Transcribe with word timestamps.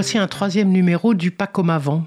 Voici 0.00 0.16
un 0.16 0.28
troisième 0.28 0.70
numéro 0.70 1.12
du 1.12 1.30
Pas 1.30 1.46
comme 1.46 1.68
avant, 1.68 2.06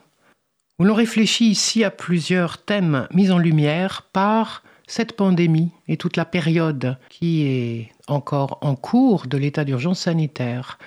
où 0.79 0.83
l'on 0.83 0.95
réfléchit 0.95 1.45
ici 1.45 1.83
à 1.83 1.91
plusieurs 1.91 2.57
thèmes 2.57 3.07
mis 3.13 3.29
en 3.29 3.37
lumière 3.37 4.09
par 4.13 4.63
cette 4.87 5.15
pandémie 5.15 5.69
et 5.87 5.95
toute 5.95 6.17
la 6.17 6.25
période 6.25 6.97
qui 7.09 7.43
est 7.43 7.91
encore 8.07 8.57
en 8.61 8.75
cours 8.75 9.27
de 9.27 9.37
l'état 9.37 9.63
d'urgence 9.63 9.99
sanitaire. 9.99 10.79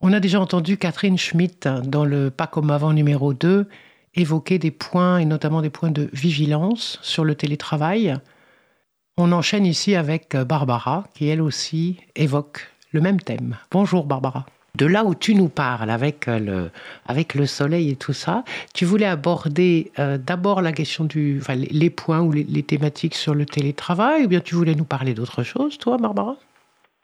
On 0.00 0.14
a 0.14 0.20
déjà 0.20 0.40
entendu 0.40 0.78
Catherine 0.78 1.18
Schmitt 1.18 1.68
dans 1.68 2.06
le 2.06 2.30
Pas 2.30 2.46
comme 2.46 2.70
avant 2.70 2.94
numéro 2.94 3.34
2 3.34 3.68
évoquer 4.14 4.58
des 4.58 4.70
points 4.70 5.18
et 5.18 5.26
notamment 5.26 5.60
des 5.60 5.68
points 5.68 5.90
de 5.90 6.08
vigilance 6.14 6.98
sur 7.02 7.24
le 7.24 7.34
télétravail. 7.34 8.16
On 9.18 9.32
enchaîne 9.32 9.66
ici 9.66 9.94
avec 9.94 10.34
Barbara 10.34 11.04
qui 11.12 11.28
elle 11.28 11.42
aussi 11.42 11.98
évoque 12.16 12.72
le 12.90 13.02
même 13.02 13.20
thème. 13.20 13.58
Bonjour 13.70 14.06
Barbara. 14.06 14.46
De 14.74 14.86
là 14.86 15.04
où 15.04 15.14
tu 15.14 15.34
nous 15.34 15.50
parles 15.50 15.90
avec 15.90 16.26
le, 16.26 16.70
avec 17.06 17.34
le 17.34 17.44
soleil 17.44 17.90
et 17.90 17.96
tout 17.96 18.14
ça, 18.14 18.42
tu 18.74 18.86
voulais 18.86 19.04
aborder 19.04 19.92
euh, 19.98 20.16
d'abord 20.16 20.62
la 20.62 20.72
question 20.72 21.04
du, 21.04 21.40
enfin, 21.42 21.56
les 21.56 21.90
points 21.90 22.22
ou 22.22 22.32
les, 22.32 22.44
les, 22.44 22.62
thématiques 22.62 23.14
sur 23.14 23.34
le 23.34 23.44
télétravail, 23.44 24.24
ou 24.24 24.28
bien 24.28 24.40
tu 24.40 24.54
voulais 24.54 24.74
nous 24.74 24.86
parler 24.86 25.12
d'autre 25.12 25.42
chose, 25.42 25.76
toi, 25.76 25.98
Barbara? 25.98 26.36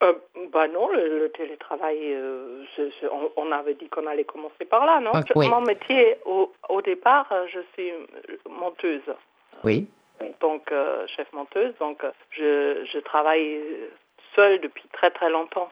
Euh, 0.03 0.15
bah 0.51 0.67
non, 0.69 0.89
le, 0.89 1.19
le 1.19 1.29
télétravail, 1.29 1.99
euh, 2.01 2.65
je, 2.75 2.85
je, 3.03 3.07
on, 3.07 3.31
on, 3.37 3.53
avait 3.53 3.75
dit 3.75 3.89
qu'on 3.91 4.07
allait 4.07 4.25
commencer 4.25 4.65
par 4.65 4.87
là, 4.87 5.01
non? 5.01 5.11
Ah, 5.13 5.23
oui. 5.37 5.51
Mon 5.51 5.61
métier, 5.61 6.17
au, 6.25 6.51
au, 6.71 6.81
départ, 6.81 7.31
je 7.53 7.61
suis 7.75 7.93
monteuse. 8.49 9.03
Oui. 9.63 9.87
Donc, 10.41 10.73
euh, 10.73 11.07
chef 11.07 11.31
monteuse, 11.35 11.75
donc 11.81 12.03
je, 12.31 12.87
je 12.91 12.99
travaille 13.01 13.61
seule 14.35 14.59
depuis 14.63 14.85
très 14.93 15.11
très 15.11 15.29
longtemps. 15.29 15.69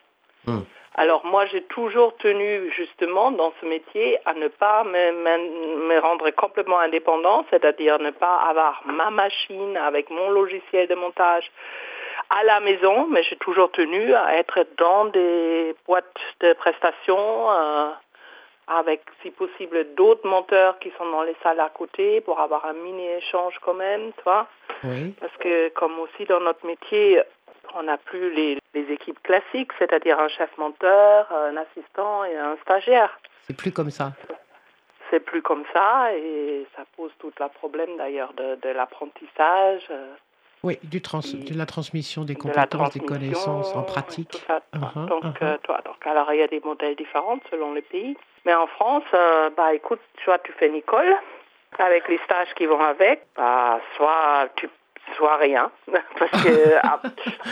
Hum. 0.47 0.64
Alors 0.98 1.27
moi, 1.27 1.44
j'ai 1.47 1.62
toujours 1.62 2.16
tenu 2.16 2.70
justement 2.72 3.30
dans 3.30 3.52
ce 3.61 3.66
métier 3.66 4.19
à 4.25 4.33
ne 4.33 4.48
pas 4.48 4.83
me, 4.84 5.12
me, 5.12 5.88
me 5.88 5.98
rendre 5.98 6.30
complètement 6.30 6.78
indépendant, 6.78 7.44
c'est-à-dire 7.50 7.98
ne 7.98 8.11
pas 8.11 8.36
avoir 8.48 8.83
ma 8.86 9.11
machine 9.11 9.77
avec 9.77 10.08
mon 10.08 10.30
logiciel 10.30 10.88
de 10.88 10.94
montage 10.94 11.50
à 12.30 12.44
la 12.44 12.61
maison, 12.61 13.06
mais 13.08 13.22
j'ai 13.25 13.36
toujours 13.36 13.70
tenu 13.72 14.14
à 14.14 14.38
être 14.38 14.66
dans 14.78 15.05
des 15.06 15.75
boîtes 15.86 16.20
de 16.41 16.55
prestations 16.55 17.50
euh, 17.50 17.91
avec, 18.66 19.03
si 19.22 19.31
possible, 19.31 19.94
d'autres 19.94 20.27
monteurs 20.27 20.78
qui 20.81 20.91
sont 20.98 21.08
dans 21.10 21.22
les 21.22 21.36
salles 21.42 21.60
à 21.60 21.69
côté 21.69 22.20
pour 22.22 22.41
avoir 22.41 22.64
un 22.64 22.72
mini-échange 22.72 23.55
quand 23.60 23.75
même, 23.75 24.12
tu 24.16 24.22
vois. 24.25 24.47
Oui. 24.83 25.14
Parce 25.20 25.36
que 25.36 25.69
comme 25.70 25.98
aussi 26.00 26.25
dans 26.25 26.41
notre 26.41 26.66
métier, 26.66 27.20
on 27.77 27.82
n'a 27.84 27.98
plus 27.98 28.32
les, 28.32 28.58
les, 28.74 28.92
équipes 28.92 29.22
classiques, 29.22 29.72
c'est-à-dire 29.78 30.19
un 30.19 30.28
chef 30.28 30.50
monteur, 30.58 31.30
un 31.32 31.56
assistant 31.56 32.24
et 32.24 32.36
un 32.36 32.56
stagiaire. 32.62 33.19
C'est 33.42 33.56
plus 33.56 33.72
comme 33.72 33.91
ça. 33.91 34.12
C'est 35.10 35.20
plus 35.20 35.42
comme 35.42 35.64
ça 35.72 36.12
et 36.14 36.66
ça 36.77 36.82
pose 36.97 37.12
tout 37.19 37.30
le 37.38 37.48
problème 37.48 37.97
d'ailleurs 37.97 38.32
de, 38.32 38.56
de 38.56 38.69
l'apprentissage. 38.70 39.88
Oui, 40.64 40.78
du 40.82 41.00
trans 41.00 41.20
de 41.20 41.56
la 41.56 41.66
transmission 41.66 42.25
des 42.25 42.34
compétences, 42.34 42.94
des 42.94 43.00
connaissances 43.00 43.72
en 43.76 43.82
pratique. 43.82 44.34
Uh 44.75 44.78
-huh, 44.78 45.06
donc, 45.06 45.25
uh 45.25 45.28
-huh. 45.28 45.44
euh, 45.44 45.59
toi, 45.62 45.81
donc, 45.84 46.00
alors 46.06 46.32
il 46.32 46.38
y 46.41 46.42
a 46.42 46.48
des 46.48 46.62
modèles 46.70 46.97
différents 46.97 47.41
selon 47.50 47.69
les 47.75 47.82
pays. 47.92 48.16
Mais 48.44 48.54
en 48.54 48.66
France, 48.76 49.09
euh, 49.15 49.50
bah 49.56 49.70
écoute, 49.75 50.00
soit 50.25 50.41
tu 50.47 50.53
fais 50.59 50.69
Nicole 50.69 51.15
avec 51.78 52.09
les 52.09 52.19
stages 52.26 52.53
qui 52.56 52.66
vont 52.66 52.81
avec, 52.94 53.19
bah, 53.36 53.81
soit 53.97 54.48
tu 54.56 54.69
soit 55.17 55.37
rien. 55.37 55.71
Parce 56.19 56.43
que 56.43 56.50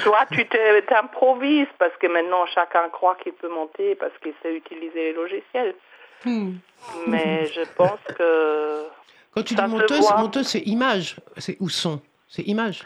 soit 0.02 0.26
tu 0.32 0.46
t'improvises 0.88 1.68
parce 1.78 1.96
que 2.00 2.06
maintenant 2.06 2.46
chacun 2.46 2.88
croit 2.90 3.16
qu'il 3.16 3.32
peut 3.32 3.48
monter 3.48 3.94
parce 3.94 4.12
qu'il 4.22 4.32
sait 4.42 4.54
utiliser 4.54 4.94
les 4.94 5.12
logiciels. 5.12 5.74
Hmm. 6.24 6.54
Mais 7.06 7.46
je 7.46 7.62
pense 7.76 8.00
que. 8.16 8.84
Quand 9.32 9.42
tu 9.42 9.54
dis 9.54 9.62
monteuse, 9.62 10.10
monteuse 10.16 10.48
c'est 10.48 10.60
image 10.60 11.16
c'est 11.36 11.56
ou 11.60 11.68
son 11.68 12.00
C'est 12.28 12.42
image 12.42 12.82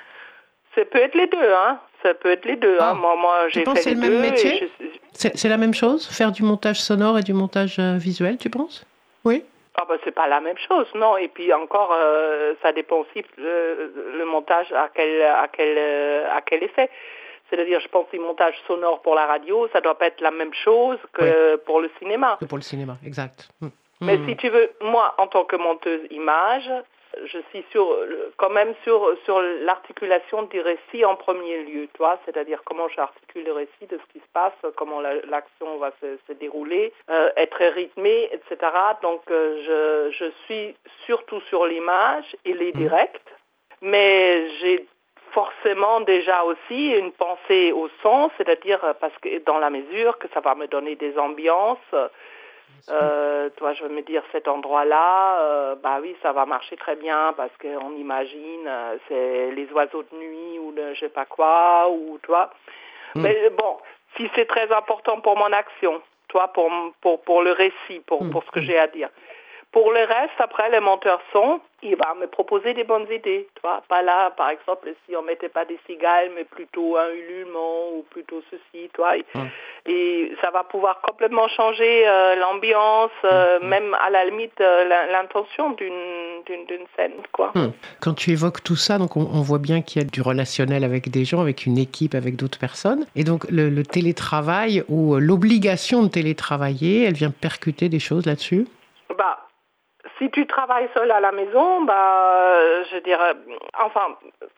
Ça 0.75 0.85
peut 0.85 0.99
être 0.99 1.15
les 1.15 1.27
deux, 1.27 1.53
hein. 1.53 1.79
Ça 2.03 2.15
peut 2.15 2.31
être 2.31 2.45
les 2.45 2.57
deux. 2.57 2.77
Ah. 2.81 2.91
Hein. 2.91 2.95
Moi, 2.95 3.17
moi 3.17 3.49
j'ai 3.49 3.65
fait 3.65 3.77
c'est 3.77 3.95
le 3.95 4.01
même 4.01 4.21
métier? 4.21 4.71
je... 4.81 5.29
C'est 5.35 5.49
la 5.49 5.57
même 5.57 5.75
chose? 5.75 6.07
Faire 6.07 6.33
du 6.33 6.43
montage 6.43 6.81
sonore 6.81 7.19
et 7.19 7.23
du 7.23 7.33
montage 7.33 7.79
visuel, 7.79 8.39
tu 8.39 8.51
penses? 8.51 8.87
Oui 9.25 9.45
ah 9.81 9.85
ben, 9.89 9.99
c'est 10.05 10.15
pas 10.15 10.27
la 10.27 10.41
même 10.41 10.59
chose, 10.59 10.87
non. 10.95 11.17
Et 11.17 11.29
puis 11.29 11.53
encore, 11.53 11.93
euh, 11.93 12.55
ça 12.63 12.73
dépend 12.73 12.97
aussi 12.97 13.25
le, 13.37 13.93
le, 14.17 14.25
montage 14.25 14.73
à 14.73 14.89
quel 14.95 15.23
à 15.23 15.49
quel 15.49 15.79
à 16.27 16.41
quel 16.43 16.63
effet. 16.63 16.91
C'est-à-dire, 17.49 17.81
je 17.81 17.89
pense 17.89 18.07
que 18.11 18.17
le 18.17 18.23
montage 18.23 18.55
sonore 18.67 19.01
pour 19.01 19.15
la 19.15 19.27
radio, 19.27 19.69
ça 19.73 19.81
doit 19.81 19.97
pas 19.97 20.07
être 20.07 20.21
la 20.21 20.31
même 20.31 20.53
chose 20.53 20.99
que 21.13 21.55
oui. 21.55 21.61
pour 21.65 21.81
le 21.81 21.91
cinéma. 21.99 22.37
Que 22.41 22.45
pour 22.45 22.59
le 22.59 22.63
cinéma, 22.63 22.97
exact. 23.07 23.49
Mmh. 23.61 23.69
Mais 24.01 24.17
mmh. 24.17 24.29
si 24.29 24.37
tu 24.37 24.49
veux, 24.49 24.71
moi, 24.81 25.15
en 25.19 25.27
tant 25.27 25.45
que 25.45 25.57
monteuse 25.57 26.07
image, 26.11 26.71
je 27.27 27.39
suis 27.51 27.65
sur, 27.71 27.97
quand 28.37 28.51
même 28.51 28.75
sur, 28.85 29.17
sur 29.25 29.41
l'articulation 29.41 30.43
du 30.45 30.61
récit 30.61 31.05
en 31.05 31.17
premier 31.17 31.63
lieu, 31.63 31.89
toi, 31.95 32.19
c'est-à-dire 32.25 32.63
comment 32.65 32.89
j'articule 32.89 33.45
le 33.45 33.53
récit 33.53 33.87
de 33.89 33.99
ce 33.99 34.13
qui 34.13 34.21
se 34.21 34.33
passe, 34.33 34.55
comment 34.77 35.01
l'action 35.01 35.73
la, 35.75 35.89
va 35.89 35.93
se, 36.01 36.19
se 36.27 36.33
dérouler, 36.33 36.93
euh, 37.11 37.31
être 37.37 37.63
rythmée, 37.65 38.29
etc. 38.33 38.73
Donc, 39.03 39.23
euh, 39.31 40.11
je, 40.11 40.17
je 40.17 40.31
suis 40.45 40.77
surtout 41.07 41.41
sur 41.43 41.67
l'image 41.67 42.37
et 42.45 42.55
les 42.55 42.73
directs, 42.73 43.21
mais 43.81 44.49
j'ai 44.61 44.87
forcément 45.33 46.01
déjà 46.01 46.43
aussi 46.45 46.93
une 46.93 47.13
pensée 47.13 47.73
au 47.73 47.89
son, 48.03 48.31
c'est-à-dire 48.37 48.81
parce 49.01 49.17
que 49.19 49.39
dans 49.45 49.59
la 49.59 49.71
mesure 49.71 50.19
que 50.19 50.29
ça 50.33 50.41
va 50.41 50.55
me 50.55 50.67
donner 50.67 50.97
des 50.97 51.19
ambiances, 51.19 51.95
euh, 52.91 53.51
toi, 53.57 53.73
je 53.75 53.83
veux 53.83 53.89
me 53.89 54.03
dire 54.03 54.23
cet 54.33 54.49
endroit-là, 54.49 55.41
euh, 55.41 55.75
bah 55.77 55.99
oui, 56.01 56.17
ça 56.23 56.33
va 56.33 56.47
marcher 56.47 56.77
très 56.77 56.97
bien 56.97 57.35
parce 57.37 57.53
qu'on 57.61 57.93
imagine 57.97 58.67
euh, 58.67 58.97
c'est 59.09 59.51
les 59.53 59.71
oiseaux 59.73 60.03
de 60.03 60.17
nuit 60.17 60.59
ou 60.59 60.73
de 60.73 60.95
je 60.95 61.01
sais 61.01 61.09
pas 61.09 61.25
quoi 61.25 61.89
ou 61.91 62.19
toi. 62.23 62.51
Hmm. 63.15 63.21
Mm. 63.21 63.23
Mais 63.23 63.51
bon, 63.51 63.77
si 64.17 64.31
c'est 64.35 64.47
très 64.47 64.71
important 64.73 65.21
pour 65.21 65.37
mon 65.37 65.53
action, 65.53 66.01
toi, 66.29 66.49
pour 66.49 66.71
pour 67.01 67.23
pour 67.23 67.43
le 67.43 67.53
récit, 67.53 68.01
pour 68.07 68.25
mm. 68.25 68.31
pour 68.31 68.45
ce 68.45 68.51
que 68.51 68.61
j'ai 68.61 68.79
à 68.79 68.87
dire. 68.87 69.11
Pour 69.73 69.93
le 69.93 70.01
reste, 70.01 70.39
après, 70.39 70.71
le 70.71 70.81
monteur 70.81 71.21
son, 71.33 71.61
il 71.83 71.97
va 71.97 72.15
me 72.15 72.27
proposer 72.27 72.75
des 72.75 72.85
bonnes 72.85 73.07
idées. 73.13 73.49
Tu 73.55 73.61
vois, 73.63 73.83
pas 73.89 74.03
là, 74.03 74.31
par 74.31 74.51
exemple, 74.51 74.89
si 75.07 75.15
on 75.17 75.23
mettait 75.23 75.49
pas 75.49 75.65
des 75.65 75.79
cigales, 75.87 76.31
mais 76.35 76.45
plutôt 76.45 76.97
un 76.97 77.11
ululement 77.11 77.91
ou 77.95 78.05
plutôt 78.11 78.43
ceci, 78.51 78.89
toi. 78.93 79.17
Et, 79.17 79.25
hum. 79.35 79.49
et 79.87 80.33
ça 80.43 80.51
va 80.51 80.65
pouvoir 80.65 81.01
complètement 81.01 81.49
changer 81.49 82.09
euh, 82.09 82.35
l'ambiance, 82.37 83.11
euh, 83.25 83.59
hum. 83.61 83.69
même 83.69 83.95
à 83.95 84.11
la 84.11 84.25
limite 84.25 84.61
euh, 84.61 85.07
l'intention 85.11 85.71
d'une 85.71 85.93
d'une 86.47 86.87
scène, 86.97 87.13
quoi. 87.33 87.53
Hum. 87.55 87.73
Quand 88.01 88.15
tu 88.15 88.31
évoques 88.31 88.63
tout 88.63 88.77
ça, 88.77 88.99
donc 88.99 89.17
on, 89.17 89.29
on 89.33 89.43
voit 89.43 89.59
bien 89.59 89.83
qu'il 89.83 90.01
y 90.03 90.05
a 90.05 90.09
du 90.09 90.23
relationnel 90.23 90.83
avec 90.83 91.11
des 91.11 91.25
gens, 91.25 91.41
avec 91.41 91.67
une 91.67 91.79
équipe, 91.79 92.15
avec 92.15 92.37
d'autres 92.37 92.59
personnes. 92.59 93.07
Et 93.17 93.25
donc 93.25 93.45
le, 93.51 93.69
le 93.69 93.83
télétravail 93.83 94.83
ou 94.89 95.17
l'obligation 95.17 96.03
de 96.03 96.09
télétravailler, 96.09 97.05
elle 97.05 97.15
vient 97.15 97.31
percuter 97.31 97.89
des 97.89 97.99
choses 97.99 98.27
là-dessus? 98.27 98.67
Si 100.19 100.31
tu 100.31 100.47
travailles 100.47 100.89
seul 100.95 101.11
à 101.11 101.21
la 101.21 101.33
maison, 101.33 101.83
bah, 101.83 102.83
je 102.91 102.99
dirais, 102.99 103.35
enfin, 103.81 104.17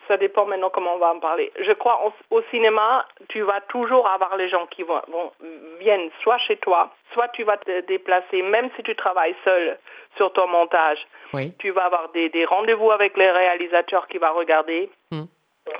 ça 0.08 0.16
dépend 0.16 0.46
maintenant 0.46 0.70
comment 0.70 0.94
on 0.94 0.98
va 0.98 1.12
en 1.12 1.20
parler. 1.20 1.52
Je 1.60 1.72
crois 1.72 2.00
au, 2.06 2.36
au 2.36 2.42
cinéma, 2.50 3.04
tu 3.28 3.42
vas 3.42 3.60
toujours 3.62 4.08
avoir 4.08 4.36
les 4.36 4.48
gens 4.48 4.66
qui 4.66 4.82
vont, 4.82 5.00
vont, 5.08 5.30
viennent 5.78 6.10
soit 6.22 6.38
chez 6.38 6.56
toi, 6.56 6.90
soit 7.12 7.28
tu 7.28 7.44
vas 7.44 7.58
te 7.58 7.80
déplacer, 7.82 8.42
même 8.42 8.70
si 8.76 8.82
tu 8.82 8.94
travailles 8.96 9.36
seul 9.44 9.78
sur 10.16 10.32
ton 10.32 10.46
montage. 10.48 11.06
Oui. 11.34 11.52
Tu 11.58 11.70
vas 11.70 11.84
avoir 11.84 12.08
des, 12.10 12.28
des 12.30 12.44
rendez-vous 12.44 12.90
avec 12.90 13.16
les 13.16 13.30
réalisateurs 13.30 14.08
qui 14.08 14.18
va 14.18 14.30
regarder. 14.30 14.90
Mm. 15.10 15.24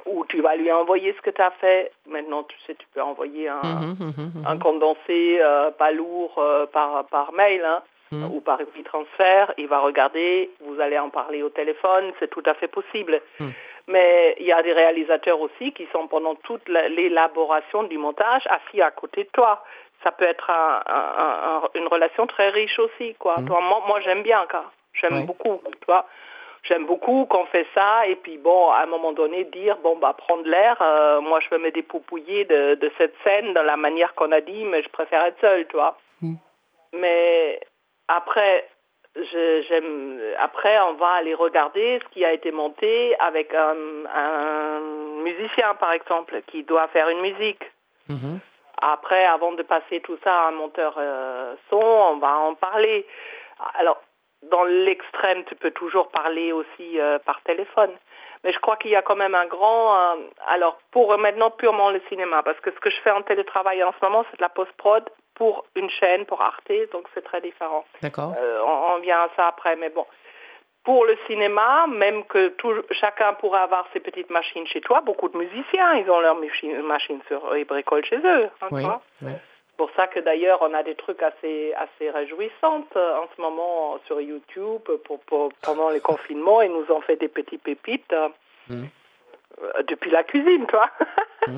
Ou 0.07 0.25
tu 0.27 0.41
vas 0.41 0.55
lui 0.57 0.71
envoyer 0.71 1.15
ce 1.15 1.23
que 1.23 1.31
tu 1.31 1.43
as 1.43 1.51
fait. 1.53 1.91
Maintenant, 2.07 2.45
tu 2.45 2.57
sais, 2.67 2.75
tu 2.75 2.87
peux 2.95 3.01
envoyer 3.03 3.49
un, 3.49 3.63
mm 3.63 3.97
-hmm, 3.99 4.05
mm 4.05 4.13
-hmm. 4.13 4.47
un 4.53 4.59
condensé 4.59 5.39
euh, 5.41 5.71
pas 5.83 5.91
lourd 5.91 6.35
euh, 6.39 6.67
par, 6.67 6.91
par 7.07 7.33
mail. 7.33 7.65
Hein 7.65 7.83
Hmm. 7.83 8.00
Mmh. 8.11 8.25
ou 8.25 8.41
par 8.41 8.59
transfert, 8.85 9.53
il 9.59 9.69
va 9.69 9.79
regarder, 9.81 10.51
vous 10.61 10.81
allez 10.81 10.99
en 10.99 11.11
parler 11.11 11.43
au 11.43 11.51
téléphone, 11.51 12.13
c'est 12.19 12.31
tout 12.31 12.43
à 12.47 12.55
fait 12.55 12.69
possible. 12.69 13.21
Mmh. 13.39 13.49
Mais 13.89 14.37
il 14.39 14.47
y 14.47 14.53
a 14.53 14.63
des 14.63 14.73
réalisateurs 14.73 15.41
aussi 15.41 15.73
qui 15.73 15.87
sont 15.93 16.07
pendant 16.07 16.35
toute 16.37 16.69
l'élaboration 16.69 17.83
du 17.85 17.99
montage 17.99 18.47
assis 18.49 18.81
à 18.81 18.91
côté 18.91 19.25
de 19.25 19.31
toi. 19.33 19.65
Ça 20.05 20.13
peut 20.13 20.25
être 20.25 20.49
un, 20.51 20.83
un, 20.87 21.63
un, 21.65 21.69
une 21.75 21.89
relation 21.89 22.27
très 22.27 22.51
riche 22.51 22.79
aussi, 22.79 23.15
quoi. 23.15 23.39
Mmh. 23.39 23.47
Toi, 23.47 23.61
moi, 23.61 23.83
moi 23.87 24.01
j'aime 24.01 24.23
bien, 24.23 24.47
quoi. 24.51 24.71
J'aime 24.93 25.25
beaucoup, 25.25 25.61
toi. 25.87 26.07
J'aime 26.63 26.85
beaucoup 26.85 27.25
qu'on 27.25 27.47
fait 27.47 27.67
ça 27.75 28.07
et 28.07 28.17
puis 28.17 28.37
bon, 28.37 28.71
à 28.71 28.83
un 28.83 28.87
moment 28.87 29.13
donné, 29.13 29.45
dire 29.45 29.79
bon 29.79 29.97
bah 29.97 30.13
prendre 30.13 30.47
l'air. 30.47 30.77
Euh, 30.83 31.21
moi, 31.23 31.41
je 31.41 31.49
peux 31.49 31.59
me 31.59 31.71
dépouiller 31.71 32.45
de, 32.45 32.75
de 32.75 32.93
cette 32.99 33.15
scène 33.25 33.55
dans 33.55 33.63
la 33.63 33.79
manière 33.79 34.15
qu'on 34.15 34.31
a 34.31 34.43
dit, 34.43 34.65
mais 34.65 34.83
je 34.83 34.89
préfère 34.91 35.25
être 35.25 35.41
seule, 35.41 35.67
toi. 35.67 35.97
Mais 36.93 37.61
après, 38.19 38.69
j'aime. 39.69 40.21
Après, 40.39 40.77
on 40.89 40.95
va 40.95 41.11
aller 41.21 41.35
regarder 41.35 42.01
ce 42.03 42.09
qui 42.13 42.25
a 42.25 42.33
été 42.33 42.51
monté 42.53 42.93
avec 43.19 43.49
un, 43.55 43.77
un 44.27 44.81
musicien, 45.27 45.75
par 45.75 45.93
exemple, 45.93 46.43
qui 46.49 46.63
doit 46.71 46.89
faire 46.89 47.09
une 47.15 47.23
musique. 47.29 47.65
-hmm. 48.09 48.39
Après, 48.97 49.25
avant 49.37 49.53
de 49.61 49.65
passer 49.75 50.01
tout 50.07 50.19
ça 50.25 50.33
à 50.43 50.49
un 50.49 50.57
monteur 50.63 50.93
euh, 50.97 51.55
son, 51.69 51.87
on 52.13 52.19
va 52.27 52.33
en 52.49 52.55
parler. 52.69 52.99
Alors, 53.81 54.01
dans 54.55 54.65
l'extrême, 54.65 55.41
tu 55.49 55.55
peux 55.63 55.75
toujours 55.83 56.09
parler 56.21 56.49
aussi 56.53 56.89
euh, 56.99 57.19
par 57.29 57.39
téléphone. 57.51 57.93
Mais 58.43 58.53
je 58.55 58.61
crois 58.65 58.77
qu'il 58.81 58.91
y 58.91 58.97
a 58.97 59.03
quand 59.09 59.17
même 59.25 59.35
un 59.35 59.49
grand... 59.57 59.83
euh, 59.95 60.17
alors, 60.55 60.77
pour 60.95 61.07
maintenant 61.19 61.51
purement 61.51 61.91
le 61.91 62.01
cinéma, 62.09 62.39
parce 62.43 62.61
que 62.61 62.71
ce 62.77 62.81
que 62.85 62.91
je 62.95 63.01
fais 63.05 63.15
en 63.19 63.23
télétravail 63.31 63.79
en 63.85 63.93
ce 63.97 64.01
moment, 64.05 64.25
c'est 64.27 64.39
de 64.41 64.47
la 64.49 64.55
post-prod 64.59 65.05
pour 65.41 65.65
une 65.75 65.89
chaîne, 65.89 66.27
pour 66.27 66.43
Arte, 66.43 66.71
donc 66.93 67.05
c'est 67.15 67.25
très 67.25 67.41
différent. 67.41 67.83
D'accord. 68.03 68.35
Euh, 68.39 68.61
on, 68.63 68.77
on 68.95 68.99
vient 68.99 69.21
à 69.23 69.31
ça 69.37 69.47
après, 69.49 69.75
mais 69.75 69.89
bon. 69.89 70.05
Pour 70.85 71.07
le 71.07 71.17
cinéma, 71.27 71.87
même 71.89 72.25
que 72.25 72.49
tout, 72.49 72.75
chacun 72.91 73.33
pourrait 73.35 73.61
avoir 73.61 73.87
ses 73.95 74.01
petites 74.01 74.29
machines 74.29 74.67
chez 74.67 74.83
toi, 74.83 75.01
beaucoup 75.01 75.31
de 75.31 75.39
musiciens, 75.39 75.95
ils 75.95 76.11
ont 76.11 76.21
leurs 76.21 76.37
machines, 76.37 76.83
machines 76.83 77.23
sur 77.27 77.41
ils 77.57 77.65
bricolent 77.65 78.05
chez 78.05 78.19
eux. 78.19 78.45
hein, 78.61 78.67
tu 78.69 78.75
Oui. 78.75 78.83
vois. 78.83 79.01
oui. 79.23 79.33
C'est 79.69 79.77
pour 79.79 79.91
ça 79.97 80.07
que 80.09 80.21
d'ailleurs 80.21 80.59
on 80.61 80.75
a 80.75 80.83
des 80.83 80.95
trucs 80.95 81.23
assez 81.23 81.73
assez 81.73 82.11
réjouissants 82.11 82.85
euh, 82.97 83.17
en 83.23 83.29
ce 83.35 83.41
moment 83.41 83.99
sur 84.07 84.21
YouTube 84.21 84.83
pour, 85.07 85.21
pour- 85.21 85.53
pendant 85.63 85.89
les 85.89 86.01
confinements. 86.01 86.61
Ils 86.61 86.71
nous 86.73 86.85
ont 86.95 87.01
fait 87.01 87.17
des 87.17 87.29
petits 87.29 87.57
pépites 87.57 88.13
euh, 88.13 88.29
depuis 89.89 90.11
la 90.11 90.23
cuisine, 90.25 90.67
toi. 90.67 90.89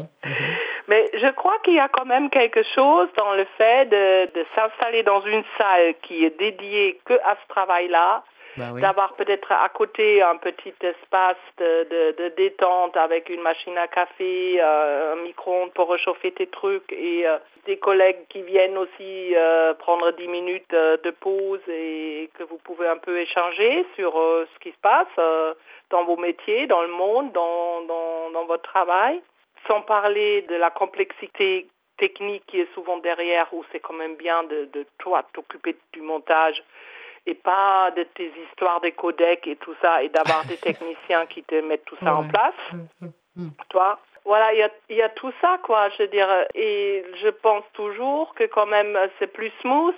Mais 0.89 1.11
je 1.15 1.29
crois 1.29 1.59
qu'il 1.65 1.75
y 1.75 1.81
a 1.81 1.89
quand 1.89 2.05
même 2.05 2.29
quelque 2.31 2.63
chose 2.75 3.09
dans 3.17 3.33
le 3.35 3.45
fait 3.59 3.87
de, 3.87 4.27
de 4.41 4.45
s'installer 4.55 5.03
dans 5.03 5.21
une 5.23 5.45
salle 5.59 5.95
qui 6.03 6.25
est 6.25 6.39
dédiée 6.39 7.01
que 7.05 7.15
à 7.15 7.37
ce 7.43 7.49
travail-là, 7.49 8.23
Bah 8.57 8.65
oui. 8.75 8.81
d'avoir 8.83 9.15
peut-être 9.15 9.51
à 9.53 9.69
côté 9.71 10.21
un 10.23 10.37
petit 10.37 10.75
espace 10.83 11.37
de, 11.59 11.85
de- 11.95 12.13
de 12.23 12.29
détente 12.37 12.97
avec 12.97 13.29
une 13.31 13.41
machine 13.41 13.79
à 13.79 13.87
café, 13.89 14.59
euh, 14.61 15.15
un 15.15 15.17
micro-ondes 15.23 15.73
pour 15.73 15.91
réchauffer 15.91 16.33
tes 16.33 16.49
trucs 16.49 16.93
et 16.93 17.27
euh, 17.27 17.39
des 17.65 17.79
collègues 17.79 18.27
qui 18.29 18.43
viennent 18.43 18.77
aussi 18.77 19.35
euh, 19.37 19.73
prendre 19.75 20.11
10 20.13 20.29
minutes 20.29 20.75
euh, 20.75 20.97
de 21.03 21.11
pause 21.13 21.61
et 21.69 22.29
que 22.37 22.43
vous 22.43 22.59
pouvez 22.59 22.89
un 22.89 22.99
peu 22.99 23.19
échanger 23.19 23.87
sur 23.97 24.19
euh, 24.21 24.47
ce 24.53 24.59
qui 24.59 24.71
se 24.73 24.81
passe 24.83 25.15
euh, 25.19 25.55
dans 25.93 26.05
vos 26.05 26.17
métiers, 26.17 26.67
dans 26.67 26.83
le 26.83 26.89
monde, 26.89 27.31
dans, 27.33 27.83
dans, 27.83 28.31
dans 28.31 28.45
votre 28.47 28.69
travail, 28.69 29.23
sans 29.69 29.83
parler 29.83 30.43
de 30.43 30.57
la 30.57 30.71
complexité 30.71 31.69
technique 31.99 32.43
qui 32.47 32.59
est 32.61 32.75
souvent 32.75 32.97
derrière 32.99 33.47
où 33.53 33.63
c'est 33.71 33.79
quand 33.79 33.95
même 33.95 34.17
bien 34.17 34.43
de, 34.45 34.65
de 34.73 34.85
toi 34.99 35.23
t'occuper 35.33 35.77
du 35.93 36.01
montage 36.01 36.65
et 37.27 37.35
pas 37.35 37.93
de 37.93 38.03
tes 38.03 38.33
histoires 38.49 38.81
des 38.81 38.91
codecs 38.93 39.47
et 39.47 39.55
tout 39.57 39.77
ça, 39.81 40.03
et 40.03 40.09
d'avoir 40.09 40.45
des 40.47 40.57
techniciens 40.69 41.27
qui 41.27 41.45
te 41.45 41.55
mettent 41.55 41.85
tout 41.85 41.99
ça 42.03 42.17
en 42.17 42.25
place, 42.25 42.55
Mhm. 43.37 43.51
toi. 43.71 43.99
Voilà, 44.25 44.53
il 44.53 44.59
y 44.59 44.63
a, 44.63 44.71
y 44.91 45.03
a 45.03 45.09
tout 45.09 45.33
ça, 45.41 45.59
quoi, 45.65 45.89
je 45.91 46.03
veux 46.03 46.09
dire. 46.09 46.29
Et 46.55 47.05
je 47.23 47.29
pense 47.29 47.65
toujours 47.73 48.35
que 48.35 48.45
quand 48.45 48.67
même, 48.67 48.97
c'est 49.19 49.27
plus 49.27 49.51
smooth, 49.61 49.95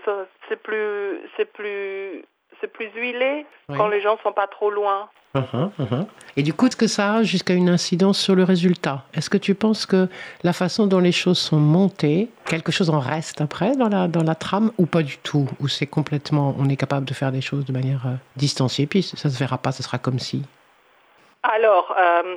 c'est 0.48 0.62
plus, 0.62 1.20
c'est 1.36 1.50
plus, 1.52 2.24
c'est 2.64 2.72
plus 2.72 2.88
huilé 2.94 3.44
Oui. 3.68 3.76
quand 3.76 3.88
les 3.88 4.00
gens 4.00 4.16
sont 4.22 4.32
pas 4.32 4.46
trop 4.46 4.70
loin. 4.70 5.08
Mhm, 5.34 5.70
mhm. 5.78 6.06
Et 6.36 6.42
du 6.42 6.54
coup, 6.54 6.66
est-ce 6.66 6.76
que 6.76 6.86
ça 6.86 7.14
a 7.14 7.22
jusqu'à 7.24 7.54
une 7.54 7.68
incidence 7.68 8.18
sur 8.18 8.34
le 8.36 8.44
résultat? 8.44 9.02
Est-ce 9.14 9.28
que 9.28 9.36
tu 9.36 9.54
penses 9.54 9.84
que 9.84 10.08
la 10.44 10.52
façon 10.52 10.86
dont 10.86 11.00
les 11.00 11.12
choses 11.12 11.38
sont 11.38 11.58
montées, 11.58 12.28
quelque 12.46 12.70
chose 12.70 12.88
en 12.88 13.00
reste 13.00 13.40
après 13.40 13.76
dans 13.76 13.88
la, 13.88 14.06
dans 14.06 14.22
la 14.22 14.36
trame 14.36 14.70
ou 14.78 14.86
pas 14.86 15.02
du 15.02 15.18
tout 15.18 15.48
Ou 15.60 15.68
c'est 15.68 15.86
complètement, 15.86 16.54
on 16.58 16.68
est 16.68 16.76
capable 16.76 17.04
de 17.04 17.14
faire 17.14 17.32
des 17.32 17.40
choses 17.40 17.64
de 17.64 17.72
manière 17.72 18.06
euh, 18.06 18.14
distanciée, 18.36 18.86
puis 18.86 19.02
ça 19.02 19.28
se 19.28 19.38
verra 19.38 19.58
pas, 19.58 19.72
ce 19.72 19.82
sera 19.82 19.98
comme 19.98 20.20
si? 20.20 20.44
Alors, 21.42 21.94
euh, 21.98 22.36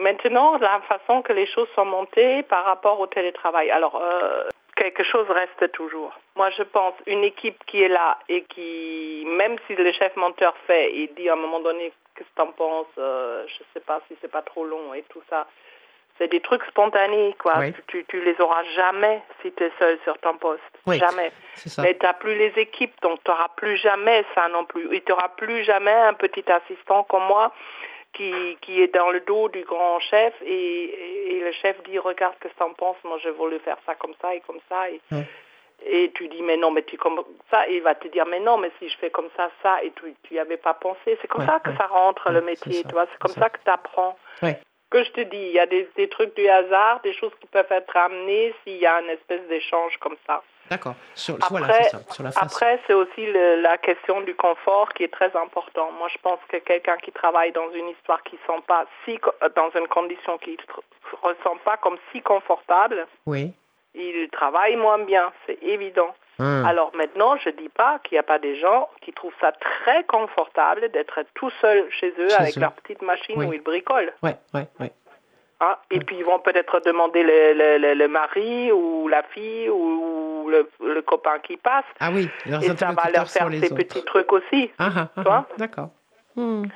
maintenant, 0.00 0.58
la 0.58 0.80
façon 0.88 1.22
que 1.22 1.32
les 1.32 1.46
choses 1.46 1.68
sont 1.74 1.84
montées 1.84 2.44
par 2.44 2.64
rapport 2.64 3.00
au 3.00 3.08
télétravail. 3.08 3.70
Alors, 3.70 4.00
euh, 4.00 4.44
quelque 4.78 5.02
chose 5.02 5.26
reste 5.28 5.72
toujours. 5.72 6.12
Moi, 6.36 6.50
je 6.50 6.62
pense 6.62 6.94
une 7.06 7.24
équipe 7.24 7.58
qui 7.66 7.82
est 7.82 7.88
là 7.88 8.18
et 8.28 8.42
qui, 8.44 9.26
même 9.26 9.56
si 9.66 9.74
le 9.74 9.92
chef 9.92 10.14
monteur 10.16 10.54
fait 10.66 10.94
et 10.94 11.10
dit 11.16 11.28
à 11.28 11.32
un 11.32 11.36
moment 11.36 11.60
donné 11.60 11.92
qu'est-ce 12.14 12.28
que 12.28 12.34
t'en 12.36 12.52
penses, 12.52 12.86
euh, 12.96 13.44
je 13.46 13.58
sais 13.74 13.84
pas 13.84 14.00
si 14.08 14.16
c'est 14.20 14.30
pas 14.30 14.42
trop 14.42 14.64
long 14.64 14.94
et 14.94 15.02
tout 15.10 15.22
ça. 15.28 15.46
C'est 16.16 16.28
des 16.28 16.40
trucs 16.40 16.64
spontanés, 16.64 17.36
quoi. 17.38 17.54
Oui. 17.58 17.72
Tu, 17.86 18.04
tu 18.08 18.20
les 18.24 18.40
auras 18.40 18.64
jamais 18.74 19.22
si 19.40 19.52
tu 19.52 19.62
es 19.62 19.70
seul 19.78 19.98
sur 20.02 20.18
ton 20.18 20.36
poste. 20.36 20.62
Oui. 20.86 20.98
Jamais. 20.98 21.30
Mais 21.78 21.96
tu 21.96 22.06
n'as 22.06 22.14
plus 22.14 22.34
les 22.34 22.52
équipes, 22.56 22.94
donc 23.02 23.20
tu 23.24 23.30
n'auras 23.30 23.48
plus 23.56 23.76
jamais 23.76 24.24
ça 24.34 24.48
non 24.48 24.64
plus. 24.64 24.92
Et 24.94 25.00
tu 25.00 25.12
n'auras 25.12 25.28
plus 25.28 25.62
jamais 25.62 25.92
un 25.92 26.14
petit 26.14 26.44
assistant 26.50 27.04
comme 27.04 27.24
moi 27.26 27.52
qui, 28.12 28.56
qui 28.62 28.82
est 28.82 28.94
dans 28.94 29.10
le 29.10 29.20
dos 29.20 29.48
du 29.48 29.62
grand 29.64 30.00
chef 30.00 30.34
et, 30.42 31.34
et 31.36 31.40
le 31.40 31.52
chef 31.52 31.80
dit 31.84 31.98
regarde 31.98 32.34
ce 32.42 32.48
que 32.48 32.54
tu 32.54 32.62
en 32.62 32.72
penses, 32.74 32.96
moi 33.04 33.18
je 33.22 33.28
voulais 33.30 33.58
faire 33.60 33.78
ça 33.86 33.94
comme 33.94 34.14
ça 34.20 34.34
et 34.34 34.40
comme 34.40 34.60
ça. 34.68 34.90
Et, 34.90 35.00
Ouais. 35.12 35.24
et 35.86 36.10
tu 36.12 36.26
dis 36.28 36.42
mais 36.42 36.56
non, 36.56 36.70
mais 36.70 36.82
tu 36.82 36.96
comme 36.96 37.22
ça, 37.50 37.68
et 37.68 37.76
il 37.76 37.82
va 37.82 37.94
te 37.94 38.08
dire 38.08 38.26
mais 38.26 38.40
non, 38.40 38.56
mais 38.58 38.70
si 38.78 38.88
je 38.88 38.96
fais 38.98 39.10
comme 39.10 39.28
ça, 39.36 39.50
ça, 39.62 39.82
et 39.84 39.92
tu 39.92 40.14
n'y 40.32 40.38
avais 40.40 40.56
pas 40.56 40.74
pensé. 40.74 41.16
C'est 41.20 41.28
comme 41.28 41.42
Ouais, 41.42 41.46
ça 41.46 41.60
que 41.60 41.70
ouais. 41.70 41.76
ça 41.76 41.86
rentre 41.86 42.30
le 42.32 42.40
métier, 42.40 42.82
ça, 42.82 42.88
tu 42.88 42.94
vois, 42.94 43.06
c'est 43.12 43.18
comme 43.18 43.32
ça, 43.32 43.40
ça. 43.42 43.50
que 43.50 43.58
tu 43.62 43.70
apprends. 43.70 44.18
Que 44.90 45.04
je 45.04 45.10
te 45.12 45.20
dis, 45.20 45.36
il 45.36 45.52
y 45.52 45.58
a 45.60 45.66
des, 45.66 45.86
des 45.96 46.08
trucs 46.08 46.34
du 46.34 46.48
hasard, 46.48 47.00
des 47.02 47.12
choses 47.12 47.32
qui 47.40 47.46
peuvent 47.46 47.70
être 47.70 47.94
amenées 47.94 48.54
s'il 48.64 48.78
y 48.78 48.86
a 48.86 49.00
une 49.02 49.10
espèce 49.10 49.42
d'échange 49.48 49.98
comme 49.98 50.16
ça. 50.26 50.42
D'accord. 50.70 50.94
Sur, 51.14 51.34
Après- 51.36 51.48
voilà, 51.50 51.72
c'est 51.82 51.90
ça. 51.90 51.98
Sur 52.10 52.22
la 52.24 52.32
face. 52.32 52.42
Après, 52.42 52.80
c'est 52.86 52.92
aussi 52.94 53.26
le- 53.26 53.60
la 53.62 53.78
question 53.78 54.20
du 54.22 54.34
confort 54.34 54.92
qui 54.94 55.04
est 55.04 55.12
très 55.12 55.34
important. 55.36 55.90
Moi, 55.98 56.08
je 56.12 56.18
pense 56.18 56.38
que 56.48 56.58
quelqu'un 56.58 56.96
qui 56.98 57.12
travaille 57.12 57.52
dans 57.52 57.70
une 57.72 57.88
histoire 57.88 58.22
qui 58.22 58.36
sent 58.46 58.60
pas 58.66 58.84
si 59.04 59.18
euh, 59.42 59.48
dans 59.56 59.70
une 59.78 59.88
condition 59.88 60.36
qui 60.38 60.52
ne 60.52 61.16
ressent 61.28 61.56
pas 61.64 61.76
comme 61.78 61.96
si 62.12 62.20
confortable, 62.22 63.06
Oui. 63.26 63.52
il 63.94 64.28
travaille 64.30 64.76
moins 64.76 64.98
bien, 64.98 65.32
c'est 65.46 65.62
évident. 65.62 66.14
Hum. 66.40 66.64
Alors 66.66 66.92
maintenant, 66.94 67.36
je 67.38 67.50
dis 67.50 67.68
pas 67.68 67.98
qu'il 68.04 68.14
n'y 68.14 68.20
a 68.20 68.22
pas 68.22 68.38
des 68.38 68.54
gens 68.60 68.88
qui 69.00 69.12
trouvent 69.12 69.34
ça 69.40 69.50
très 69.50 70.04
confortable 70.04 70.88
d'être 70.92 71.18
tout 71.34 71.50
seul 71.60 71.90
chez 71.90 72.10
eux 72.16 72.28
Chez 72.28 72.34
avec 72.36 72.56
eux. 72.56 72.60
leur 72.60 72.72
petite 72.74 73.02
machine 73.02 73.34
Oui. 73.38 73.46
où 73.46 73.52
ils 73.54 73.60
bricolent. 73.62 74.12
Ouais, 74.22 74.36
ouais, 74.54 74.68
ouais. 74.78 74.92
Hein. 75.60 75.76
Et 75.90 76.00
puis 76.00 76.16
ils 76.16 76.24
vont 76.24 76.38
peut-être 76.38 76.80
demander 76.80 77.22
le, 77.22 77.52
le- 77.54 77.78
le- 77.78 77.94
le 77.94 78.08
mari 78.08 78.70
ou 78.72 79.08
la 79.08 79.22
fille 79.24 79.68
ou 79.68 80.48
le, 80.50 80.68
le 80.84 81.02
copain 81.02 81.38
qui 81.40 81.56
passe. 81.56 81.84
Ah 82.00 82.10
oui, 82.12 82.28
leurs 82.46 82.62
Et 82.62 82.76
ça 82.76 82.92
va 82.92 83.10
leur 83.10 83.28
faire 83.30 83.46
autres. 83.46 83.74
petits 83.74 84.04
trucs 84.04 84.32
aussi. 84.32 84.70
Ah, 84.78 84.88
ah, 84.96 85.00
ah, 85.00 85.08
Tu 85.16 85.22
vois 85.28 85.46
ah, 85.50 85.54
D'accord. 85.58 85.90
Hum. 86.36 86.66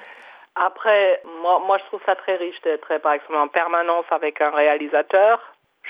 Après, 0.55 1.23
moi, 1.41 1.63
moi, 1.67 1.79
je 1.79 1.85
trouve 1.85 2.01
ça 2.05 2.15
très 2.15 2.37
riche 2.37 2.61
d'être, 2.61 2.99
par 2.99 3.13
exemple, 3.15 3.37
en 3.37 3.49
permanence 3.49 4.05
avec 4.11 4.41
un 4.43 4.51
réalisateur. 4.51 5.41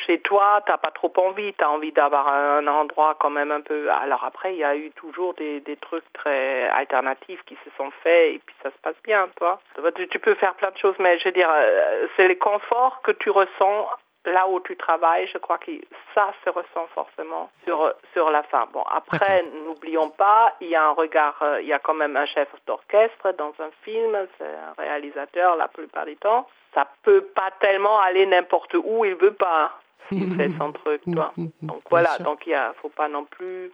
Chez 0.06 0.20
toi, 0.20 0.62
t'as 0.66 0.78
pas 0.78 0.90
trop 0.90 1.12
envie, 1.16 1.52
tu 1.54 1.64
as 1.64 1.70
envie 1.70 1.92
d'avoir 1.92 2.28
un 2.28 2.66
endroit 2.66 3.16
quand 3.20 3.30
même 3.30 3.52
un 3.52 3.60
peu... 3.60 3.88
Alors 3.90 4.24
après, 4.24 4.54
il 4.54 4.58
y 4.58 4.64
a 4.64 4.74
eu 4.74 4.90
toujours 4.92 5.34
des, 5.34 5.60
des 5.60 5.76
trucs 5.76 6.10
très 6.12 6.68
alternatifs 6.68 7.42
qui 7.44 7.56
se 7.64 7.70
sont 7.76 7.90
faits 8.02 8.34
et 8.34 8.40
puis 8.44 8.54
ça 8.62 8.70
se 8.70 8.78
passe 8.82 9.00
bien, 9.04 9.28
toi. 9.36 9.60
Tu, 9.96 10.08
tu 10.08 10.18
peux 10.18 10.34
faire 10.34 10.54
plein 10.54 10.70
de 10.70 10.78
choses, 10.78 10.96
mais 10.98 11.18
je 11.18 11.24
veux 11.26 11.32
dire, 11.32 11.50
euh, 11.52 12.06
c'est 12.16 12.28
les 12.28 12.38
conforts 12.38 13.00
que 13.02 13.12
tu 13.12 13.30
ressens 13.30 13.88
là 14.24 14.48
où 14.48 14.60
tu 14.60 14.76
travailles. 14.76 15.26
Je 15.28 15.38
crois 15.38 15.58
que 15.58 15.72
ça 16.14 16.32
se 16.44 16.50
ressent 16.50 16.86
forcément 16.94 17.50
sur, 17.64 17.92
sur 18.12 18.30
la 18.30 18.42
fin. 18.44 18.66
Bon, 18.72 18.82
après, 18.90 19.44
n'oublions 19.66 20.10
pas, 20.10 20.54
il 20.60 20.68
y 20.68 20.76
a 20.76 20.84
un 20.84 20.92
regard, 20.92 21.36
euh, 21.42 21.60
il 21.60 21.68
y 21.68 21.72
a 21.72 21.78
quand 21.78 21.94
même 21.94 22.16
un 22.16 22.26
chef 22.26 22.48
d'orchestre 22.66 23.32
dans 23.38 23.52
un 23.58 23.70
film, 23.82 24.16
c'est 24.38 24.44
un 24.44 24.74
réalisateur 24.82 25.56
la 25.56 25.68
plupart 25.68 26.06
du 26.06 26.16
temps. 26.16 26.48
Ça 26.74 26.86
peut 27.02 27.24
pas 27.34 27.50
tellement 27.60 28.00
aller 28.00 28.26
n'importe 28.26 28.74
où 28.74 29.04
il 29.04 29.14
veut 29.16 29.34
pas 29.34 29.72
s'il 30.08 30.36
fait 30.36 30.50
son 30.58 30.72
truc, 30.72 31.02
toi. 31.12 31.32
Donc 31.36 31.52
Bien 31.62 31.80
voilà, 31.90 32.18
donc 32.18 32.46
il 32.46 32.54
a, 32.54 32.72
faut 32.80 32.88
pas 32.88 33.08
non 33.08 33.24
plus. 33.24 33.70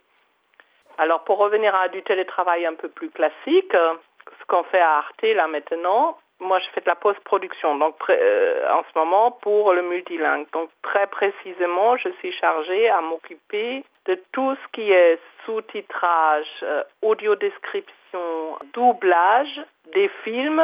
Alors 0.97 1.23
pour 1.23 1.37
revenir 1.37 1.73
à 1.75 1.87
du 1.87 2.01
télétravail 2.03 2.65
un 2.65 2.75
peu 2.75 2.89
plus 2.89 3.09
classique, 3.09 3.73
ce 3.73 4.45
qu'on 4.47 4.63
fait 4.63 4.81
à 4.81 4.97
Arte 4.97 5.23
là 5.23 5.47
maintenant, 5.47 6.17
moi 6.39 6.59
je 6.59 6.69
fais 6.73 6.81
de 6.81 6.87
la 6.87 6.95
post-production, 6.95 7.77
donc 7.77 7.95
euh, 8.09 8.69
en 8.71 8.83
ce 8.83 8.97
moment 8.97 9.31
pour 9.31 9.73
le 9.73 9.81
multilingue. 9.81 10.45
Donc 10.53 10.69
très 10.81 11.07
précisément, 11.07 11.97
je 11.97 12.09
suis 12.19 12.31
chargée 12.31 12.89
à 12.89 13.01
m'occuper 13.01 13.83
de 14.05 14.19
tout 14.31 14.55
ce 14.55 14.71
qui 14.71 14.91
est 14.91 15.19
sous-titrage, 15.45 16.47
euh, 16.63 16.83
audio-description, 17.01 18.57
doublage 18.73 19.61
des 19.93 20.09
films 20.23 20.63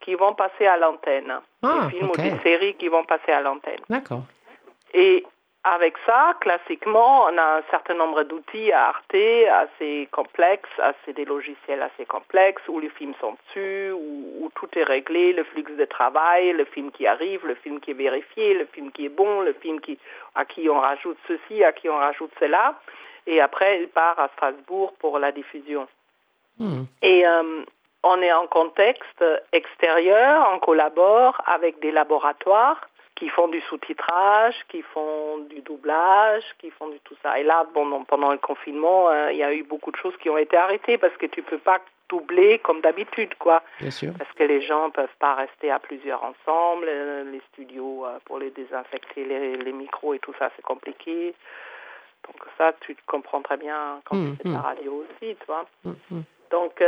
qui 0.00 0.14
vont 0.14 0.34
passer 0.34 0.66
à 0.66 0.76
l'antenne. 0.76 1.40
Ah, 1.62 1.86
des 1.86 1.96
films 1.96 2.10
ok. 2.10 2.18
ou 2.18 2.22
des 2.22 2.38
séries 2.42 2.74
qui 2.74 2.88
vont 2.88 3.04
passer 3.04 3.32
à 3.32 3.40
l'antenne. 3.40 3.80
D'accord. 3.88 4.22
Et 4.96 5.24
avec 5.62 5.94
ça, 6.06 6.34
classiquement, 6.40 7.24
on 7.24 7.36
a 7.36 7.58
un 7.58 7.62
certain 7.70 7.94
nombre 7.94 8.22
d'outils 8.22 8.72
à 8.72 8.88
Arte 8.88 9.14
assez 9.14 10.08
complexes, 10.10 10.78
assez 10.78 11.12
des 11.12 11.26
logiciels 11.26 11.82
assez 11.82 12.06
complexes, 12.06 12.62
où 12.68 12.80
les 12.80 12.88
films 12.88 13.14
sont 13.20 13.36
dessus, 13.46 13.90
où, 13.92 14.44
où 14.44 14.50
tout 14.54 14.68
est 14.78 14.84
réglé, 14.84 15.34
le 15.34 15.44
flux 15.44 15.64
de 15.64 15.84
travail, 15.84 16.52
le 16.52 16.64
film 16.64 16.90
qui 16.92 17.06
arrive, 17.06 17.46
le 17.46 17.56
film 17.56 17.80
qui 17.80 17.90
est 17.90 17.94
vérifié, 17.94 18.54
le 18.54 18.66
film 18.66 18.90
qui 18.90 19.06
est 19.06 19.10
bon, 19.10 19.42
le 19.42 19.52
film 19.54 19.80
qui, 19.80 19.98
à 20.34 20.44
qui 20.46 20.70
on 20.70 20.80
rajoute 20.80 21.18
ceci, 21.28 21.62
à 21.62 21.72
qui 21.72 21.90
on 21.90 21.96
rajoute 21.96 22.32
cela. 22.40 22.80
Et 23.26 23.40
après, 23.40 23.80
il 23.82 23.88
part 23.88 24.18
à 24.18 24.28
Strasbourg 24.34 24.94
pour 24.98 25.18
la 25.18 25.30
diffusion. 25.32 25.86
Hum. 26.58 26.86
Et 27.02 27.26
euh, 27.26 27.64
on 28.02 28.22
est 28.22 28.32
en 28.32 28.46
contexte 28.46 29.24
extérieur, 29.52 30.48
on 30.54 30.58
collabore 30.60 31.42
avec 31.44 31.80
des 31.80 31.90
laboratoires 31.90 32.80
qui 33.16 33.28
font 33.30 33.48
du 33.48 33.60
sous-titrage, 33.62 34.54
qui 34.68 34.82
font 34.82 35.38
du 35.50 35.60
doublage, 35.62 36.44
qui 36.58 36.70
font 36.70 36.88
du 36.88 37.00
tout 37.00 37.16
ça. 37.22 37.38
Et 37.40 37.42
là, 37.42 37.66
bon, 37.74 38.04
pendant 38.04 38.30
le 38.30 38.38
confinement, 38.38 39.08
euh, 39.08 39.32
il 39.32 39.38
y 39.38 39.42
a 39.42 39.52
eu 39.52 39.62
beaucoup 39.64 39.90
de 39.90 39.96
choses 39.96 40.16
qui 40.18 40.28
ont 40.30 40.36
été 40.38 40.56
arrêtées 40.56 40.98
parce 40.98 41.16
que 41.16 41.26
tu 41.26 41.42
peux 41.42 41.58
pas 41.58 41.80
doubler 42.08 42.58
comme 42.60 42.80
d'habitude, 42.82 43.34
quoi. 43.38 43.62
Bien 43.80 43.90
sûr. 43.90 44.12
Parce 44.18 44.30
que 44.34 44.44
les 44.44 44.60
gens 44.62 44.90
peuvent 44.90 45.16
pas 45.18 45.34
rester 45.34 45.70
à 45.72 45.78
plusieurs 45.80 46.22
ensemble. 46.22 46.86
euh, 46.88 47.24
Les 47.32 47.40
studios 47.52 48.04
euh, 48.06 48.18
pour 48.26 48.38
les 48.38 48.50
désinfecter, 48.50 49.24
les, 49.24 49.56
les 49.56 49.72
micros 49.72 50.14
et 50.14 50.18
tout 50.20 50.34
ça, 50.38 50.50
c'est 50.54 50.62
compliqué. 50.62 51.34
Donc 52.26 52.36
ça, 52.58 52.74
tu 52.80 52.94
comprends 53.06 53.40
très 53.42 53.56
bien 53.56 54.00
quand 54.04 54.16
Mm, 54.16 54.30
tu 54.36 54.42
fais 54.42 54.48
de 54.50 54.54
la 54.54 54.60
mm. 54.60 54.62
radio 54.62 55.04
aussi, 55.04 55.36
tu 55.36 55.46
vois. 55.46 55.64
Mm, 55.84 55.90
mm. 56.10 56.22
Donc, 56.50 56.84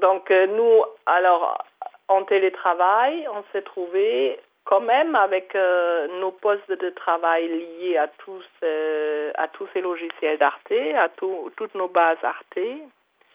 donc 0.00 0.30
nous, 0.30 0.82
alors, 1.06 1.64
en 2.08 2.24
télétravail, 2.24 3.26
on 3.32 3.42
s'est 3.52 3.62
trouvé 3.62 4.38
quand 4.68 4.80
même 4.80 5.14
avec 5.14 5.54
euh, 5.56 6.20
nos 6.20 6.30
postes 6.30 6.70
de 6.70 6.90
travail 6.90 7.48
liés 7.48 7.96
à 7.96 8.06
tous, 8.06 8.44
euh, 8.62 9.30
à 9.36 9.48
tous 9.48 9.66
ces 9.72 9.80
logiciels 9.80 10.36
d'Arte, 10.38 10.70
à 11.04 11.08
tout- 11.08 11.50
toutes 11.56 11.74
nos 11.74 11.88
bases 11.88 12.22
Arte. 12.22 12.58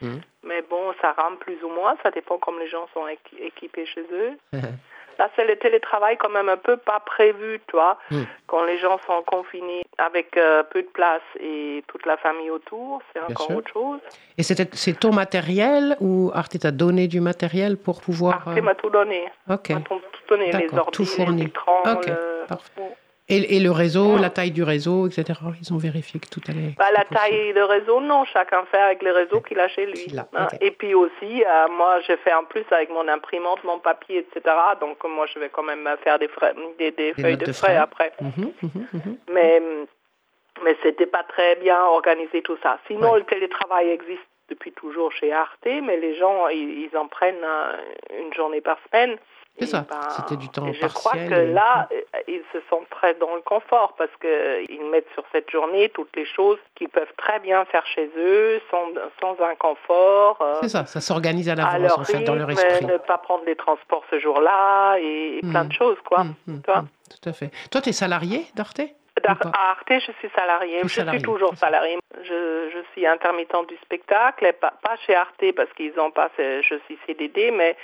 Mm. 0.01 0.17
Mais 0.43 0.61
bon, 0.61 0.93
ça 1.01 1.11
rame 1.13 1.37
plus 1.37 1.57
ou 1.63 1.69
moins, 1.69 1.95
ça 2.03 2.11
dépend 2.11 2.37
comme 2.37 2.59
les 2.59 2.67
gens 2.67 2.87
sont 2.93 3.07
équi- 3.07 3.41
équipés 3.41 3.85
chez 3.87 4.05
eux. 4.11 4.33
Là, 5.19 5.29
c'est 5.35 5.45
le 5.45 5.55
télétravail 5.55 6.17
quand 6.17 6.29
même 6.29 6.49
un 6.49 6.57
peu 6.57 6.77
pas 6.77 6.99
prévu, 6.99 7.59
toi. 7.67 7.97
Mm. 8.11 8.21
Quand 8.47 8.63
les 8.63 8.77
gens 8.77 8.99
sont 9.05 9.21
confinés 9.25 9.83
avec 9.97 10.35
euh, 10.37 10.63
peu 10.63 10.81
de 10.81 10.87
place 10.87 11.21
et 11.39 11.83
toute 11.87 12.05
la 12.05 12.17
famille 12.17 12.49
autour, 12.49 13.01
c'est 13.13 13.19
encore 13.21 13.47
sûr. 13.47 13.57
autre 13.57 13.71
chose. 13.71 13.99
Et 14.37 14.43
c'est 14.43 14.99
ton 14.99 15.13
matériel 15.13 15.95
ou 15.99 16.31
Arte 16.33 16.59
t'a 16.59 16.71
donné 16.71 17.07
du 17.07 17.21
matériel 17.21 17.77
pour 17.77 18.01
pouvoir... 18.01 18.47
Arte 18.47 18.57
euh, 18.57 18.61
m'a 18.61 18.75
tout 18.75 18.89
donné. 18.89 19.25
Ok. 19.49 19.69
m'a 19.69 19.81
tout 19.81 19.99
donné, 20.29 20.45
les 20.45 20.51
D'accord, 20.51 20.79
ordi, 20.79 20.91
tout 20.97 21.05
fourni. 21.05 21.41
les 21.43 21.47
écrans, 21.47 21.83
Ok, 21.85 22.07
le- 22.07 22.45
parfait. 22.47 22.81
Et, 23.29 23.55
et 23.55 23.59
le 23.61 23.71
réseau, 23.71 24.15
Ouais. 24.15 24.21
la 24.21 24.29
taille 24.29 24.51
du 24.51 24.63
réseau, 24.63 25.07
etc. 25.07 25.39
Ils 25.61 25.73
ont 25.73 25.77
vérifié 25.77 26.19
que 26.19 26.27
tout 26.27 26.41
allait... 26.49 26.75
Bah, 26.77 26.91
la 26.91 27.05
taille 27.05 27.53
de 27.53 27.61
réseau, 27.61 28.01
non. 28.01 28.25
Chacun 28.25 28.65
fait 28.65 28.77
avec 28.81 29.01
les 29.01 29.11
réseaux 29.11 29.39
qu'il 29.39 29.59
a 29.61 29.69
chez 29.69 29.85
lui. 29.85 30.07
Hein. 30.35 30.47
Et 30.59 30.71
puis 30.71 30.93
aussi, 30.93 31.43
euh, 31.45 31.67
moi, 31.71 32.01
je 32.01 32.15
fais 32.17 32.33
en 32.33 32.43
plus 32.43 32.65
avec 32.71 32.89
mon 32.89 33.07
imprimante, 33.07 33.63
mon 33.63 33.79
papier, 33.79 34.17
etc. 34.19 34.55
Donc, 34.81 34.97
euh, 35.05 35.07
moi, 35.07 35.25
je 35.33 35.39
vais 35.39 35.47
quand 35.49 35.63
même 35.63 35.87
faire 36.03 36.19
des, 36.19 36.27
frais, 36.27 36.53
des, 36.77 36.91
des 36.91 37.13
Des 37.13 37.21
feuilles 37.21 37.37
de 37.37 37.45
de 37.45 37.53
frais 37.53 37.67
frais. 37.75 37.77
après. 37.77 38.11
Mhm, 38.19 38.51
mhm, 38.61 38.87
mhm. 38.93 39.17
Mais, 39.31 39.61
mais 40.63 40.75
c'était 40.83 41.05
pas 41.05 41.23
très 41.23 41.55
bien 41.55 41.81
organisé 41.81 42.41
tout 42.41 42.57
ça. 42.61 42.77
Sinon, 42.87 43.13
Ouais. 43.13 43.19
le 43.19 43.25
télétravail 43.25 43.89
existe 43.89 44.19
depuis 44.49 44.73
toujours 44.73 45.13
chez 45.13 45.31
Arte, 45.31 45.65
mais 45.65 45.95
les 45.95 46.15
gens, 46.17 46.49
ils, 46.49 46.89
ils 46.91 46.97
en 46.97 47.07
prennent 47.07 47.35
euh, 47.41 47.77
une 48.21 48.33
journée 48.33 48.59
par 48.59 48.77
semaine. 48.91 49.17
C'est 49.59 49.67
ça, 49.67 49.85
ben, 49.87 49.95
c'était 50.09 50.35
du 50.35 50.49
temps 50.49 50.65
et 50.67 50.73
Je 50.73 50.87
crois 50.87 51.11
partiel 51.11 51.29
que 51.29 51.35
et- 51.35 51.53
là, 51.53 51.87
euh, 51.91 52.01
ils 52.27 52.41
se 52.51 52.57
sentent 52.69 52.89
très 52.89 53.13
dans 53.15 53.35
le 53.35 53.41
confort 53.41 53.93
parce 53.97 54.09
qu'ils 54.19 54.83
mettent 54.91 55.07
sur 55.13 55.23
cette 55.31 55.49
journée 55.51 55.89
toutes 55.89 56.13
les 56.15 56.25
choses 56.25 56.57
qu'ils 56.75 56.89
peuvent 56.89 57.13
très 57.17 57.39
bien 57.39 57.63
faire 57.65 57.85
chez 57.85 58.09
eux, 58.17 58.59
sans, 58.71 58.87
sans 59.21 59.37
inconfort. 59.45 60.39
euh, 60.41 60.55
C'est 60.61 60.69
ça, 60.69 60.85
ça 60.87 60.99
s'organise 61.01 61.49
à 61.49 61.55
l'avance, 61.55 61.97
en 61.97 62.03
fait, 62.03 62.23
dans 62.23 62.35
leur 62.35 62.49
esprit. 62.49 62.85
ne 62.85 62.97
pas 62.97 63.19
prendre 63.19 63.43
les 63.45 63.55
transports 63.55 64.03
ce 64.09 64.19
jour-là 64.19 64.97
et, 64.99 65.37
et 65.37 65.41
plein 65.41 65.63
Mm. 65.65 65.67
de 65.67 65.73
choses, 65.73 65.97
quoi. 66.05 66.23
Mm, 66.23 66.35
mm, 66.47 66.61
tu 66.61 66.71
vois. 66.71 66.81
mm, 66.81 66.87
tout 67.21 67.29
à 67.29 67.33
fait. 67.33 67.51
Toi, 67.71 67.81
tu 67.81 67.89
es 67.89 67.93
salarié 67.93 68.45
d'Arte 68.55 68.81
À 69.25 69.71
Arte, 69.71 69.89
je 69.89 70.11
suis 70.19 70.29
salariée. 70.35 70.81
Je 70.83 70.87
suis 70.87 71.21
toujours 71.21 71.55
salariée. 71.55 71.97
Je, 72.23 72.69
je 72.73 72.79
suis 72.91 73.05
intermittent 73.05 73.67
du 73.67 73.75
spectacle, 73.77 74.45
et 74.45 74.53
pas, 74.53 74.73
pas 74.81 74.95
chez 75.05 75.15
Arte 75.15 75.43
parce 75.55 75.71
qu'ils 75.73 75.97
ont 75.99 76.11
pas, 76.11 76.29
je 76.37 76.75
suis 76.85 76.97
CDD, 77.05 77.51
mais, 77.51 77.75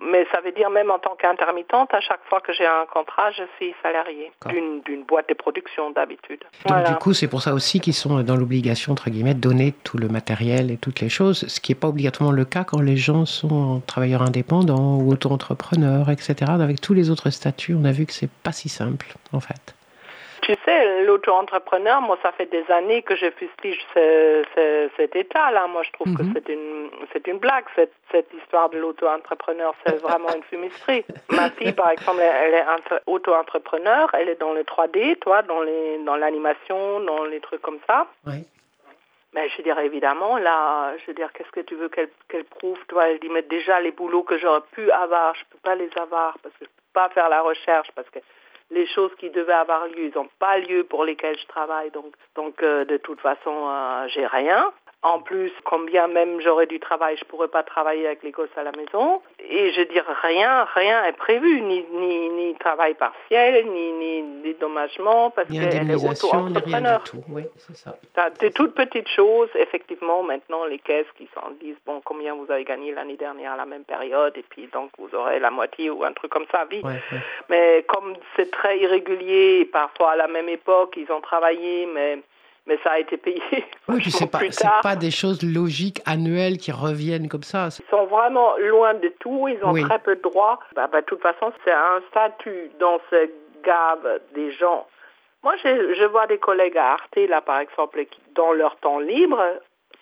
mais 0.00 0.26
ça 0.32 0.40
veut 0.40 0.52
dire 0.52 0.70
même 0.70 0.90
en 0.90 0.98
tant 0.98 1.14
qu'intermittente, 1.16 1.92
à 1.92 2.00
chaque 2.00 2.24
fois 2.28 2.40
que 2.40 2.52
j'ai 2.52 2.66
un 2.66 2.86
contrat, 2.86 3.30
je 3.32 3.42
suis 3.56 3.74
salariée 3.82 4.30
d'une 4.50 5.04
boîte 5.04 5.28
de 5.28 5.34
production 5.34 5.90
d'habitude. 5.90 6.44
Voilà. 6.66 6.90
du 6.90 6.94
coup, 6.96 7.12
c'est 7.12 7.28
pour 7.28 7.42
ça 7.42 7.52
aussi 7.52 7.80
qu'ils 7.80 7.94
sont 7.94 8.22
dans 8.22 8.36
l'obligation, 8.36 8.92
entre 8.92 9.10
guillemets, 9.10 9.34
de 9.34 9.40
donner 9.40 9.72
tout 9.84 9.98
le 9.98 10.08
matériel 10.08 10.70
et 10.70 10.76
toutes 10.76 11.00
les 11.00 11.08
choses, 11.08 11.46
ce 11.48 11.60
qui 11.60 11.72
n'est 11.72 11.78
pas 11.78 11.88
obligatoirement 11.88 12.32
le 12.32 12.44
cas 12.44 12.64
quand 12.64 12.80
les 12.80 12.96
gens 12.96 13.26
sont 13.26 13.80
travailleurs 13.86 14.22
indépendants 14.22 14.98
ou 14.98 15.12
auto-entrepreneurs, 15.12 16.10
etc. 16.10 16.52
Avec 16.60 16.80
tous 16.80 16.94
les 16.94 17.10
autres 17.10 17.30
statuts, 17.30 17.74
on 17.74 17.84
a 17.84 17.92
vu 17.92 18.06
que 18.06 18.12
c'est 18.12 18.30
pas 18.30 18.52
si 18.52 18.68
simple, 18.68 19.14
en 19.32 19.40
fait. 19.40 19.75
Tu 20.46 20.54
sais, 20.64 21.02
l'auto-entrepreneur, 21.02 22.00
moi, 22.00 22.16
ça 22.22 22.30
fait 22.30 22.46
des 22.46 22.64
années 22.70 23.02
que 23.02 23.16
je 23.16 23.28
fustige 23.32 23.84
ce- 23.92 24.44
ce- 24.54 24.88
cet 24.96 25.16
état-là. 25.16 25.66
Moi, 25.66 25.82
je 25.82 25.90
trouve 25.90 26.14
que 26.16 26.22
Mhm. 26.22 26.32
c'est 26.34 26.48
une, 26.48 26.88
c'est 27.12 27.26
une 27.26 27.38
blague, 27.38 27.64
cette, 27.74 27.92
cette 28.12 28.32
histoire 28.32 28.68
de 28.70 28.78
l'auto-entrepreneur. 28.78 29.74
C'est 29.84 29.96
vraiment 30.02 30.28
une 30.36 30.44
fumisterie. 30.44 31.04
Ma 31.30 31.50
fille, 31.50 31.72
par 31.72 31.90
exemple, 31.90 32.20
elle, 32.20 32.54
est 32.54 32.62
entre- 32.68 33.02
auto-entrepreneur. 33.06 34.08
Elle 34.14 34.28
est 34.28 34.40
dans 34.40 34.52
le 34.52 34.62
3D, 34.62 35.16
toi, 35.16 35.42
dans 35.42 35.62
les, 35.62 35.98
dans 36.04 36.14
l'animation, 36.14 37.00
dans 37.00 37.24
les 37.24 37.40
trucs 37.40 37.62
comme 37.62 37.80
ça. 37.88 38.06
Oui. 38.26 38.46
Mais 39.34 39.48
je 39.48 39.56
veux 39.58 39.64
dire, 39.64 39.78
évidemment, 39.80 40.38
là, 40.38 40.96
je 40.98 41.06
veux 41.08 41.14
dire, 41.14 41.32
qu'est-ce 41.32 41.50
que 41.50 41.60
tu 41.60 41.74
veux 41.74 41.88
qu'elle 41.88 42.08
qu'elle 42.28 42.44
prouve 42.44 42.78
Toi, 42.86 43.08
elle 43.08 43.18
dit, 43.18 43.28
mais 43.28 43.42
déjà, 43.42 43.80
les 43.80 43.90
boulots 43.90 44.22
que 44.22 44.38
j'aurais 44.38 44.62
pu 44.70 44.90
avoir, 44.92 45.34
je 45.34 45.42
peux 45.50 45.58
pas 45.62 45.74
les 45.74 45.90
avoir 46.00 46.38
parce 46.42 46.54
que 46.54 46.64
je 46.64 46.70
peux 46.70 46.92
pas 46.94 47.08
faire 47.08 47.28
la 47.28 47.42
recherche, 47.42 47.88
parce 47.96 48.08
que 48.10 48.20
les 48.70 48.86
choses 48.86 49.12
qui 49.18 49.30
devaient 49.30 49.52
avoir 49.52 49.86
lieu, 49.86 50.06
ils 50.06 50.14
n'ont 50.14 50.28
pas 50.38 50.58
lieu 50.58 50.84
pour 50.84 51.04
lesquelles 51.04 51.38
je 51.38 51.46
travaille. 51.46 51.90
Donc, 51.90 52.14
donc 52.34 52.62
euh, 52.62 52.84
de 52.84 52.96
toute 52.96 53.20
façon, 53.20 53.68
euh, 53.68 54.08
j'ai 54.08 54.26
rien. 54.26 54.72
En 55.02 55.20
plus, 55.20 55.52
combien 55.64 56.08
même 56.08 56.40
j'aurais 56.40 56.66
du 56.66 56.80
travail, 56.80 57.16
je 57.16 57.24
pourrais 57.24 57.46
pas 57.48 57.62
travailler 57.62 58.06
avec 58.06 58.24
les 58.24 58.32
gosses 58.32 58.56
à 58.56 58.64
la 58.64 58.72
maison. 58.72 59.22
Et 59.38 59.70
je 59.72 59.80
veux 59.80 59.86
dire, 59.86 60.04
rien, 60.22 60.64
rien 60.74 61.04
est 61.04 61.12
prévu, 61.12 61.60
ni, 61.60 61.84
ni, 61.92 62.28
ni 62.30 62.54
travail 62.56 62.94
partiel, 62.94 63.66
ni, 63.66 63.92
ni 63.92 64.42
dédommagement, 64.42 65.30
parce 65.30 65.48
qu'elle 65.48 65.90
est 65.90 65.94
auto-entrepreneur. 65.94 67.04
Oui, 67.28 67.44
c'est 67.58 67.76
ça. 67.76 67.96
T'as 68.14 68.30
des 68.30 68.50
toutes 68.50 68.74
petites 68.74 69.08
choses, 69.08 69.50
effectivement, 69.54 70.24
maintenant, 70.24 70.64
les 70.64 70.80
caisses 70.80 71.12
qui 71.16 71.28
s'en 71.34 71.50
disent, 71.60 71.78
bon, 71.84 72.00
combien 72.04 72.34
vous 72.34 72.50
avez 72.50 72.64
gagné 72.64 72.92
l'année 72.92 73.16
dernière 73.16 73.52
à 73.52 73.56
la 73.56 73.66
même 73.66 73.84
période, 73.84 74.36
et 74.36 74.44
puis 74.48 74.66
donc 74.72 74.90
vous 74.98 75.14
aurez 75.14 75.38
la 75.38 75.50
moitié 75.50 75.88
ou 75.90 76.02
un 76.02 76.12
truc 76.14 76.32
comme 76.32 76.46
ça. 76.50 76.66
Ouais, 76.68 76.82
ouais. 76.82 77.00
Mais 77.48 77.84
comme 77.86 78.14
c'est 78.34 78.50
très 78.50 78.78
irrégulier, 78.78 79.66
parfois 79.66 80.12
à 80.12 80.16
la 80.16 80.26
même 80.26 80.48
époque, 80.48 80.94
ils 80.96 81.12
ont 81.12 81.20
travaillé, 81.20 81.86
mais, 81.86 82.18
mais 82.66 82.78
ça 82.82 82.92
a 82.92 82.98
été 82.98 83.16
payé 83.16 83.42
Oui, 83.88 83.96
puis 84.00 84.10
c'est 84.10 84.30
pas, 84.30 84.40
pas 84.82 84.96
des 84.96 85.10
choses 85.10 85.42
logiques, 85.42 86.00
annuelles, 86.06 86.58
qui 86.58 86.72
reviennent 86.72 87.28
comme 87.28 87.42
ça. 87.42 87.68
Ils 87.78 87.90
sont 87.90 88.06
vraiment 88.06 88.56
loin 88.58 88.94
de 88.94 89.08
tout, 89.20 89.48
ils 89.48 89.62
ont 89.64 89.72
Oui. 89.72 89.82
très 89.84 89.98
peu 89.98 90.16
de 90.16 90.22
droits. 90.22 90.58
Bah, 90.74 90.88
bah, 90.90 91.00
de 91.00 91.06
toute 91.06 91.22
façon, 91.22 91.52
c'est 91.64 91.72
un 91.72 92.00
statut 92.10 92.70
dans 92.80 92.98
ce 93.10 93.30
gave 93.64 94.20
des 94.34 94.52
gens. 94.52 94.86
Moi, 95.42 95.54
je, 95.62 95.94
je 95.94 96.04
vois 96.04 96.26
des 96.26 96.38
collègues 96.38 96.76
à 96.78 96.92
Arte, 96.94 97.16
là, 97.16 97.40
par 97.40 97.60
exemple, 97.60 98.04
qui, 98.06 98.20
dans 98.34 98.52
leur 98.52 98.76
temps 98.76 98.98
libre, 98.98 99.40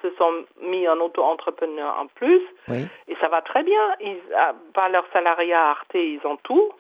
se 0.02 0.10
sont 0.18 0.32
mis 0.62 0.86
en 0.88 0.96
auto-entrepreneur 1.00 1.96
en 1.98 2.06
plus, 2.08 2.40
Oui. 2.68 2.86
et 3.08 3.16
ça 3.20 3.28
va 3.28 3.40
très 3.42 3.62
bien. 3.62 3.80
Ils, 4.00 4.16
ah, 4.36 4.52
par 4.74 4.88
leur 4.90 5.04
salariat 5.12 5.62
à 5.66 5.70
Arte, 5.70 5.94
ils 5.94 6.20
ont 6.24 6.36
tout. 6.36 6.72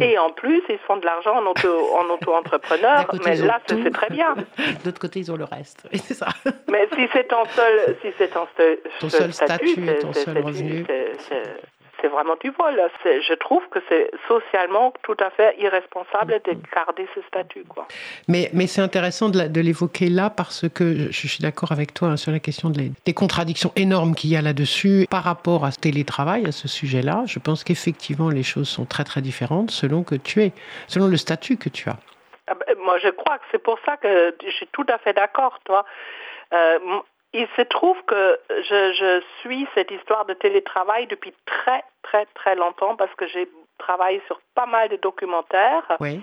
Et 0.00 0.18
en 0.18 0.30
plus, 0.30 0.62
ils 0.68 0.78
font 0.86 0.96
de 0.96 1.04
l'argent 1.04 1.36
en 1.36 1.46
auto- 1.46 1.90
en 1.96 2.04
auto-entrepreneur, 2.14 3.06
côté, 3.06 3.30
mais 3.30 3.36
là, 3.36 3.60
c'est 3.68 3.90
très 3.92 4.10
bien. 4.10 4.34
De 4.58 4.84
l'autre 4.86 5.00
côté, 5.00 5.20
ils 5.20 5.30
ont 5.32 5.36
le 5.36 5.44
reste. 5.44 5.86
Oui, 5.92 5.98
c'est 5.98 6.14
ça. 6.14 6.28
Mais 6.70 6.88
si 6.94 7.08
c'est 7.12 7.28
ton 7.28 7.44
seul, 7.46 7.96
si 8.02 8.08
c'est 8.18 8.28
ton 8.28 8.46
seul, 8.56 8.78
Ton 9.00 9.08
seul 9.08 9.20
seul 9.20 9.32
statut, 9.32 9.74
c'est- 9.74 9.98
ton 10.00 10.12
seul 10.12 10.38
revenu. 10.38 10.84
C'est 12.00 12.08
vraiment 12.08 12.36
du 12.40 12.50
vol. 12.50 12.80
Je 13.04 13.34
trouve 13.34 13.62
que 13.70 13.80
c'est 13.88 14.10
socialement 14.28 14.92
tout 15.02 15.16
à 15.18 15.30
fait 15.30 15.56
irresponsable 15.58 16.40
de 16.44 16.52
garder 16.74 17.08
ce 17.14 17.20
statut, 17.22 17.64
quoi. 17.68 17.88
Mais, 18.28 18.50
mais 18.52 18.66
c'est 18.68 18.80
intéressant 18.80 19.28
de 19.28 19.60
l'évoquer 19.60 20.08
là 20.08 20.30
parce 20.30 20.68
que 20.68 20.94
je, 20.94 21.10
je 21.10 21.26
suis 21.26 21.40
d'accord 21.42 21.72
avec 21.72 21.92
toi 21.94 22.08
hein, 22.08 22.16
sur 22.16 22.30
la 22.30 22.38
question 22.38 22.70
de 22.70 22.78
les- 22.78 22.92
des 23.04 23.14
contradictions 23.14 23.72
énormes 23.76 24.14
qu'il 24.14 24.30
y 24.30 24.36
a 24.36 24.42
là-dessus 24.42 25.06
par 25.10 25.24
rapport 25.24 25.64
à 25.64 25.70
ce 25.72 25.78
télétravail, 25.80 26.46
à 26.46 26.52
ce 26.52 26.68
sujet-là. 26.68 27.24
Je 27.26 27.38
pense 27.40 27.64
qu'effectivement, 27.64 28.28
les 28.30 28.42
choses 28.44 28.68
sont 28.68 28.84
très 28.84 29.04
très 29.04 29.20
différentes 29.20 29.70
selon 29.72 30.04
que 30.04 30.14
tu 30.14 30.42
es, 30.42 30.52
selon 30.86 31.08
le 31.08 31.16
statut 31.16 31.56
que 31.56 31.68
tu 31.68 31.88
as. 31.88 31.96
Ah 32.46 32.54
ben, 32.54 32.76
Moi, 32.84 32.98
je 32.98 33.08
crois 33.08 33.38
que 33.38 33.44
c'est 33.50 33.62
pour 33.62 33.78
ça 33.84 33.96
que 33.96 34.34
je 34.44 34.50
suis 34.52 34.68
tout 34.68 34.86
à 34.88 34.98
fait 34.98 35.12
d'accord, 35.14 35.58
toi. 35.64 35.84
Euh, 36.54 36.78
il 37.32 37.46
se 37.56 37.62
trouve 37.62 38.00
que 38.04 38.38
je, 38.50 38.92
je 38.92 39.22
suis 39.40 39.66
cette 39.74 39.90
histoire 39.90 40.24
de 40.24 40.34
télétravail 40.34 41.06
depuis 41.06 41.32
très, 41.46 41.82
très, 42.02 42.26
très 42.34 42.54
longtemps 42.56 42.96
parce 42.96 43.14
que 43.14 43.26
j'ai 43.26 43.48
travaillé 43.78 44.20
sur 44.26 44.40
pas 44.54 44.66
mal 44.66 44.88
de 44.88 44.96
documentaires 44.96 45.96
Oui. 46.00 46.20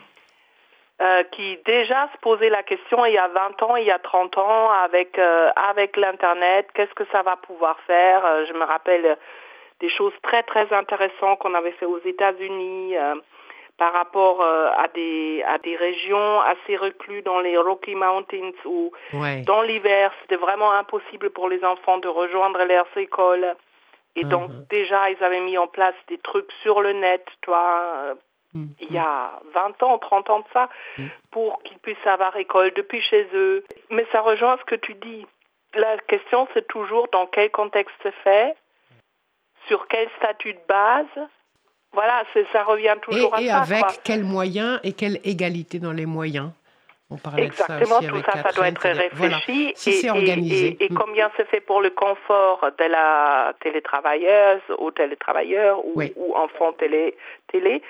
euh, 1.02 1.24
qui 1.32 1.58
déjà 1.66 2.10
se 2.14 2.18
posaient 2.20 2.50
la 2.50 2.64
question 2.64 3.06
il 3.06 3.14
y 3.14 3.18
a 3.18 3.28
20 3.28 3.64
ans, 3.64 3.76
il 3.76 3.86
y 3.86 3.92
a 3.92 4.00
30 4.00 4.38
ans 4.38 4.72
avec, 4.72 5.18
euh, 5.20 5.50
avec 5.56 5.96
l'Internet, 5.96 6.68
qu'est-ce 6.74 6.94
que 6.96 7.06
ça 7.12 7.22
va 7.22 7.36
pouvoir 7.38 7.80
faire? 7.82 8.26
Euh, 8.26 8.46
Je 8.46 8.54
me 8.54 8.64
rappelle 8.66 9.18
des 9.80 9.90
choses 9.90 10.14
très, 10.24 10.42
très 10.44 10.72
intéressantes 10.74 11.40
qu'on 11.40 11.54
avait 11.54 11.74
fait 11.74 11.86
aux 11.86 12.00
États-Unis. 12.00 12.98
euh, 12.98 13.16
par 13.78 13.94
rapport 13.94 14.42
euh, 14.42 14.70
à, 14.78 14.88
des, 14.90 15.44
à 15.44 15.58
des 15.58 15.76
régions 15.76 16.42
assez 16.42 16.78
recluses 16.78 17.24
dans 17.24 17.40
les 17.40 17.58
Rocky 17.58 17.96
Mountains 17.96 18.52
où 18.66 18.92
Ouais. 19.14 19.42
dans 19.42 19.62
l'hiver 19.62 20.14
c'était 20.22 20.38
vraiment 20.38 20.72
impossible 20.72 21.30
pour 21.32 21.50
les 21.50 21.64
enfants 21.64 21.98
de 21.98 22.08
rejoindre 22.08 22.64
leurs 22.64 22.88
écoles. 22.98 23.56
Et 24.16 24.24
donc 24.24 24.50
Mhm. 24.50 24.66
déjà 24.70 25.10
ils 25.10 25.22
avaient 25.24 25.42
mis 25.42 25.58
en 25.58 25.68
place 25.68 25.96
des 26.08 26.18
trucs 26.20 26.50
sur 26.64 26.82
le 26.82 26.94
net, 26.94 27.26
toi, 27.42 27.82
euh, 27.96 28.16
mm, 28.54 28.68
il 28.80 28.94
y 28.94 28.98
a 28.98 29.40
20 29.54 29.84
ans, 29.84 29.98
30 30.00 30.30
ans 30.30 30.40
de 30.40 30.46
ça, 30.54 30.70
pour 31.32 31.62
qu'ils 31.64 31.80
puissent 31.80 32.08
avoir 32.08 32.38
école 32.38 32.72
depuis 32.76 33.02
chez 33.02 33.28
eux. 33.34 33.66
Mais 33.90 34.06
ça 34.14 34.22
rejoint 34.22 34.58
ce 34.58 34.64
que 34.64 34.76
tu 34.76 34.94
dis. 34.94 35.26
La 35.74 35.98
question, 35.98 36.48
c'est 36.54 36.66
toujours 36.70 37.10
dans 37.12 37.26
quel 37.28 37.52
contexte 37.52 37.96
c'est 38.04 38.16
fait, 38.24 38.56
sur 39.68 39.88
quel 39.90 40.08
statut 40.18 40.54
de 40.54 40.60
base. 40.70 41.28
Voilà, 41.96 42.24
ça 42.52 42.64
revient 42.64 42.96
toujours 43.02 43.34
à 43.34 43.38
ça. 43.38 43.44
Et 43.44 43.50
avec 43.50 43.86
quels 44.04 44.24
moyens 44.24 44.80
et 44.84 44.94
quelle 44.94 45.20
égalité 45.24 45.80
dans 45.80 45.94
les 45.94 46.06
moyens? 46.06 46.52
On 47.12 47.18
Exactement, 47.38 48.00
tout 48.00 48.24
ça, 48.26 48.42
ça 48.42 48.52
doit 48.52 48.68
être 48.68 48.82
réfléchi. 48.82 49.74
et, 49.86 50.10
organisé. 50.10 50.78
Et, 50.80 50.90
mm. 50.90 50.96
combien 50.96 51.32
c'est 51.38 51.48
fait 51.48 51.62
pour 51.62 51.82
le 51.82 51.92
confort 51.92 52.68
de 52.80 52.86
la 52.86 53.54
télétravailleuse 53.62 54.62
ou 54.80 54.90
télétravailleur 54.90 55.86
ou, 55.86 56.02
ou 56.16 56.36
enfant 56.36 56.74
télé, 56.74 57.16
télé 57.48 57.84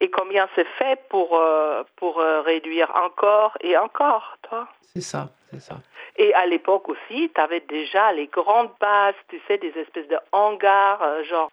et 0.00 0.10
combien 0.10 0.48
c'est 0.54 0.66
fait 0.78 1.00
pour, 1.08 1.38
euh, 1.38 1.82
pour 1.96 2.20
euh, 2.20 2.42
réduire 2.42 2.90
encore 2.94 3.56
et 3.60 3.76
encore, 3.76 4.36
toi? 4.42 4.68
C'est 4.82 5.00
ça, 5.00 5.28
c'est 5.50 5.60
ça. 5.60 5.76
Et 6.16 6.34
à 6.34 6.46
l'époque 6.46 6.88
aussi, 6.88 7.30
tu 7.34 7.40
avais 7.40 7.60
déjà 7.60 8.12
les 8.12 8.26
grandes 8.26 8.70
bases, 8.80 9.14
tu 9.28 9.40
sais, 9.46 9.58
des 9.58 9.72
espèces 9.78 10.08
de 10.08 10.18
hangars, 10.32 11.02
euh, 11.02 11.24
genre 11.24 11.50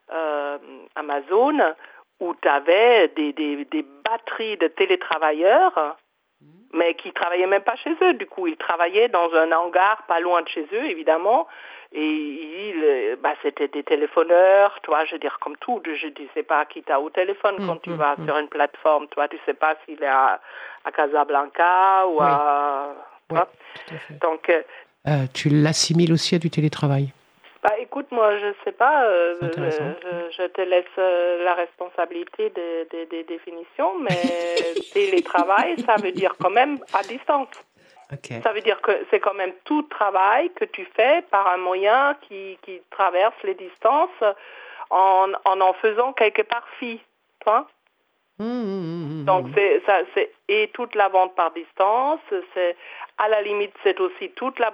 Amazon, 0.95 1.57
où 2.19 2.33
tu 2.41 2.47
avais 2.47 3.09
des, 3.09 3.33
des, 3.33 3.65
des 3.65 3.85
batteries 4.03 4.57
de 4.57 4.67
télétravailleurs 4.67 5.97
mais 6.73 6.95
qui 6.95 7.11
travaillaient 7.13 7.47
même 7.47 7.61
pas 7.61 7.75
chez 7.75 7.95
eux. 8.01 8.13
Du 8.15 8.25
coup, 8.25 8.47
ils 8.47 8.57
travaillaient 8.57 9.07
dans 9.07 9.31
un 9.33 9.51
hangar 9.51 10.03
pas 10.07 10.19
loin 10.19 10.41
de 10.41 10.49
chez 10.49 10.67
eux, 10.73 10.85
évidemment. 10.85 11.47
Et 11.91 12.03
ils, 12.03 13.17
bah, 13.21 13.33
c'était 13.43 13.67
des 13.67 13.83
téléphoneurs, 13.83 14.79
toi, 14.81 15.05
je 15.05 15.13
veux 15.13 15.19
dire, 15.19 15.37
comme 15.39 15.55
tout. 15.57 15.81
Je 15.85 16.07
ne 16.07 16.27
sais 16.33 16.41
pas 16.41 16.65
qui 16.65 16.81
t'a 16.81 16.99
au 16.99 17.11
téléphone 17.11 17.57
quand 17.67 17.77
tu 17.77 17.91
mm, 17.91 17.95
vas 17.95 18.15
sur 18.25 18.37
une 18.37 18.47
plateforme. 18.47 19.07
Toi, 19.09 19.27
tu 19.27 19.37
sais 19.45 19.53
pas 19.53 19.75
s'il 19.85 20.01
est 20.01 20.07
à, 20.07 20.41
à, 20.83 20.91
Casablanca 20.91 22.07
ou 22.07 22.19
à... 22.19 22.95
Donc, 24.21 24.49
euh, 24.49 24.61
euh, 25.07 25.25
tu 25.33 25.49
l'assimiles 25.49 26.11
aussi 26.11 26.35
à 26.35 26.39
du 26.39 26.49
télétravail 26.49 27.13
bah, 27.63 27.75
écoute, 27.79 28.11
moi, 28.11 28.37
je 28.39 28.53
sais 28.65 28.73
pas. 28.73 29.05
Euh, 29.05 29.35
je, 30.37 30.47
te 30.47 30.61
laisse 30.61 30.85
euh, 30.97 31.43
la 31.45 31.53
responsabilité 31.53 32.49
des 32.49 33.23
définitions, 33.23 33.97
mais 33.99 34.21
télétravail, 34.93 35.79
ça 35.85 35.95
veut 35.95 36.11
dire 36.11 36.35
quand 36.41 36.49
même 36.49 36.77
à 36.93 37.01
distance. 37.03 37.47
Ça 38.43 38.51
veut 38.51 38.61
dire 38.61 38.81
que 38.81 38.91
c'est 39.09 39.19
quand 39.19 39.33
même 39.33 39.53
tout 39.63 39.83
travail 39.83 40.51
que 40.51 40.65
tu 40.65 40.85
fais 40.95 41.23
par 41.31 41.47
un 41.47 41.57
moyen 41.57 42.15
qui, 42.21 42.57
qui 42.63 42.81
traverse 42.91 43.35
les 43.43 43.55
distances 43.55 44.23
en 44.89 45.29
en, 45.45 45.61
en 45.61 45.73
faisant 45.73 46.13
quelque 46.13 46.43
part 46.43 46.67
fi. 46.79 47.01
Toi 47.39 47.67
mmh, 48.39 48.45
mmh, 48.45 49.21
mmh, 49.21 49.25
Donc 49.25 49.47
c'est 49.55 49.81
ça, 49.85 50.01
c'est 50.13 50.31
et 50.47 50.69
toute 50.73 50.93
la 50.95 51.09
vente 51.09 51.33
par 51.35 51.51
distance, 51.53 52.19
c'est 52.53 52.75
à 53.17 53.29
la 53.29 53.41
limite 53.41 53.73
c'est 53.83 53.99
aussi 53.99 54.29
toute 54.31 54.59
la 54.59 54.69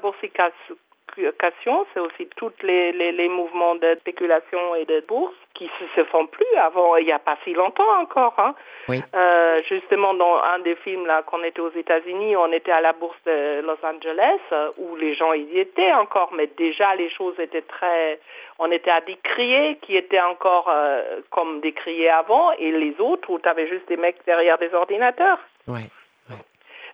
c'est 1.16 2.00
aussi 2.00 2.28
tous 2.36 2.52
les, 2.64 2.92
les, 2.92 3.30
mouvements 3.30 3.76
de 3.76 3.96
spéculation 4.00 4.76
et 4.76 4.86
de 4.86 5.04
bourse 5.08 5.36
qui 5.54 5.66
ne 5.66 5.88
se, 5.96 6.08
font 6.10 6.28
plus 6.28 6.56
avant, 6.58 6.96
il 6.96 7.06
n'y 7.06 7.12
a 7.12 7.20
pas 7.20 7.38
si 7.44 7.54
longtemps 7.54 8.00
encore. 8.00 8.34
Hein. 8.38 8.56
Euh, 8.90 9.62
justement, 9.68 10.14
dans 10.14 10.42
un 10.42 10.60
des 10.60 10.76
films 10.76 11.06
là, 11.06 11.22
qu'on 11.24 11.44
était 11.44 11.62
aux 11.62 11.72
États-Unis, 11.72 12.36
on 12.36 12.52
était 12.52 12.72
à 12.72 12.82
la 12.82 12.94
bourse 12.94 13.18
de 13.26 13.62
Los 13.62 13.78
Angeles, 13.84 14.40
où 14.78 14.96
les 14.96 15.14
gens 15.16 15.34
y 15.34 15.60
étaient 15.60 15.94
encore, 15.94 16.32
mais 16.34 16.48
déjà 16.58 16.96
les 16.96 17.10
choses 17.10 17.40
étaient 17.40 17.64
très... 17.64 18.20
On 18.60 18.72
était 18.72 18.92
à 18.92 19.02
décrier 19.02 19.78
qui 19.82 19.96
étaient 19.96 20.22
encore 20.22 20.70
euh, 20.70 21.22
comme 21.30 21.62
décriés 21.62 22.10
avant, 22.10 22.52
et 22.54 22.72
les 22.72 22.96
autres 23.00 23.30
où 23.30 23.40
tu 23.40 23.48
avais 23.48 23.68
juste 23.68 23.88
des 23.88 23.98
mecs 23.98 24.18
derrière 24.26 24.58
des 24.58 24.74
ordinateurs. 24.74 25.40
Oui. 25.68 25.82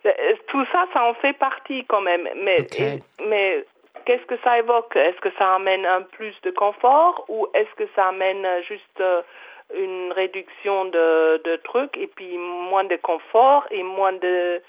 Euh, 0.06 0.34
tout 0.48 0.64
ça, 0.66 0.86
ça 0.92 1.04
en 1.04 1.14
fait 1.14 1.32
partie 1.32 1.84
quand 1.84 2.00
même. 2.00 2.28
Mais, 2.36 2.66
mais 3.26 3.64
qu'est-ce 4.06 4.24
que 4.24 4.38
ça 4.42 4.58
évoque? 4.58 4.96
Est-ce 4.96 5.20
que 5.20 5.30
ça 5.38 5.56
amène 5.56 5.84
un 5.84 6.02
plus 6.02 6.34
de 6.42 6.50
confort 6.50 7.26
ou 7.28 7.48
est-ce 7.52 7.74
que 7.74 7.88
ça 7.94 8.08
amène 8.08 8.46
juste 8.62 9.00
euh, 9.00 9.22
une 9.74 10.12
réduction 10.12 10.86
de, 10.86 11.56
trucs 11.64 11.96
et 11.96 12.06
puis 12.06 12.38
moins 12.38 12.84
de 12.84 12.96
confort 12.96 13.66
et 13.70 13.82
moins 13.82 14.12
de 14.12 14.62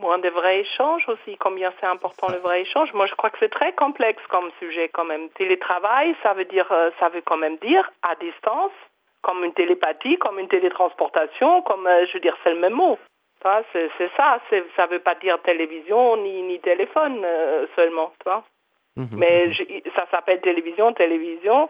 moins 0.00 0.18
de 0.18 0.28
vrais 0.28 0.60
échanges 0.60 1.08
aussi, 1.08 1.36
combien 1.38 1.72
c'est 1.80 1.86
important 1.86 2.28
le 2.28 2.38
vrai 2.38 2.60
échange? 2.60 2.92
Moi, 2.92 3.06
je 3.06 3.14
crois 3.16 3.30
que 3.30 3.38
c'est 3.40 3.48
très 3.48 3.72
complexe 3.72 4.22
comme 4.28 4.48
sujet 4.60 4.88
quand 4.88 5.04
même. 5.04 5.28
Télétravail, 5.30 6.14
ça 6.22 6.34
veut 6.34 6.44
dire, 6.44 6.70
euh, 6.70 6.90
ça 7.00 7.08
veut 7.08 7.22
quand 7.22 7.36
même 7.36 7.56
dire 7.56 7.90
à 8.02 8.14
distance, 8.14 8.70
comme 9.22 9.42
une 9.42 9.54
télépathie, 9.54 10.16
comme 10.18 10.38
une 10.38 10.46
télétransportation, 10.46 11.62
comme, 11.62 11.88
euh, 11.88 12.06
je 12.06 12.12
veux 12.12 12.20
dire, 12.20 12.36
c'est 12.44 12.54
le 12.54 12.60
même 12.60 12.74
mot. 12.74 12.96
C'est 13.42 14.10
ça, 14.16 14.40
ça 14.76 14.86
ne 14.86 14.90
veut 14.90 14.98
pas 14.98 15.14
dire 15.14 15.40
télévision 15.42 16.16
ni, 16.16 16.42
ni 16.42 16.58
téléphone 16.60 17.22
euh, 17.24 17.66
seulement, 17.76 18.12
toi. 18.24 18.44
Mhm. 18.96 19.08
Mais 19.12 19.52
ça 19.94 20.06
s'appelle 20.10 20.40
télévision, 20.40 20.92
télévision, 20.92 21.68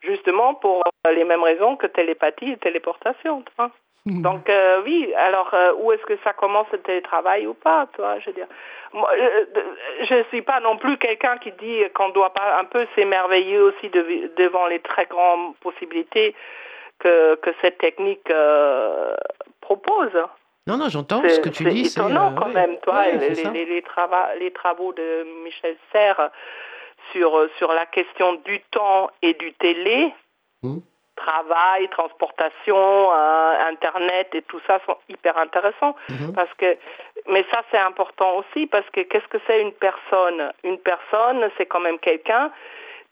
justement 0.00 0.54
pour 0.54 0.82
euh, 1.06 1.12
les 1.12 1.24
mêmes 1.24 1.42
raisons 1.42 1.76
que 1.76 1.86
télépathie 1.86 2.52
et 2.52 2.56
téléportation, 2.56 3.42
toi. 3.56 3.70
Mhm. 4.06 4.22
Donc 4.22 4.48
euh, 4.48 4.80
oui, 4.84 5.12
alors 5.14 5.54
où 5.78 5.92
est-ce 5.92 6.04
que 6.06 6.16
ça 6.24 6.32
commence 6.32 6.68
le 6.72 6.78
télétravail 6.78 7.46
ou 7.46 7.52
pas, 7.52 7.86
toi 7.94 8.18
Je 8.20 8.26
veux 8.26 8.32
dire, 8.32 8.48
moi, 8.94 9.10
je 10.02 10.14
ne 10.14 10.22
suis 10.24 10.42
pas 10.42 10.60
non 10.60 10.78
plus 10.78 10.96
quelqu'un 10.96 11.36
qui 11.36 11.52
dit 11.52 11.82
qu'on 11.94 12.08
doit 12.08 12.32
pas 12.32 12.58
un 12.58 12.64
peu 12.64 12.86
s'émerveiller 12.94 13.58
aussi 13.58 13.90
devant 13.90 14.66
les 14.66 14.80
très 14.80 15.04
grandes 15.04 15.54
possibilités 15.58 16.34
que, 16.98 17.34
que 17.36 17.50
cette 17.60 17.76
technique 17.76 18.32
propose. 19.60 20.16
Non, 20.70 20.76
non, 20.76 20.88
j'entends 20.88 21.20
ce 21.28 21.40
que 21.40 21.48
tu 21.48 21.64
dis. 21.64 21.86
C'est 21.86 22.00
étonnant 22.00 22.30
euh, 22.30 22.38
quand 22.38 22.48
même, 22.48 22.76
toi, 22.78 23.06
les, 23.06 23.30
les, 23.30 23.82
les, 24.38 24.50
travaux 24.52 24.92
de 24.92 25.26
Michel 25.42 25.76
Serres 25.90 26.30
sur, 27.10 27.48
sur 27.58 27.72
la 27.72 27.86
question 27.86 28.34
du 28.44 28.60
temps 28.70 29.10
et 29.20 29.34
du 29.34 29.52
télé, 29.54 30.14
hmm. 30.62 30.78
travail, 31.16 31.88
transportation, 31.88 32.76
euh, 32.76 33.68
Internet 33.68 34.28
et 34.32 34.42
tout 34.42 34.60
ça 34.68 34.78
sont 34.86 34.96
hyper 35.08 35.36
intéressants. 35.38 35.96
Mhm. 36.08 36.34
Parce 36.34 36.54
que, 36.54 36.76
mais 37.28 37.44
ça, 37.50 37.62
c'est 37.72 37.78
important 37.78 38.36
aussi 38.36 38.68
parce 38.68 38.88
que 38.90 39.00
qu'est-ce 39.00 39.26
que 39.26 39.38
c'est 39.48 39.60
une 39.60 39.72
personne? 39.72 40.52
Une 40.62 40.78
personne, 40.78 41.50
c'est 41.58 41.66
quand 41.66 41.80
même 41.80 41.98
quelqu'un 41.98 42.52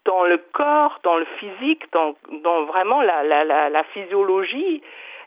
dans 0.05 0.23
le 0.23 0.37
corps, 0.53 0.99
dans 1.03 1.17
le 1.17 1.25
physique, 1.39 1.91
dans, 1.91 2.15
dans 2.41 2.63
vraiment 2.63 3.01
la, 3.01 3.21
la, 3.23 3.43
la, 3.43 3.69
la 3.69 3.83
physiologie 3.83 4.81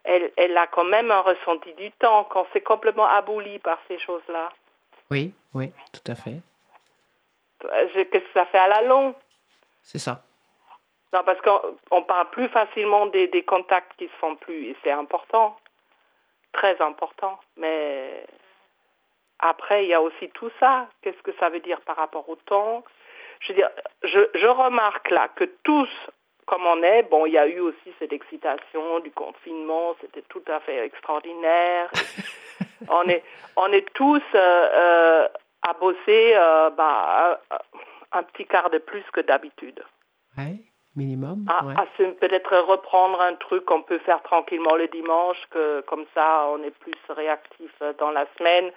elle, 0.04 0.56
a 0.56 0.66
quand 0.66 0.84
même 0.84 1.10
un 1.10 1.20
ressenti 1.20 1.72
du 1.74 1.90
temps 1.92 2.24
quand 2.24 2.46
c'est 2.52 2.60
complètement 2.60 3.06
aboli 3.06 3.58
par 3.60 3.78
ces 3.88 3.98
choses-là. 3.98 4.50
Oui, 5.10 5.32
oui, 5.54 5.70
tout 5.92 6.10
à 6.10 6.14
fait. 6.14 6.40
Qu'est-ce 7.60 8.08
que 8.08 8.32
ça 8.34 8.46
fait 8.46 8.58
à 8.58 8.68
la 8.68 8.82
longue 8.82 9.14
C'est 9.82 9.98
ça. 9.98 10.22
Non, 11.12 11.22
parce 11.24 11.40
qu'on 11.42 12.02
parle 12.02 12.30
plus 12.30 12.48
facilement 12.48 13.06
des, 13.06 13.28
des 13.28 13.44
contacts 13.44 13.92
qui 13.98 14.06
se 14.06 14.14
font 14.14 14.34
plus, 14.36 14.70
et 14.70 14.76
c'est 14.82 14.90
important, 14.90 15.56
très 16.52 16.80
important. 16.80 17.38
Mais 17.56 18.26
après, 19.38 19.84
il 19.84 19.88
y 19.88 19.94
a 19.94 20.00
aussi 20.00 20.30
tout 20.30 20.50
ça. 20.58 20.88
Qu'est-ce 21.02 21.20
que 21.22 21.32
ça 21.38 21.50
veut 21.50 21.60
dire 21.60 21.80
par 21.82 21.96
rapport 21.96 22.28
au 22.28 22.36
temps? 22.36 22.82
Je 23.40 23.48
veux 23.48 23.54
dire, 23.54 23.68
je, 24.04 24.20
je 24.34 24.46
remarque 24.46 25.10
là 25.10 25.28
que 25.28 25.44
tous 25.64 25.90
comme 26.46 26.66
on 26.66 26.82
est, 26.82 27.02
bon, 27.04 27.26
il 27.26 27.32
y 27.32 27.38
a 27.38 27.46
eu 27.46 27.60
aussi 27.60 27.92
cette 27.98 28.12
excitation 28.12 29.00
du 29.00 29.10
confinement, 29.10 29.94
c'était 30.00 30.24
tout 30.28 30.42
à 30.48 30.60
fait 30.60 30.84
extraordinaire. 30.84 31.90
on 32.88 33.08
est, 33.08 33.22
on 33.56 33.72
est 33.72 33.92
tous 33.94 34.22
euh, 34.34 34.68
euh, 34.74 35.28
à 35.62 35.72
bosser 35.74 36.32
euh, 36.34 36.70
bah, 36.70 37.40
un 38.12 38.22
petit 38.24 38.46
quart 38.46 38.70
de 38.70 38.78
plus 38.78 39.04
que 39.12 39.20
d'habitude. 39.20 39.82
Oui, 40.36 40.64
minimum. 40.96 41.46
À, 41.48 41.86
peut-être 41.96 42.56
reprendre 42.58 43.20
un 43.20 43.34
truc 43.34 43.64
qu'on 43.64 43.82
peut 43.82 43.98
faire 43.98 44.22
tranquillement 44.22 44.74
le 44.74 44.88
dimanche, 44.88 45.38
que 45.50 45.80
comme 45.82 46.06
ça 46.14 46.46
on 46.48 46.62
est 46.64 46.76
plus 46.78 46.94
réactif 47.08 47.70
dans 47.98 48.10
la 48.10 48.26
semaine. 48.38 48.70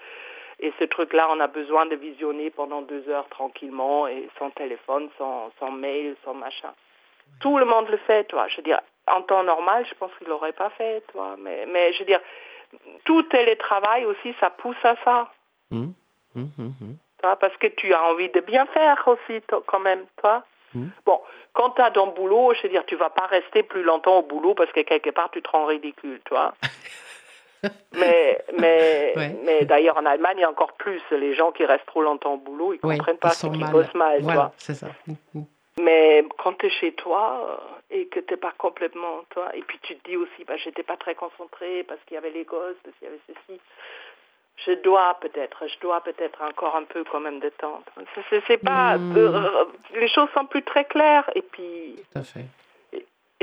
Et 0.60 0.72
ce 0.80 0.86
truc-là, 0.86 1.28
on 1.32 1.40
a 1.42 1.48
besoin 1.48 1.86
de 1.86 1.96
visionner 1.96 2.50
pendant 2.50 2.82
deux 2.82 3.10
heures 3.10 3.28
tranquillement 3.28 4.08
et 4.08 4.30
sans 4.40 4.52
téléphone, 4.52 5.10
sans, 5.18 5.52
sans 5.60 5.72
mail, 5.72 6.16
sans 6.24 6.34
machin. 6.34 6.74
Tout 7.40 7.58
le 7.58 7.66
monde 7.66 7.90
le 7.90 7.98
fait, 7.98 8.24
toi. 8.26 8.48
Je 8.48 8.58
veux 8.58 8.64
dire, 8.64 8.80
en 9.08 9.22
temps 9.22 9.44
normal, 9.44 9.86
je 9.88 9.94
pense 9.96 10.12
qu'il 10.18 10.28
l'aurait 10.28 10.54
pas 10.54 10.70
fait, 10.72 11.04
toi. 11.12 11.36
Mais, 11.40 11.66
mais 11.72 11.94
je 11.94 12.00
veux 12.00 12.06
dire, 12.06 12.22
tout 13.04 13.24
télétravail 13.24 14.06
aussi, 14.06 14.34
ça 14.40 14.50
pousse 14.50 14.84
à 14.84 14.96
ça. 15.04 15.32
Mmh. 15.72 15.88
Mmh, 16.36 16.42
mmh, 16.58 16.96
toi, 17.22 17.38
parce 17.38 17.56
que 17.58 17.68
tu 17.68 17.94
as 17.94 18.04
envie 18.04 18.30
de 18.30 18.42
bien 18.42 18.66
faire 18.68 19.02
aussi, 19.08 19.42
quand 19.68 19.80
même, 19.80 20.06
toi. 20.22 20.44
Bon, 21.06 21.20
quand 21.54 21.72
tu 21.72 21.82
as 21.82 21.92
ton 21.92 22.08
boulot, 22.08 22.54
je 22.54 22.64
veux 22.64 22.70
dire, 22.70 22.86
tu 22.86 22.96
vas 22.96 23.10
pas 23.10 23.28
rester 23.28 23.64
plus 23.64 23.84
longtemps 23.84 24.20
au 24.20 24.24
boulot 24.24 24.54
parce 24.56 24.72
que 24.72 24.82
quelque 24.82 25.10
part, 25.10 25.30
tu 25.32 25.42
te 25.42 25.50
rends 25.50 25.66
ridicule, 25.66 26.20
toi. 26.26 26.54
mais 27.94 28.44
mais, 28.58 29.14
mais 29.46 29.66
d'ailleurs, 29.66 29.98
en 29.98 30.06
Allemagne, 30.06 30.38
il 30.38 30.42
y 30.42 30.44
a 30.44 30.50
encore 30.50 30.74
plus 30.74 31.02
les 31.12 31.34
gens 31.34 31.52
qui 31.52 31.66
restent 31.66 31.86
trop 31.86 32.02
longtemps 32.02 32.34
au 32.34 32.38
boulot, 32.38 32.74
ils 32.74 32.80
ne 32.84 32.98
comprennent 32.98 33.18
pas 33.18 33.30
ce 33.30 33.48
qu'ils 33.48 33.66
bossent 33.72 33.94
mal, 33.94 34.22
voilà, 34.22 34.52
c'est 34.58 34.76
ça. 34.76 34.88
Mais 35.82 36.24
quand 36.38 36.54
tu 36.54 36.68
es 36.68 36.70
chez 36.70 36.94
toi 36.94 37.60
euh, 37.92 37.96
et 37.98 38.08
que 38.08 38.20
tu 38.22 38.34
n'es 38.34 38.38
pas 38.38 38.54
complètement 38.58 39.24
toi, 39.30 39.54
et 39.56 39.62
puis 39.62 39.78
tu 39.84 39.96
te 39.98 40.10
dis 40.10 40.16
aussi, 40.16 40.44
bah, 40.48 40.56
j'étais 40.58 40.84
pas 40.84 40.96
très 40.98 41.16
concentrée 41.16 41.84
parce 41.84 42.00
qu'il 42.06 42.16
y 42.16 42.18
avait 42.18 42.30
les 42.32 42.46
gosses, 42.46 42.78
parce 42.84 42.96
qu'il 42.98 43.08
y 43.08 43.12
avait 43.12 43.20
ceci. 43.28 43.60
Je 44.66 44.72
dois 44.84 45.18
peut-être, 45.20 45.68
je 45.68 45.78
dois 45.82 46.00
peut-être 46.02 46.42
encore 46.42 46.78
un 46.78 46.86
peu 46.86 47.04
quand 47.04 47.20
même 47.20 47.42
détendre. 47.42 47.84
C'est 48.48 48.58
pas, 48.58 48.98
Hmm. 48.98 49.18
euh, 49.18 49.66
les 49.96 50.08
choses 50.08 50.30
sont 50.34 50.46
plus 50.46 50.64
très 50.64 50.86
claires 50.86 51.30
et 51.36 51.42
puis 51.42 51.96
Tout 52.14 52.20
à 52.20 52.24
fait. 52.24 52.46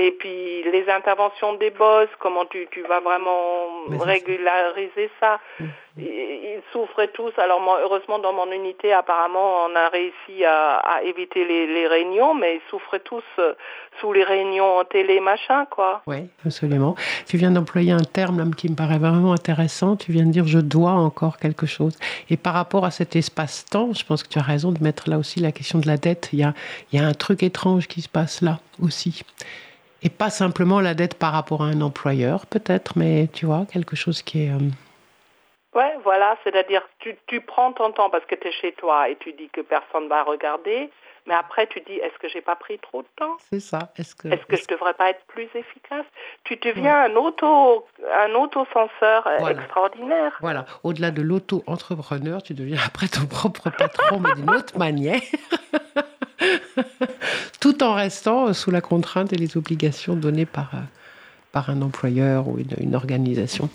Et 0.03 0.11
puis 0.13 0.65
les 0.65 0.85
interventions 0.89 1.55
des 1.55 1.71
boss, 1.71 2.09
comment 2.19 2.45
tu, 2.47 2.67
tu 2.73 2.83
vas 2.83 3.01
vraiment 3.01 3.69
Mais 3.89 3.99
régulariser 3.99 5.11
ça. 5.21 5.39
Mm. 5.61 5.65
Ils, 5.99 6.05
ils 6.05 6.63
souffraient 6.73 7.09
tous. 7.09 7.33
Alors 7.39 7.61
moi, 7.61 7.79
heureusement, 7.83 8.19
dans 8.19 8.33
mon 8.33 8.51
unité, 8.51 8.93
apparemment, 8.93 9.67
on 9.67 9.77
a 9.77 9.89
réussi 9.91 10.45
à, 10.45 10.79
à 10.79 11.03
éviter 11.03 11.45
les, 11.45 11.67
les 11.67 11.87
réunions, 11.87 12.35
mais 12.35 12.57
ils 12.57 12.71
souffraient 12.71 13.01
tous 13.01 13.23
euh, 13.39 13.53
sous 14.01 14.13
les 14.13 14.25
réunions 14.25 14.79
en 14.79 14.85
télé, 14.85 15.21
machin, 15.21 15.67
quoi. 15.67 16.03
Oui, 16.07 16.29
absolument. 16.45 16.97
Tu 17.29 17.37
viens 17.37 17.51
d'employer 17.51 17.93
un 17.93 18.05
terme 18.05 18.39
là, 18.39 18.45
qui 18.57 18.71
me 18.71 18.75
paraît 18.75 18.99
vraiment 18.99 19.33
intéressant. 19.33 19.97
Tu 19.97 20.11
viens 20.13 20.25
de 20.25 20.33
dire 20.33 20.47
je 20.47 20.59
dois 20.59 20.93
encore 20.93 21.37
quelque 21.39 21.67
chose. 21.67 21.97
Et 22.31 22.37
par 22.37 22.55
rapport 22.55 22.85
à 22.85 22.91
cet 22.91 23.15
espace-temps, 23.15 23.93
je 23.93 24.05
pense 24.05 24.23
que 24.23 24.29
tu 24.29 24.39
as 24.39 24.43
raison 24.43 24.73
de 24.73 24.83
mettre 24.83 25.09
là 25.09 25.19
aussi 25.19 25.39
la 25.41 25.53
question 25.53 25.79
de 25.79 25.87
la 25.87 25.99
dette. 25.99 26.31
Il 26.33 26.41
y 26.41 26.45
a, 26.45 26.55
il 26.91 27.01
y 27.01 27.03
a 27.03 27.07
un 27.07 27.15
truc 27.15 27.43
étrange 27.43 27.87
qui 27.87 28.01
se 28.01 28.09
passe 28.09 28.41
là 28.41 28.59
aussi. 28.83 29.23
Et 30.05 30.11
pas 30.11 30.31
simplement 30.31 30.81
la 30.81 30.95
dette 30.95 31.19
par 31.19 31.33
rapport 31.33 31.63
à 31.63 31.67
un 31.67 31.81
employeur, 31.81 32.47
peut-être, 32.47 32.99
mais 32.99 33.29
tu 33.33 33.47
vois, 33.47 33.67
quelque 33.73 33.97
chose 33.97 34.23
qui 34.23 34.47
est. 34.47 34.51
euh, 34.51 34.59
Ouais, 35.75 35.95
voilà, 36.05 36.37
c'est-à-dire 36.45 36.83
tu, 36.99 37.17
tu 37.27 37.41
prends 37.41 37.73
ton 37.73 37.93
temps 37.93 38.11
parce 38.11 38.27
que 38.27 38.35
tu 38.35 38.47
es 38.49 38.53
chez 38.53 38.73
toi 38.73 39.09
et 39.09 39.17
tu 39.17 39.33
dis 39.33 39.49
que 39.51 39.63
personne 39.63 40.07
va 40.07 40.23
regarder, 40.23 40.91
mais 41.27 41.33
après 41.35 41.67
tu 41.67 41.81
dis 41.87 41.95
est-ce 41.95 42.19
que 42.19 42.29
j'ai 42.29 42.43
pas 42.43 42.57
pris 42.57 42.79
trop 42.79 43.01
de 43.01 43.07
temps? 43.17 43.39
C'est 43.51 43.61
ça. 43.61 43.91
Est-ce 43.97 44.15
que. 44.15 44.29
Est-ce 44.29 44.45
que 44.45 44.57
je 44.57 44.67
devrais 44.69 44.93
pas 44.93 45.09
être 45.09 45.25
plus 45.29 45.49
efficace? 45.55 46.05
Tu 46.45 46.57
deviens 46.57 47.05
un 47.05 47.17
auto 47.17 47.87
un 48.23 48.35
auto-censeur 48.35 49.27
euh, 49.27 49.39
Voilà. 49.39 49.63
extraordinaire. 49.63 50.37
Voilà, 50.43 50.67
au-delà 50.83 51.11
de 51.11 51.23
l'auto-entrepreneur, 51.23 52.43
tu 52.43 52.53
deviens 52.53 52.81
après 52.87 53.09
ton 53.09 53.25
propre 53.25 53.71
patron, 53.71 54.21
mais 54.21 54.35
d'une 54.35 54.51
autre 54.55 54.77
manière, 54.77 55.23
tout 57.63 57.85
en 57.85 57.95
restant 57.95 58.49
euh, 58.49 58.53
sous 58.55 58.73
la 58.73 58.81
contrainte 58.81 59.33
et 59.33 59.37
les 59.37 59.57
obligations 59.57 60.17
données 60.17 60.47
par, 60.47 60.75
euh, 60.75 60.79
par 61.53 61.71
un 61.71 61.81
employeur 61.81 62.49
ou 62.49 62.59
une, 62.59 62.75
une 62.79 62.97
organisation. 62.97 63.71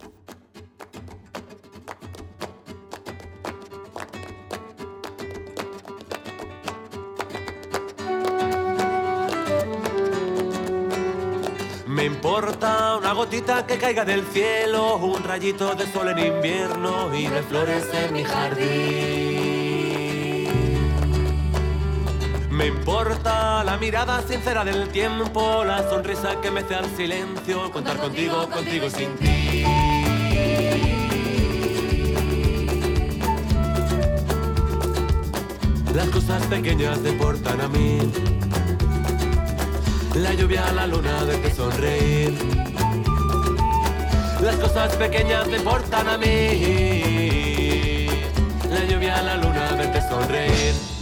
Importa 12.07 12.97
una 12.97 13.13
gotita 13.13 13.65
que 13.65 13.77
caiga 13.77 14.03
del 14.03 14.23
cielo, 14.33 14.97
un 14.97 15.23
rayito 15.23 15.75
de 15.75 15.85
sol 15.87 16.09
en 16.09 16.19
invierno 16.19 17.13
y 17.13 17.27
de 17.27 17.41
flores 17.43 17.85
en 17.93 18.13
mi 18.13 18.23
jardín. 18.23 19.36
Me 22.57 22.65
importa 22.65 23.63
la 23.63 23.77
mirada 23.77 24.19
sincera 24.27 24.65
del 24.65 24.89
tiempo, 24.89 25.63
la 25.63 25.87
sonrisa 25.87 26.41
que 26.41 26.49
mece 26.49 26.73
al 26.73 26.89
silencio, 26.97 27.69
contar 27.69 27.97
contigo, 27.97 28.49
contigo 28.49 28.89
sin 28.89 29.15
ti. 29.17 29.63
Las 35.93 36.07
cosas 36.07 36.41
pequeñas 36.47 36.99
te 37.03 37.09
importan 37.09 37.61
a 37.61 37.67
mí. 37.67 37.99
La 40.15 40.33
lluvia, 40.33 40.71
la 40.71 40.87
luna 40.87 41.25
verte 41.25 41.53
sonreír. 41.53 42.33
Las 44.41 44.55
cosas 44.55 44.95
pequeñas 44.95 45.47
te 45.47 45.57
importan 45.57 46.07
a 46.07 46.17
mí. 46.17 48.07
La 48.67 48.83
lluvia, 48.85 49.21
la 49.21 49.37
luna 49.37 49.73
verte 49.77 50.01
sonreír. 50.09 50.96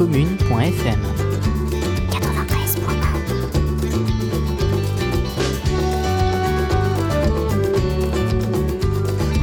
cause-commune.fm. 0.00 0.98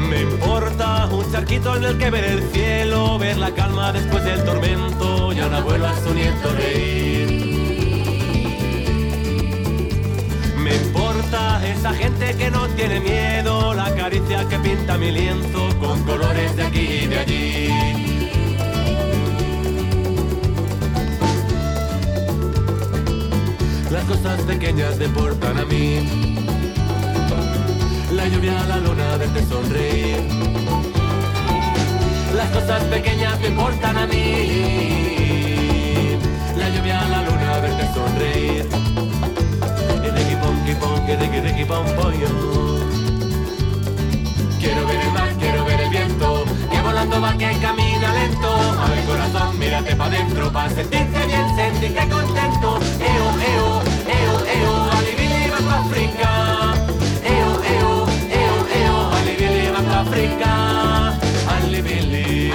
Me 0.09 0.21
importa 0.21 1.07
un 1.11 1.31
charquito 1.31 1.75
en 1.75 1.83
el 1.83 1.97
que 1.97 2.09
ver 2.09 2.23
el 2.23 2.43
cielo, 2.51 3.19
ver 3.19 3.37
la 3.37 3.51
calma 3.51 3.91
después 3.91 4.23
del 4.23 4.43
tormento 4.43 5.33
y 5.33 5.39
a 5.39 5.47
un 5.47 5.53
abuelo 5.53 5.87
a 5.87 5.95
su 5.99 6.13
nieto 6.13 6.49
reír. 6.55 7.27
Me 10.57 10.75
importa 10.75 11.65
esa 11.67 11.93
gente 11.93 12.35
que 12.35 12.49
no 12.49 12.67
tiene 12.69 12.99
miedo, 12.99 13.73
la 13.73 13.93
caricia 13.95 14.47
que 14.47 14.57
pinta 14.59 14.97
mi 14.97 15.11
lienzo 15.11 15.69
con 15.79 16.03
colores 16.03 16.55
de 16.55 16.63
aquí 16.63 16.99
y 17.03 17.07
de 17.07 17.19
allí. 17.19 18.06
Cosas 24.07 24.41
pequeñas 24.41 24.97
te 24.97 25.05
importan 25.05 25.57
a 25.57 25.65
mí. 25.65 26.07
La 28.13 28.27
lluvia, 28.27 28.63
la 28.67 28.77
luna, 28.77 29.17
verte 29.17 29.45
sonreír. 29.45 30.23
Las 32.35 32.49
cosas 32.49 32.83
pequeñas 32.85 33.37
te 33.39 33.47
importan 33.47 33.97
a 33.97 34.07
mí. 34.07 35.37
La 36.57 36.69
lluvia, 36.69 37.07
la 37.09 37.21
luna, 37.23 37.59
verte 37.59 37.93
sonreír. 37.93 38.67
Quiero 44.59 44.87
ver 44.87 44.99
el 44.99 45.11
mar, 45.11 45.29
quiero 45.39 45.65
ver 45.65 45.81
el 45.81 45.89
viento. 45.89 46.45
Que 46.69 46.81
volando 46.81 47.21
va, 47.21 47.37
que 47.37 47.57
camina 47.61 48.13
lento. 48.13 48.53
A 48.53 48.89
ver 48.89 49.05
corazón, 49.05 49.59
mírate 49.59 49.95
pa' 49.95 50.09
dentro. 50.09 50.51
Pa' 50.51 50.69
sentirte 50.69 51.25
bien, 51.25 51.55
sentirte 51.55 52.09
contento. 52.09 52.79
Eo, 52.99 53.27
eo, 53.53 53.96
Africa, 60.17 61.17
alle 61.47 61.81
belle, 61.81 62.51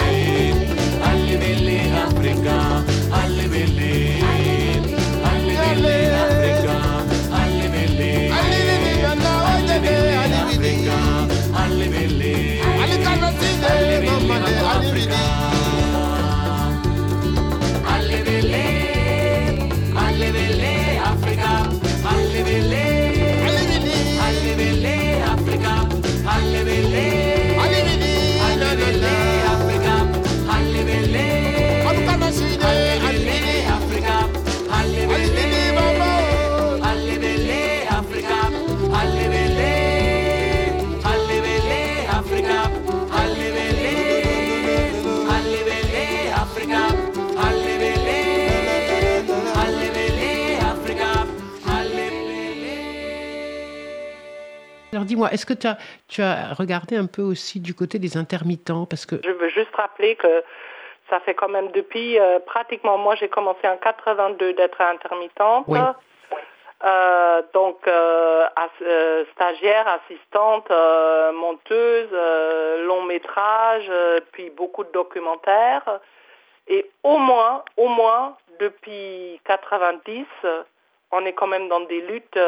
alle 1.01 1.37
belle 1.37 2.03
Africa. 2.07 2.91
Dis-moi, 55.05 55.31
est-ce 55.33 55.47
que 55.47 55.55
tu 55.55 55.67
as, 55.67 55.77
tu 56.09 56.23
as 56.23 56.55
regardé 56.55 56.97
un 56.97 57.07
peu 57.07 57.23
aussi 57.23 57.61
du 57.61 57.75
côté 57.75 57.99
des 57.99 58.17
intermittents? 58.17 58.87
Parce 58.87 59.07
que 59.07 59.17
Je 59.25 59.31
veux 59.31 59.49
juste 59.49 59.75
rappeler 59.75 60.17
que 60.17 60.43
ça 61.11 61.21
fait 61.21 61.35
quand 61.35 61.49
même 61.49 61.71
depuis 61.73 62.19
euh, 62.19 62.38
pratiquement, 62.41 62.97
moi 62.99 63.15
j'ai 63.17 63.29
commencé 63.29 63.67
en 63.69 63.77
82 63.77 64.55
d'être 64.55 64.81
intermittente. 64.81 65.65
Oui. 65.69 65.79
Euh, 66.85 67.43
donc 67.55 67.79
euh, 67.87 68.47
euh, 68.83 69.25
stagiaire, 69.35 69.87
assistante, 69.87 70.71
monteuse, 71.35 72.09
long 72.87 73.03
métrage, 73.03 73.91
puis 74.33 74.51
beaucoup 74.51 74.85
de 74.85 74.91
documentaires. 74.93 76.01
Et 76.69 76.91
au 77.03 77.19
moins, 77.19 77.65
au 77.77 77.88
moins 77.88 78.37
depuis 78.61 79.41
90, 79.45 80.25
euh, 80.45 80.62
on 81.11 81.25
est 81.27 81.33
quand 81.33 81.47
même 81.47 81.69
dans 81.69 81.81
des 81.81 82.01
luttes 82.01 82.38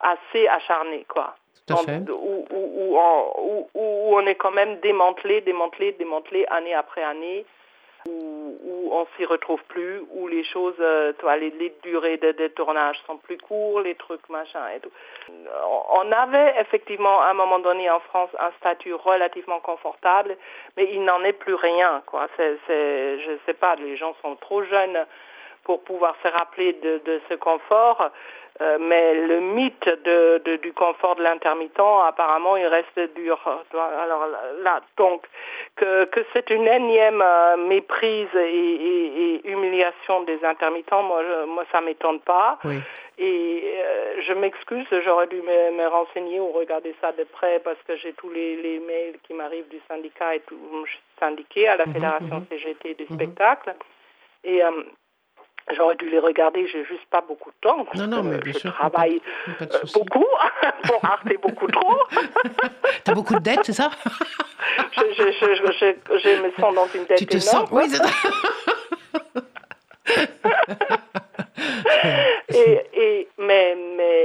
assez 0.00 0.46
acharnées, 0.48 1.04
quoi. 1.08 1.34
tout 1.66 1.74
à 1.74 1.76
En- 1.76 1.82
fait. 1.84 2.02
où, 2.10 2.44
où- 2.50 2.72
où 2.76 2.98
on- 2.98 3.32
où- 3.38 3.68
où 3.74 4.16
on 4.16 4.26
est 4.26 4.34
quand 4.34 4.50
même 4.50 4.76
démantelé, 4.80 5.40
démantelé, 5.40 5.92
démantelé 5.92 6.44
année 6.50 6.74
après 6.74 7.02
année, 7.02 7.46
où, 8.06 8.58
où 8.62 8.90
on 8.92 9.06
s'y 9.16 9.24
retrouve 9.24 9.62
plus, 9.68 10.02
où 10.12 10.28
les 10.28 10.44
choses, 10.44 10.74
euh, 10.78 11.14
tu 11.18 11.22
vois, 11.22 11.38
les, 11.38 11.48
les 11.52 11.72
durées 11.82 12.18
de, 12.18 12.32
de 12.32 12.48
tournage 12.48 12.98
sont 13.06 13.16
plus 13.16 13.38
courts, 13.38 13.80
les 13.80 13.94
trucs 13.94 14.28
machin 14.28 14.60
et 14.76 14.80
tout. 14.80 14.90
On- 15.30 16.00
On 16.06 16.12
avait 16.12 16.54
effectivement 16.60 17.22
à 17.22 17.28
un 17.30 17.34
moment 17.34 17.60
donné 17.60 17.88
en 17.88 18.00
France 18.00 18.28
un 18.38 18.50
statut 18.60 18.92
relativement 18.92 19.60
confortable, 19.60 20.36
mais 20.76 20.90
il 20.92 21.02
n'en 21.02 21.22
est 21.24 21.32
plus 21.32 21.54
rien, 21.54 22.02
quoi. 22.04 22.28
C'est, 22.36 22.58
c'est, 22.66 23.20
je 23.20 23.30
sais 23.46 23.54
pas, 23.54 23.74
les 23.76 23.96
gens 23.96 24.14
sont 24.20 24.36
trop 24.36 24.62
jeunes 24.64 25.06
pour 25.64 25.82
pouvoir 25.82 26.14
se 26.22 26.28
rappeler 26.28 26.74
de, 26.74 27.00
de 27.04 27.20
ce 27.28 27.34
confort. 27.34 28.10
Euh, 28.60 28.78
mais 28.78 29.14
le 29.14 29.40
mythe 29.40 29.88
de, 30.04 30.40
de- 30.44 30.56
du 30.58 30.72
confort 30.72 31.16
de 31.16 31.24
l'intermittent, 31.24 31.80
apparemment, 32.06 32.56
il 32.56 32.66
reste 32.68 33.00
dur. 33.16 33.36
Alors 33.74 34.28
là, 34.62 34.80
donc, 34.96 35.26
que, 35.74 36.04
que 36.04 36.20
c'est 36.32 36.50
une 36.50 36.68
énième 36.68 37.20
euh, 37.20 37.56
méprise 37.56 38.28
et, 38.36 38.38
et- 38.54 39.34
et 39.44 39.50
humiliation 39.50 40.22
des 40.22 40.38
intermittents, 40.44 41.02
moi, 41.02 41.20
je- 41.24 41.46
moi 41.46 41.64
ça 41.72 41.80
m'étonne 41.80 42.20
pas. 42.20 42.58
Oui. 42.64 42.78
Et 43.18 43.74
euh, 43.76 44.20
je 44.22 44.32
m'excuse, 44.34 44.86
j'aurais 45.04 45.26
dû 45.26 45.40
me, 45.42 45.72
me 45.72 45.86
renseigner 45.88 46.38
ou 46.38 46.52
regarder 46.52 46.94
ça 47.00 47.10
de 47.10 47.24
près 47.24 47.58
parce 47.58 47.80
que 47.88 47.96
j'ai 47.96 48.12
tous 48.12 48.30
les, 48.30 48.54
les 48.56 48.78
mails 48.78 49.16
qui 49.24 49.34
m'arrivent 49.34 49.68
du 49.68 49.80
syndicat 49.88 50.36
et 50.36 50.40
tout. 50.40 50.56
Je 50.86 50.90
suis 50.92 51.00
syndiquée 51.18 51.66
à 51.66 51.76
la 51.76 51.86
Mhm, 51.86 51.92
Fédération 51.92 52.36
mhm. 52.38 52.46
CGT 52.50 52.94
du 52.94 53.06
Mhm. 53.10 53.14
spectacle. 53.14 53.74
Et 54.44 54.62
j'aurais 55.76 55.96
dû 55.96 56.08
les 56.10 56.18
regarder, 56.18 56.66
j'ai 56.66 56.84
juste 56.84 57.04
pas 57.10 57.22
beaucoup 57.26 57.50
de 57.50 57.56
temps. 57.60 57.86
Non, 57.94 58.06
non, 58.06 58.22
mais 58.22 58.38
bien 58.38 58.52
je 58.52 58.58
sûr. 58.58 58.72
travaille 58.72 59.20
Pas 59.58 59.64
euh, 59.64 59.80
beaucoup, 59.94 60.26
pour 60.84 61.04
Arte 61.04 61.28
beaucoup 61.42 61.66
trop. 61.68 61.96
T'as 63.04 63.14
beaucoup 63.14 63.34
de 63.34 63.40
dettes, 63.40 63.60
c'est 63.64 63.72
ça? 63.72 63.90
Je, 64.92 65.02
je, 65.12 65.24
je, 65.30 66.18
je, 66.18 66.42
me 66.42 66.50
sens 66.58 66.74
dans 66.74 66.86
une 66.94 67.04
tête 67.04 67.18
Tu 67.18 67.26
te 67.26 67.36
énorme. 67.36 67.66
sens 67.66 67.68
Oui, 67.70 67.82
c'est 67.86 67.98
ça. 67.98 68.10
et, 72.48 72.80
et, 72.94 73.28
mais, 73.38 73.76
mais, 73.96 74.23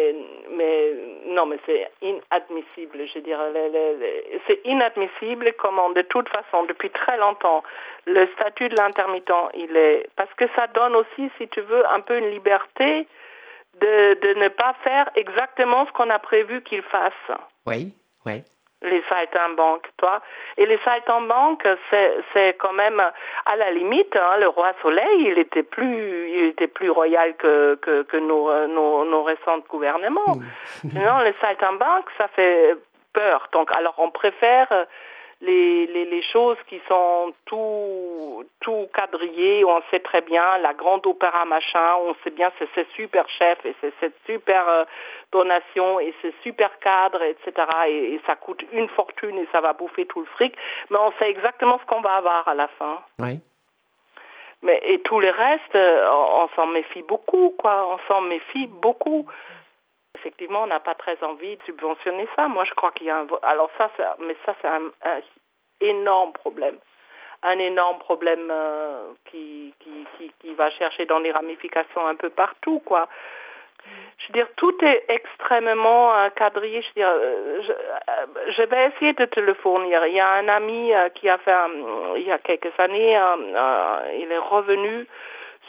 non, 1.39 1.45
mais 1.45 1.57
c'est 1.65 1.89
inadmissible, 2.01 3.07
je 3.07 3.19
le- 3.19 3.71
le- 3.97 4.39
C'est 4.45 4.59
inadmissible 4.65 5.53
comment, 5.53 5.89
de 5.91 6.01
toute 6.01 6.27
façon, 6.27 6.63
depuis 6.65 6.89
très 6.89 7.17
longtemps, 7.17 7.63
le 8.05 8.27
statut 8.35 8.67
de 8.67 8.75
l'intermittent, 8.75 9.31
il 9.53 9.75
est. 9.77 10.09
Parce 10.17 10.33
que 10.33 10.45
ça 10.53 10.67
donne 10.67 10.95
aussi, 10.97 11.31
si 11.37 11.47
tu 11.47 11.61
veux, 11.61 11.89
un 11.89 12.01
peu 12.01 12.17
une 12.17 12.29
liberté 12.29 13.07
de, 13.79 14.15
de 14.15 14.33
ne 14.39 14.49
pas 14.49 14.73
faire 14.83 15.09
exactement 15.15 15.85
ce 15.85 15.91
qu'on 15.93 16.09
a 16.09 16.19
prévu 16.19 16.61
qu'il 16.61 16.81
fasse 16.81 17.13
Oui, 17.65 17.93
oui. 18.25 18.43
Les 18.81 19.03
saltimbanques, 19.09 19.89
toi. 19.97 20.21
Et 20.57 20.65
les 20.65 20.77
saltimbanques, 20.79 21.67
c'est, 21.89 22.17
c'est 22.33 22.53
quand 22.57 22.73
même, 22.73 23.01
à 23.45 23.55
la 23.55 23.71
limite, 23.71 24.15
hein, 24.15 24.37
le 24.39 24.47
roi 24.47 24.71
Soleil, 24.81 25.27
il 25.27 25.37
était 25.37 25.63
plus, 25.63 26.29
il 26.29 26.45
était 26.45 26.67
plus 26.67 26.89
royal 26.89 27.35
que, 27.35 27.75
que, 27.75 28.03
que 28.03 28.17
nos, 28.17 28.67
nos, 28.67 29.05
nos 29.05 29.23
récents 29.23 29.59
gouvernements. 29.69 30.39
Sinon, 30.81 31.19
les 31.19 31.35
saltimbanques, 31.41 32.09
ça 32.17 32.27
fait 32.29 32.75
peur. 33.13 33.49
Donc, 33.51 33.69
alors, 33.75 33.95
on 33.97 34.11
préfère 34.11 34.69
les, 35.41 35.87
les, 35.87 36.05
les 36.05 36.21
choses 36.21 36.57
qui 36.67 36.81
sont 36.87 37.33
tout, 37.45 38.43
tout 38.59 38.87
quadrillées, 38.93 39.63
on 39.63 39.81
sait 39.89 40.01
très 40.01 40.21
bien, 40.21 40.57
la 40.57 40.73
grande 40.73 41.05
opéra 41.07 41.45
machin, 41.45 41.95
on 42.01 42.13
sait 42.23 42.31
bien 42.31 42.51
c'est 42.59 42.67
ce 42.75 42.83
super 42.95 43.27
chef 43.29 43.65
et 43.65 43.73
c'est 43.79 43.93
cette 44.01 44.17
super 44.25 44.67
euh, 44.67 44.83
donation 45.31 45.99
et 45.99 46.13
ce 46.21 46.27
super 46.43 46.77
cadre, 46.79 47.21
etc. 47.23 47.53
Et, 47.87 48.13
et 48.15 48.21
ça 48.25 48.35
coûte 48.35 48.63
une 48.73 48.89
fortune 48.89 49.37
et 49.37 49.47
ça 49.51 49.61
va 49.61 49.73
bouffer 49.73 50.05
tout 50.05 50.19
le 50.19 50.25
fric, 50.25 50.55
mais 50.89 50.97
on 50.97 51.13
sait 51.19 51.29
exactement 51.29 51.79
ce 51.79 51.85
qu'on 51.85 52.01
va 52.01 52.15
avoir 52.15 52.47
à 52.47 52.55
la 52.55 52.67
fin. 52.67 52.99
Oui. 53.19 53.39
Mais 54.61 54.81
et 54.83 54.99
tout 54.99 55.21
le 55.21 55.29
reste, 55.29 55.75
euh, 55.75 56.05
on, 56.11 56.43
on 56.43 56.49
s'en 56.49 56.67
méfie 56.67 57.03
beaucoup, 57.03 57.55
quoi. 57.57 57.87
On 57.93 58.13
s'en 58.13 58.21
méfie 58.21 58.67
beaucoup. 58.67 59.25
Effectivement, 60.15 60.63
on 60.63 60.67
n'a 60.67 60.79
pas 60.79 60.95
très 60.95 61.17
envie 61.23 61.55
de 61.57 61.63
subventionner 61.63 62.27
ça. 62.35 62.47
Moi, 62.47 62.63
je 62.65 62.73
crois 62.73 62.91
qu'il 62.91 63.07
y 63.07 63.09
a 63.09 63.17
un. 63.19 63.27
Alors 63.43 63.69
ça, 63.77 63.89
c'est- 63.95 64.03
mais 64.25 64.35
ça, 64.45 64.55
c'est 64.61 64.67
un, 64.67 64.87
un 65.03 65.21
énorme 65.81 66.33
problème. 66.33 66.77
Un 67.43 67.57
énorme 67.59 67.99
problème 67.99 68.49
euh, 68.51 69.13
qui, 69.25 69.73
qui, 69.79 70.05
qui, 70.17 70.31
qui 70.41 70.53
va 70.55 70.69
chercher 70.71 71.05
dans 71.05 71.19
les 71.19 71.31
ramifications 71.31 72.05
un 72.05 72.15
peu 72.15 72.29
partout, 72.29 72.79
quoi. 72.85 73.07
Je 74.17 74.27
veux 74.27 74.33
dire, 74.33 74.47
tout 74.57 74.75
est 74.83 75.05
extrêmement 75.07 76.13
euh, 76.13 76.29
quadrillé. 76.31 76.81
Je, 76.81 76.87
veux 76.89 76.93
dire, 76.95 77.09
euh, 77.13 77.61
je, 77.61 77.71
euh, 77.71 78.25
je 78.49 78.63
vais 78.63 78.87
essayer 78.87 79.13
de 79.13 79.23
te 79.25 79.39
le 79.39 79.53
fournir. 79.53 80.05
Il 80.07 80.13
y 80.15 80.19
a 80.19 80.31
un 80.33 80.49
ami 80.49 80.91
qui 81.15 81.29
a 81.29 81.37
fait, 81.37 81.51
un- 81.53 82.15
il 82.17 82.23
y 82.27 82.31
a 82.31 82.39
quelques 82.39 82.77
années, 82.77 83.17
il 84.17 84.31
est 84.31 84.37
revenu 84.37 85.07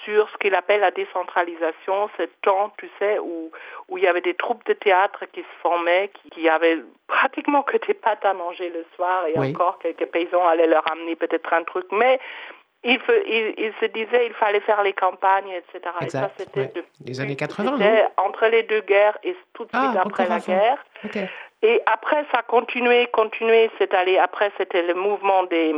sur 0.04 0.28
ce 0.30 0.36
qu'il 0.38 0.54
appelle 0.54 0.80
la 0.80 0.90
décentralisation, 0.90 2.08
ce 2.16 2.22
temps, 2.42 2.72
tu 2.78 2.88
sais, 2.98 3.18
où, 3.18 3.50
où 3.88 3.98
il 3.98 4.04
y 4.04 4.06
avait 4.06 4.20
des 4.20 4.34
troupes 4.34 4.64
de 4.66 4.72
théâtre 4.72 5.24
qui 5.32 5.40
se 5.40 5.56
formaient, 5.62 6.10
qui, 6.14 6.30
qui 6.30 6.48
avaient 6.48 6.78
pratiquement 7.06 7.62
que 7.62 7.76
des 7.86 7.94
pâtes 7.94 8.24
à 8.24 8.32
manger 8.32 8.70
le 8.70 8.84
soir, 8.96 9.26
et 9.26 9.34
Oui. 9.38 9.50
encore 9.50 9.78
quelques 9.78 10.06
paysans 10.06 10.46
allaient 10.46 10.66
leur 10.66 10.90
amener 10.90 11.16
peut-être 11.16 11.52
un 11.52 11.64
truc, 11.64 11.86
mais 11.92 12.18
il, 12.82 12.98
il, 13.26 13.54
il 13.58 13.72
se 13.78 13.84
disait 13.86 14.26
il 14.26 14.32
fallait 14.34 14.60
faire 14.60 14.82
les 14.82 14.94
campagnes, 14.94 15.50
etc. 15.50 15.94
Et 16.00 16.08
ça, 16.08 16.30
c'était 16.36 16.60
ouais. 16.60 16.66
depuis- 16.74 16.88
Les 17.04 17.20
années 17.20 17.36
80, 17.36 17.76
c'était 17.76 18.06
entre 18.16 18.46
les 18.46 18.62
deux 18.62 18.80
guerres 18.80 19.18
et 19.22 19.36
tout 19.52 19.64
de 19.64 19.68
suite 19.70 19.96
Ah, 19.96 20.02
après 20.02 20.26
la 20.28 20.38
guerre. 20.38 20.82
Et 21.62 21.82
après, 21.84 22.24
ça 22.32 22.38
a 22.38 22.42
continué, 22.42 23.06
continué, 23.08 23.70
c'est 23.76 23.92
allé, 23.92 24.16
après, 24.16 24.50
c'était 24.56 24.82
le 24.82 24.94
mouvement 24.94 25.42
des, 25.44 25.74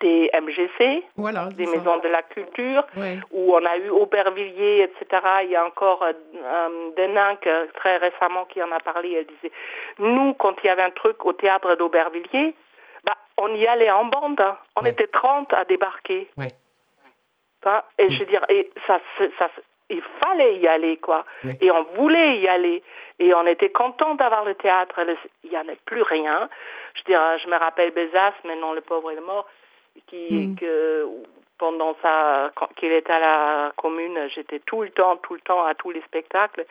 des 0.00 0.30
MGC, 0.34 1.02
Voilà. 1.16 1.46
des 1.56 1.64
ça. 1.66 1.70
maisons 1.72 1.96
de 1.98 2.08
la 2.08 2.22
culture, 2.22 2.84
Ouais. 2.96 3.18
où 3.30 3.54
on 3.54 3.64
a 3.64 3.76
eu 3.78 3.88
Aubervilliers, 3.90 4.82
etc. 4.82 5.22
Il 5.44 5.50
y 5.50 5.56
a 5.56 5.64
encore 5.64 6.02
euh, 6.02 6.12
euh, 6.36 6.90
Deninck, 6.96 7.46
euh, 7.46 7.66
très 7.74 7.96
récemment, 7.96 8.44
qui 8.46 8.62
en 8.62 8.70
a 8.72 8.80
parlé. 8.80 9.12
Elle 9.12 9.26
disait, 9.26 9.52
nous, 9.98 10.34
quand 10.34 10.54
il 10.62 10.66
y 10.66 10.70
avait 10.70 10.82
un 10.82 10.90
truc 10.90 11.24
au 11.24 11.32
théâtre 11.32 11.74
d'Aubervilliers, 11.76 12.54
bah, 13.04 13.14
on 13.38 13.54
y 13.54 13.66
allait 13.66 13.90
en 13.90 14.04
bande. 14.04 14.40
hein. 14.40 14.56
On 14.76 14.82
Ouais. 14.82 14.90
était 14.90 15.06
30 15.08 15.52
à 15.54 15.64
débarquer. 15.64 16.28
Ouais. 16.36 16.52
Hein, 17.64 17.82
Et 17.98 18.10
je 18.10 18.20
veux 18.20 18.26
dire, 18.26 18.44
et 18.48 18.70
ça, 18.86 19.00
ça, 19.38 19.50
il 19.90 20.02
fallait 20.20 20.56
y 20.56 20.68
aller, 20.68 20.96
quoi. 20.98 21.24
Oui. 21.44 21.52
Et 21.60 21.70
on 21.70 21.82
voulait 21.96 22.38
y 22.38 22.48
aller. 22.48 22.82
Et 23.18 23.34
on 23.34 23.46
était 23.46 23.70
content 23.70 24.14
d'avoir 24.14 24.44
le 24.44 24.54
théâtre. 24.54 25.00
Il 25.44 25.50
n'y 25.50 25.56
en 25.56 25.62
a 25.68 25.74
plus 25.86 26.02
rien. 26.02 26.48
Je 26.94 27.00
veux 27.00 27.04
dire, 27.06 27.38
je 27.38 27.48
me 27.48 27.56
rappelle 27.56 27.90
Bézas, 27.90 28.32
maintenant 28.44 28.72
le 28.72 28.80
pauvre 28.80 29.10
est 29.10 29.20
mort, 29.20 29.46
qui, 30.06 30.30
Mm. 30.30 30.56
que 30.56 31.06
pendant 31.58 31.96
sa, 32.02 32.52
qu'il 32.76 32.92
était 32.92 33.12
à 33.12 33.18
la 33.18 33.72
commune, 33.76 34.28
j'étais 34.28 34.60
tout 34.60 34.82
le 34.82 34.90
temps, 34.90 35.16
tout 35.16 35.34
le 35.34 35.40
temps 35.40 35.64
à 35.64 35.74
tous 35.74 35.90
les 35.90 36.00
spectacles. 36.02 36.64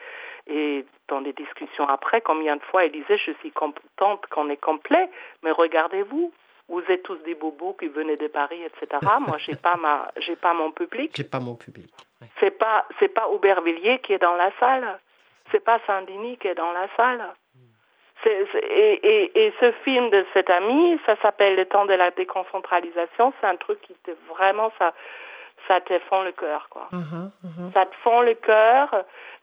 Et 0.46 0.84
dans 1.08 1.20
des 1.20 1.34
discussions 1.34 1.86
après, 1.86 2.22
combien 2.22 2.56
de 2.56 2.62
fois 2.62 2.86
il 2.86 2.92
disait, 2.92 3.18
je 3.18 3.32
suis 3.32 3.52
contente 3.52 4.26
qu'on 4.30 4.48
est 4.48 4.56
complet, 4.56 5.10
mais 5.42 5.50
regardez-vous, 5.50 6.32
vous 6.68 6.82
êtes 6.88 7.02
tous 7.02 7.16
des 7.18 7.34
bobos 7.34 7.74
qui 7.74 7.88
venaient 7.88 8.16
de 8.16 8.28
Paris, 8.28 8.62
etc. 8.62 8.98
Moi, 9.26 9.38
j'ai 9.38 9.56
pas 9.56 9.76
ma, 9.76 10.10
j'ai 10.16 10.36
pas 10.36 10.54
mon 10.54 10.70
public. 10.70 11.12
J'ai 11.14 11.24
pas 11.24 11.40
mon 11.40 11.54
public. 11.54 11.92
Ouais. 12.20 12.28
C'est 12.40 12.50
pas, 12.58 12.86
c'est 12.98 13.08
pas 13.08 13.28
Aubervilliers 13.28 14.00
qui 14.00 14.12
est 14.14 14.18
dans 14.18 14.36
la 14.36 14.50
salle. 14.58 14.98
C'est 15.50 15.64
pas 15.64 15.78
Saint-Denis 15.86 16.36
qui 16.38 16.48
est 16.48 16.54
dans 16.54 16.72
la 16.72 16.88
salle. 16.96 17.22
Et, 18.26 18.92
et, 19.02 19.46
et 19.46 19.54
ce 19.60 19.72
film 19.84 20.10
de 20.10 20.24
cet 20.34 20.50
ami, 20.50 20.98
ça 21.06 21.16
s'appelle 21.22 21.56
Le 21.56 21.64
temps 21.64 21.86
de 21.86 21.94
la 21.94 22.10
déconcentralisation. 22.10 23.32
C'est 23.40 23.46
un 23.46 23.56
truc 23.56 23.80
qui 23.82 23.94
te 24.04 24.10
vraiment, 24.28 24.72
ça, 24.78 24.92
ça 25.66 25.80
te 25.80 25.98
fend 26.00 26.22
le 26.22 26.32
cœur, 26.32 26.68
quoi. 26.70 26.88
Mhm, 26.92 27.30
mhm. 27.42 27.72
Ça 27.74 27.86
te 27.86 27.94
fend 27.96 28.22
le 28.22 28.34
cœur, 28.34 28.90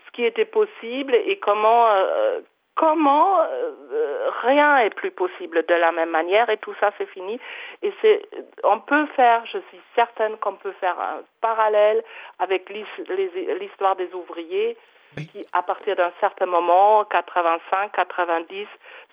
ce 0.05 0.11
qui 0.11 0.25
était 0.25 0.45
possible 0.45 1.15
et 1.15 1.39
comment, 1.39 1.87
euh, 1.87 2.41
comment 2.75 3.39
euh, 3.39 4.29
rien 4.41 4.77
est 4.77 4.93
plus 4.93 5.11
possible 5.11 5.65
de 5.65 5.73
la 5.73 5.91
même 5.91 6.09
manière 6.09 6.49
et 6.49 6.57
tout 6.57 6.75
ça 6.79 6.91
c'est 6.97 7.07
fini. 7.07 7.39
Et 7.81 7.93
c'est, 8.01 8.21
on 8.63 8.79
peut 8.79 9.05
faire, 9.15 9.45
je 9.45 9.59
suis 9.69 9.81
certaine 9.95 10.37
qu'on 10.37 10.55
peut 10.55 10.73
faire 10.79 10.99
un 10.99 11.21
parallèle 11.41 12.03
avec 12.39 12.69
l'histoire 12.69 13.95
des 13.95 14.13
ouvriers 14.13 14.77
Oui. 15.17 15.27
qui, 15.27 15.45
à 15.53 15.61
partir 15.63 15.95
d'un 15.95 16.11
certain 16.19 16.45
moment, 16.45 17.03
85, 17.05 17.91
90, 17.91 18.67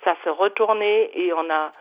ça 0.05 0.17
s'est 0.23 0.31
retourné 0.31 1.11
et 1.19 1.33
on 1.33 1.49
a 1.51 1.73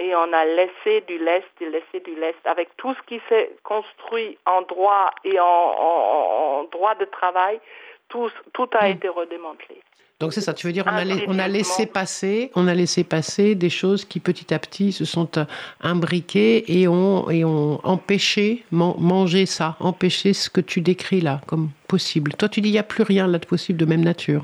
et 0.00 0.14
on 0.14 0.32
a 0.32 0.44
laissé 0.44 1.00
du 1.08 1.18
lest, 1.18 1.44
du 1.58 1.68
laissé 1.68 1.98
du 1.98 2.14
lest, 2.14 2.38
avec 2.44 2.68
tout 2.76 2.94
ce 2.94 3.02
qui 3.02 3.20
s'est 3.28 3.50
construit 3.64 4.38
en 4.46 4.62
droit 4.62 5.10
et 5.24 5.40
en, 5.40 5.44
en- 5.44 6.60
en 6.60 6.64
droit 6.70 6.94
de 6.94 7.04
travail, 7.06 7.60
tout, 8.08 8.30
tout 8.52 8.70
a 8.74 8.86
Mm. 8.86 8.92
été 8.92 9.08
redémantelé. 9.08 9.82
Donc 10.20 10.32
c'est 10.32 10.40
ça, 10.40 10.52
tu 10.52 10.66
veux 10.66 10.72
dire, 10.72 10.82
on 10.86 10.90
a, 10.90 11.04
lai- 11.04 11.24
on 11.28 11.38
a 11.38 11.44
Intuitivement. 11.44 11.46
laissé 11.52 11.86
passer, 11.86 12.50
on 12.56 12.66
a 12.66 12.74
laissé 12.74 13.04
passer 13.04 13.54
des 13.54 13.70
choses 13.70 14.04
qui 14.04 14.18
petit 14.18 14.52
à 14.52 14.58
petit 14.58 14.90
se 14.90 15.04
sont 15.04 15.28
euh, 15.38 15.44
imbriquées 15.80 16.64
et 16.80 16.88
ont, 16.88 17.30
et 17.30 17.44
ont 17.44 17.80
empêché, 17.84 18.64
man- 18.72 18.94
manger 18.98 19.46
ça, 19.46 19.76
empêché 19.78 20.32
ce 20.32 20.50
que 20.50 20.60
tu 20.60 20.80
décris 20.80 21.20
là 21.20 21.40
comme 21.46 21.70
possible. 21.86 22.32
Toi, 22.34 22.48
tu 22.48 22.60
dis, 22.60 22.70
il 22.70 22.72
n'y 22.72 22.78
a 22.80 22.82
plus 22.82 23.04
rien 23.04 23.28
là 23.28 23.38
de 23.38 23.46
possible 23.46 23.78
de 23.78 23.84
même 23.84 24.02
nature. 24.02 24.42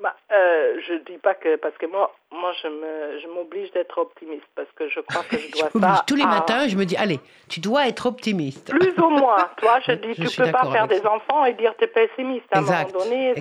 Bah, 0.00 0.14
euh, 0.32 0.74
je 0.86 0.94
dis 1.10 1.18
pas 1.18 1.34
que 1.34 1.56
parce 1.56 1.76
que 1.76 1.86
moi, 1.86 2.14
moi 2.30 2.52
je 2.62 2.68
me, 2.68 3.20
je 3.20 3.26
m'oblige 3.34 3.72
d'être 3.72 3.98
optimiste 3.98 4.44
parce 4.54 4.68
que 4.76 4.88
je 4.88 5.00
crois 5.00 5.24
que 5.28 5.36
je 5.38 5.48
dois 5.58 5.70
Je 5.74 5.80
ça. 5.80 6.04
tous 6.06 6.14
les 6.14 6.22
à- 6.22 6.26
matins, 6.28 6.68
je 6.68 6.76
me 6.76 6.84
dis, 6.84 6.96
allez, 6.96 7.18
tu 7.48 7.58
dois 7.58 7.88
être 7.88 8.06
optimiste. 8.06 8.70
Plus 8.70 8.92
ou 9.02 9.08
moins, 9.10 9.48
toi, 9.56 9.80
je 9.84 9.92
dis, 9.94 10.14
Je 10.18 10.28
tu 10.28 10.36
peux 10.36 10.52
pas 10.52 10.70
faire 10.70 10.86
des 10.86 11.04
enfants 11.04 11.44
et 11.46 11.54
dire 11.54 11.74
t'es 11.78 11.88
pessimiste 11.88 12.46
à 12.52 12.60
Exact, 12.60 12.90
un 12.90 12.92
moment 12.92 13.04
donné. 13.04 13.34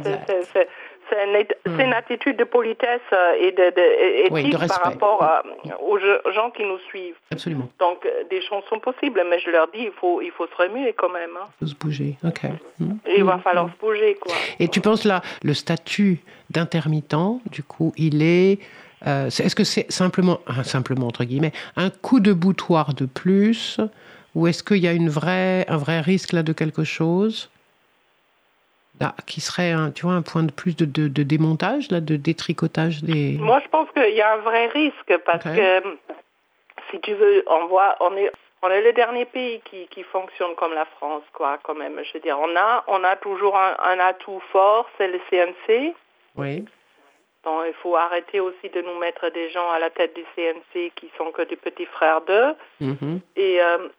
C'est- 1.14 1.46
une, 1.66 1.74
Hmm. 1.74 1.80
une 1.80 1.94
attitude 1.94 2.38
de 2.38 2.44
politesse 2.44 3.02
euh, 3.14 3.34
et 3.40 3.52
de, 3.52 3.66
de- 3.70 4.34
Oui, 4.34 4.50
par 4.52 4.82
rapport 4.84 5.22
à- 5.24 5.44
aux 5.82 5.98
gens 6.34 6.50
qui 6.52 6.64
nous 6.64 6.80
suivent. 6.90 7.16
Absolument, 7.32 7.70
Donc 7.80 8.06
euh, 8.06 8.24
des 8.30 8.42
choses 8.42 8.64
sont 8.70 8.80
possibles, 8.80 9.22
mais 9.30 9.40
je 9.40 9.50
leur 9.52 9.68
dis 9.68 9.80
il 9.84 9.92
faut 9.92 10.22
il 10.22 10.32
faut 10.32 10.48
se 10.48 10.56
remuer 10.56 10.94
quand 10.94 11.10
même. 11.10 11.30
hein. 11.40 11.48
il 11.62 11.68
faut 11.68 11.72
se 11.74 11.76
bouger. 11.78 12.16
Ok. 12.26 12.42
Hmm. 12.80 12.94
Il 13.16 13.24
va 13.24 13.38
Hmm. 13.38 13.42
falloir 13.42 13.68
se 13.74 13.78
bouger 13.80 14.16
quoi. 14.16 14.34
Et 14.60 14.68
tu 14.68 14.82
penses 14.82 15.06
là, 15.06 15.22
le 15.44 15.54
statut 15.54 16.20
d'intermittent, 16.50 17.16
du 17.52 17.64
coup, 17.64 17.94
il 17.98 18.22
est. 18.24 18.60
euh, 19.08 19.28
Est-ce 19.28 19.56
que 19.56 19.64
c'est 19.64 19.92
simplement, 19.92 20.40
ah, 20.48 20.64
simplement 20.64 21.08
entre 21.08 21.24
guillemets, 21.26 21.52
un 21.76 21.90
coup 21.90 22.20
de 22.20 22.32
boutoir 22.34 22.94
de 22.94 23.06
plus, 23.06 23.80
ou 24.36 24.48
est-ce 24.48 24.64
qu'il 24.64 24.78
y 24.78 24.88
a 24.88 24.94
une 24.94 25.10
vraie, 25.10 25.66
un 25.68 25.78
vrai 25.78 26.00
risque 26.02 26.32
là 26.32 26.42
de 26.44 26.54
quelque 26.54 26.84
chose, 26.84 27.50
là, 29.00 29.16
qui 29.28 29.42
serait, 29.42 29.72
un, 29.72 29.92
tu 29.92 30.06
vois, 30.06 30.14
un 30.14 30.22
point 30.22 30.44
de 30.44 30.52
plus 30.52 30.76
de, 30.76 30.86
de- 30.86 31.08
de 31.08 31.24
démontage 31.24 31.90
là, 31.92 32.00
de 32.00 32.16
détricotage 32.16 33.04
des. 33.04 33.38
Moi, 33.40 33.60
je 33.64 33.70
pense 33.70 33.90
qu'il 33.92 34.14
y 34.16 34.22
a 34.22 34.34
un 34.34 34.38
vrai 34.38 34.68
risque 34.68 35.18
parce 35.26 35.44
que 35.44 35.82
si 36.92 37.00
tu 37.02 37.14
veux, 37.14 37.44
on 37.48 37.66
voit, 37.68 37.96
on 38.02 38.16
est, 38.16 38.32
on 38.62 38.70
est 38.70 38.82
le 38.82 38.94
dernier 38.94 39.26
pays 39.26 39.62
qui, 39.66 39.88
qui 39.88 40.04
fonctionne 40.04 40.56
comme 40.56 40.74
la 40.74 40.86
France, 40.86 41.24
quoi, 41.34 41.58
quand 41.64 41.74
même. 41.76 42.00
Je 42.04 42.14
veux 42.14 42.20
dire, 42.20 42.38
on 42.40 42.56
a, 42.56 42.84
on 42.88 43.04
a 43.04 43.16
toujours 43.16 43.58
un, 43.58 43.76
un 43.84 44.00
atout 44.00 44.42
fort, 44.52 44.88
c'est 44.98 45.08
le 45.08 45.20
CNC. 45.30 45.94
Oui. 46.36 46.64
Donc, 47.44 47.64
il 47.68 47.74
faut 47.82 47.96
arrêter 47.98 48.40
aussi 48.40 48.70
de 48.74 48.82
nous 48.82 48.98
mettre 49.00 49.30
des 49.32 49.50
gens 49.50 49.70
à 49.72 49.80
la 49.80 49.90
tête 49.90 50.16
du 50.16 50.24
CNC 50.36 50.92
qui 50.96 51.12
sont 51.18 51.32
que 51.32 51.42
des 51.42 51.58
petits 51.58 51.88
frères 51.88 52.22
d'eux. 52.22 52.56
Mhm. 52.80 53.20
Et 53.36 53.62
euh, 53.62 53.90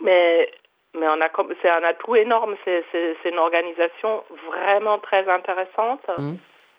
mais 0.00 0.50
mais 0.98 1.06
on 1.08 1.20
a 1.20 1.28
c'est 1.62 1.70
un 1.70 1.82
atout 1.84 2.16
énorme. 2.16 2.56
C'est 2.64 2.84
une 3.24 3.38
organisation 3.38 4.24
vraiment 4.46 4.98
très 4.98 5.28
intéressante 5.28 6.06
Mhm. 6.18 6.38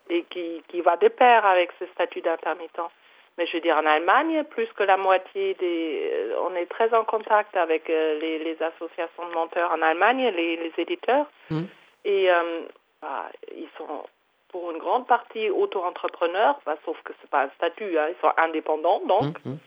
et 0.09 0.23
qui 0.23 0.61
qui 0.67 0.81
va 0.81 0.97
de 0.97 1.07
pair 1.07 1.45
avec 1.45 1.71
ce 1.79 1.85
statut 1.87 2.21
d'intermittent. 2.21 2.81
Mais 3.37 3.45
je 3.47 3.53
veux 3.53 3.61
dire 3.61 3.77
en 3.77 3.85
Allemagne, 3.85 4.43
plus 4.43 4.67
que 4.73 4.83
la 4.83 4.97
moitié 4.97 5.53
des, 5.55 6.11
euh, 6.13 6.35
on 6.45 6.53
est 6.55 6.65
très 6.65 6.93
en 6.93 7.05
contact 7.05 7.55
avec 7.55 7.89
euh, 7.89 8.19
les, 8.19 8.39
les 8.39 8.57
associations 8.61 9.25
de 9.29 9.33
monteurs 9.33 9.71
en 9.71 9.81
Allemagne, 9.81 10.27
les, 10.35 10.57
les 10.57 10.73
éditeurs, 10.77 11.25
Mhm. 11.49 11.67
et 12.03 12.29
euh, 12.29 12.61
bah, 13.01 13.29
ils 13.55 13.69
sont 13.77 14.03
pour 14.49 14.69
une 14.71 14.79
grande 14.79 15.07
partie 15.07 15.49
auto-entrepreneurs, 15.49 16.59
bah, 16.65 16.75
sauf 16.83 17.01
que 17.03 17.13
c'est 17.21 17.29
pas 17.29 17.43
un 17.43 17.49
statut, 17.55 17.97
hein, 17.97 18.07
ils 18.09 18.19
sont 18.21 18.33
indépendants 18.37 19.01
donc. 19.07 19.37
Mhm. 19.45 19.57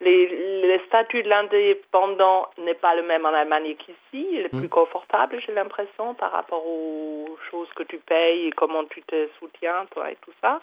Les 0.00 0.80
statuts 0.86 1.22
de 1.24 1.28
l'indépendant 1.28 2.48
n'est 2.58 2.74
pas 2.74 2.94
le 2.94 3.02
même 3.02 3.26
en 3.26 3.30
Allemagne 3.34 3.74
qu'ici. 3.74 4.26
Il 4.32 4.40
est 4.46 4.52
Mm. 4.52 4.60
plus 4.60 4.68
confortable, 4.68 5.40
j'ai 5.44 5.52
l'impression, 5.52 6.14
par 6.14 6.30
rapport 6.32 6.64
aux 6.66 7.36
choses 7.50 7.68
que 7.74 7.82
tu 7.82 7.98
payes 7.98 8.46
et 8.48 8.52
comment 8.52 8.84
tu 8.84 9.02
te 9.02 9.28
soutiens, 9.38 9.86
toi, 9.92 10.10
et 10.10 10.16
tout 10.24 10.32
ça. 10.40 10.60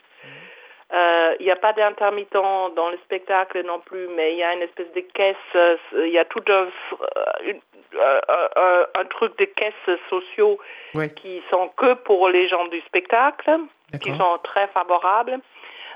Euh, 0.93 1.35
Il 1.39 1.45
n'y 1.45 1.51
a 1.51 1.55
pas 1.57 1.73
d'intermittent 1.73 2.31
dans 2.33 2.89
le 2.91 2.97
spectacle 3.05 3.61
non 3.65 3.79
plus, 3.79 4.07
mais 4.09 4.33
il 4.33 4.37
y 4.37 4.43
a 4.43 4.53
une 4.53 4.61
espèce 4.61 4.91
de 4.93 5.01
caisse, 5.01 5.35
euh, 5.55 5.75
il 5.93 6.09
y 6.13 6.17
a 6.19 6.25
tout 6.25 6.43
un, 6.47 6.67
euh, 6.67 7.23
une- 7.43 7.61
un- 7.99 8.85
un 9.01 9.05
truc 9.05 9.37
de 9.37 9.45
caisses 9.45 9.99
sociaux 10.09 10.59
Ouais. 10.93 11.09
qui 11.13 11.41
sont 11.49 11.67
que 11.69 11.93
pour 11.95 12.29
les 12.29 12.47
gens 12.47 12.67
du 12.67 12.79
spectacle, 12.81 13.59
qui 14.01 14.15
sont 14.15 14.37
très 14.43 14.67
favorables. 14.69 15.39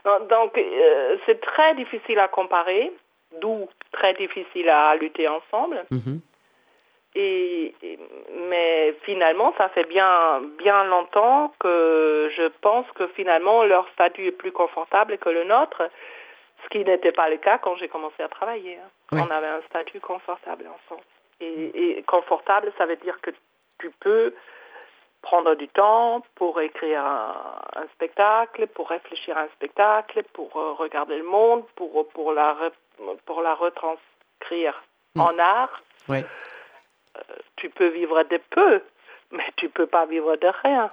Donc, 0.06 0.28
Donc, 0.30 0.58
euh, 0.58 1.18
c'est 1.26 1.40
très 1.42 1.76
difficile 1.76 2.20
à 2.20 2.28
comparer, 2.28 2.92
d'où 3.42 3.68
très 3.92 4.14
difficile 4.14 4.70
à 4.70 4.96
lutter 4.96 5.28
ensemble. 5.28 5.86
Mhm. 5.92 6.22
Et, 7.16 7.74
mais 8.50 8.94
finalement, 9.04 9.54
ça 9.58 9.70
fait 9.70 9.88
bien, 9.88 10.42
bien 10.60 10.84
longtemps 10.84 11.54
que 11.60 12.30
je 12.36 12.48
pense 12.62 12.86
que 12.94 13.08
finalement 13.08 13.64
leur 13.64 13.88
statut 13.90 14.28
est 14.28 14.32
plus 14.32 14.52
confortable 14.52 15.18
que 15.18 15.30
le 15.30 15.44
nôtre, 15.44 15.82
ce 16.64 16.70
qui 16.70 16.84
n'était 16.86 17.12
pas 17.12 17.30
le 17.30 17.38
cas 17.38 17.58
quand 17.58 17.76
j'ai 17.78 17.88
commencé 17.88 18.22
à 18.22 18.28
travailler. 18.28 18.78
hein. 18.78 18.90
Oui. 19.12 19.20
On 19.26 19.32
avait 19.32 19.48
un 19.48 19.62
statut 19.70 20.00
confortable 20.00 20.68
ensemble. 20.68 21.04
Et, 21.40 21.98
et 21.98 22.04
confortable, 22.04 22.72
ça 22.78 22.86
veut 22.86 22.98
dire 22.98 23.20
que 23.22 23.32
tu 23.80 23.90
peux 24.00 24.36
prendre 25.22 25.56
du 25.56 25.68
temps 25.68 26.24
pour 26.36 26.62
écrire 26.62 27.04
un, 27.04 27.34
un 27.76 27.88
spectacle, 27.96 28.68
pour 28.68 28.90
réfléchir 28.90 29.38
à 29.38 29.42
un 29.42 29.48
spectacle, 29.56 30.24
pour 30.34 30.56
euh, 30.58 30.74
regarder 30.74 31.18
le 31.18 31.24
monde, 31.24 31.64
pour, 31.76 32.08
pour, 32.10 32.34
la, 32.34 32.56
pour 33.26 33.42
la 33.42 33.54
retranscrire 33.56 34.74
Mm. 35.16 35.22
en 35.22 35.40
art 35.40 35.82
Ouais. 36.08 36.24
tu 37.56 37.70
peux 37.70 37.88
vivre 37.90 38.22
de 38.24 38.40
peu, 38.52 38.82
mais 39.32 39.44
tu 39.56 39.68
peux 39.70 39.88
pas 39.88 40.06
vivre 40.06 40.36
de 40.38 40.48
rien. 40.64 40.92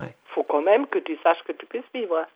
Ouais. 0.00 0.14
faut 0.34 0.42
quand 0.42 0.62
même 0.62 0.86
que 0.86 0.98
tu 0.98 1.16
saches 1.22 1.42
que 1.44 1.52
tu 1.52 1.64
puisses 1.66 1.84
vivre. 1.94 2.26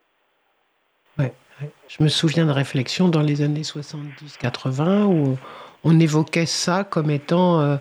Ouais, 1.19 1.33
ouais. 1.61 1.71
Je 1.89 2.03
me 2.03 2.09
souviens 2.09 2.47
de 2.47 2.53
réflexions 2.53 3.09
dans 3.09 3.23
les 3.23 3.43
années 3.43 3.65
70-80 3.65 5.05
où 5.07 5.37
on 5.85 5.99
évoquait 5.99 6.47
ça 6.47 6.85
comme 6.85 7.11
étant 7.11 7.61
euh, 7.61 7.77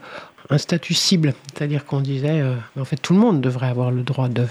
un 0.49 0.57
statut 0.57 0.93
cible. 0.95 1.33
C'est-à-dire 1.53 1.85
qu'on 1.85 2.01
disait, 2.01 2.41
euh, 2.41 2.55
en 2.79 2.85
fait, 2.85 2.97
tout 2.97 3.13
le 3.13 3.19
monde 3.19 3.41
devrait 3.41 3.67
avoir 3.69 3.91
le 3.91 4.01
droit 4.01 4.27
de, 4.27 4.47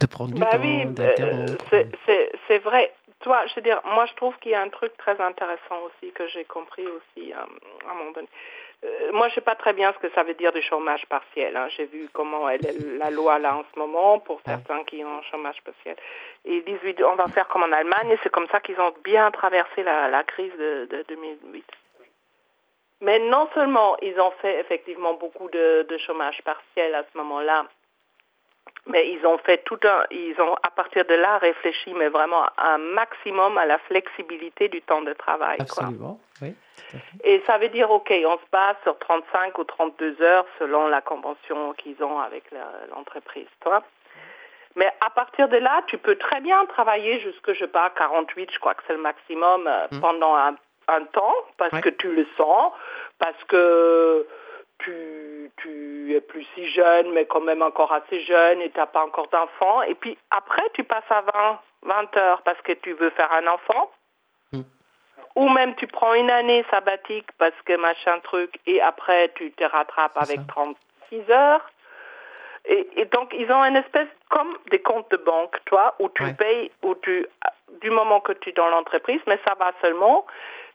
de 0.00 0.06
prendre 0.06 0.34
du 0.34 0.40
Bah 0.40 0.46
temps, 0.52 0.58
oui, 0.60 0.84
euh, 0.98 1.46
c'est- 1.70 2.32
c'est 2.48 2.58
vrai. 3.24 3.36
Toi, 3.38 3.46
je 3.48 3.54
veux 3.56 3.62
dire, 3.62 3.80
moi 3.84 4.06
je 4.06 4.14
trouve 4.14 4.36
qu'il 4.38 4.52
y 4.52 4.54
a 4.54 4.60
un 4.62 4.68
truc 4.68 4.96
très 4.96 5.20
intéressant 5.20 5.80
aussi 5.86 6.12
que 6.12 6.26
j'ai 6.28 6.44
compris 6.44 6.86
aussi 6.86 7.32
euh, 7.32 7.36
à 7.88 7.90
un 7.90 7.94
moment 7.94 8.10
donné. 8.12 8.28
Euh, 8.84 9.10
moi, 9.12 9.28
je 9.28 9.34
sais 9.34 9.40
pas 9.40 9.56
très 9.56 9.72
bien 9.72 9.92
ce 9.92 9.98
que 9.98 10.12
ça 10.14 10.22
veut 10.22 10.34
dire 10.34 10.52
du 10.52 10.62
chômage 10.62 11.04
partiel. 11.06 11.56
hein. 11.56 11.66
J'ai 11.76 11.86
vu 11.86 12.08
comment 12.12 12.48
elle 12.48 12.64
est 12.64 12.78
la 12.96 13.10
loi 13.10 13.40
là 13.40 13.56
en 13.56 13.64
ce 13.74 13.78
moment 13.78 14.20
pour 14.20 14.40
certains 14.46 14.84
qui 14.84 15.04
ont 15.04 15.18
un 15.18 15.22
chômage 15.22 15.60
partiel. 15.62 15.96
Et 16.44 16.58
ils 16.58 16.64
disent, 16.64 16.78
oui, 16.84 16.94
on 17.04 17.16
va 17.16 17.26
faire 17.26 17.48
comme 17.48 17.64
en 17.64 17.72
Allemagne. 17.72 18.10
et 18.12 18.18
C'est 18.22 18.30
comme 18.30 18.46
ça 18.48 18.60
qu'ils 18.60 18.78
ont 18.80 18.94
bien 19.02 19.32
traversé 19.32 19.82
la, 19.82 20.08
la 20.08 20.22
crise 20.22 20.52
de, 20.56 20.86
de 20.90 21.04
2008. 21.08 21.64
Mais 23.00 23.18
non 23.18 23.48
seulement 23.54 23.96
ils 24.00 24.18
ont 24.20 24.30
fait 24.42 24.60
effectivement 24.60 25.14
beaucoup 25.14 25.48
de, 25.50 25.84
de 25.88 25.98
chômage 25.98 26.40
partiel 26.42 26.94
à 26.94 27.02
ce 27.02 27.18
moment-là, 27.18 27.66
mais 28.88 29.08
ils 29.10 29.24
ont 29.26 29.38
fait 29.38 29.58
tout 29.64 29.78
un, 29.84 30.04
ils 30.10 30.34
ont 30.40 30.54
à 30.62 30.70
partir 30.70 31.04
de 31.04 31.14
là 31.14 31.38
réfléchi, 31.38 31.94
mais 31.94 32.08
vraiment 32.08 32.44
un 32.58 32.78
maximum 32.78 33.56
à 33.58 33.66
la 33.66 33.78
flexibilité 33.78 34.68
du 34.68 34.82
temps 34.82 35.02
de 35.02 35.12
travail. 35.12 35.58
Quoi. 35.58 35.66
Absolument, 35.84 36.20
oui. 36.42 36.54
Et 37.22 37.42
ça 37.46 37.58
veut 37.58 37.68
dire, 37.68 37.90
OK, 37.90 38.10
on 38.10 38.36
se 38.38 38.50
base 38.50 38.76
sur 38.82 38.98
35 38.98 39.58
ou 39.58 39.64
32 39.64 40.22
heures 40.22 40.46
selon 40.58 40.86
la 40.88 41.00
convention 41.02 41.72
qu'ils 41.74 42.02
ont 42.02 42.18
avec 42.20 42.44
l'entreprise, 42.94 43.48
toi. 43.60 43.82
Mais 44.76 44.90
à 45.04 45.10
partir 45.10 45.48
de 45.48 45.56
là, 45.56 45.82
tu 45.88 45.98
peux 45.98 46.16
très 46.16 46.40
bien 46.40 46.64
travailler 46.66 47.20
jusque, 47.20 47.52
je 47.52 47.58
sais 47.60 47.66
pas, 47.68 47.90
48, 47.90 48.50
je 48.52 48.58
crois 48.58 48.74
que 48.74 48.82
c'est 48.86 48.92
le 48.94 49.00
maximum, 49.02 49.66
euh, 49.66 49.86
pendant 50.00 50.34
un, 50.36 50.54
un 50.86 51.02
temps, 51.04 51.34
parce 51.56 51.72
Ouais. 51.72 51.80
que 51.82 51.88
tu 51.90 52.10
le 52.12 52.26
sens, 52.36 52.72
parce 53.18 53.42
que 53.44 54.26
tu, 54.78 55.50
tu 55.58 56.14
es 56.14 56.20
plus 56.20 56.46
si 56.54 56.68
jeune, 56.70 57.12
mais 57.12 57.26
quand 57.26 57.40
même 57.40 57.62
encore 57.62 57.92
assez 57.92 58.20
jeune 58.22 58.60
et 58.62 58.70
tu 58.70 58.78
n'as 58.78 58.86
pas 58.86 59.04
encore 59.04 59.28
d'enfant. 59.28 59.82
Et 59.82 59.94
puis 59.94 60.16
après, 60.30 60.62
tu 60.74 60.84
passes 60.84 61.10
à 61.10 61.20
20, 61.22 61.58
20 61.82 62.16
heures 62.16 62.42
parce 62.42 62.60
que 62.62 62.72
tu 62.72 62.92
veux 62.92 63.10
faire 63.10 63.32
un 63.32 63.46
enfant. 63.46 63.90
Ou 65.36 65.48
même 65.50 65.76
tu 65.76 65.86
prends 65.86 66.14
une 66.14 66.30
année 66.30 66.64
sabbatique 66.68 67.28
parce 67.38 67.54
que 67.64 67.76
machin 67.76 68.18
truc 68.20 68.58
et 68.66 68.80
après 68.80 69.30
tu 69.36 69.52
te 69.52 69.62
rattrapes 69.62 70.16
avec 70.16 70.38
ça. 70.38 70.46
36 70.48 71.30
heures. 71.30 71.70
Et, 72.64 72.88
et 72.96 73.04
donc 73.04 73.32
ils 73.32 73.50
ont 73.52 73.64
une 73.64 73.76
espèce 73.76 74.08
comme 74.30 74.58
des 74.72 74.80
comptes 74.80 75.10
de 75.12 75.16
banque, 75.16 75.56
toi, 75.66 75.94
où 76.00 76.08
tu 76.08 76.24
Ouais. 76.24 76.34
payes, 76.34 76.70
où 76.82 76.94
tu, 76.96 77.24
du 77.80 77.90
moment 77.90 78.20
que 78.20 78.32
tu 78.32 78.48
es 78.48 78.52
dans 78.52 78.68
l'entreprise, 78.68 79.20
mais 79.28 79.38
ça 79.46 79.54
va 79.54 79.70
seulement 79.80 80.26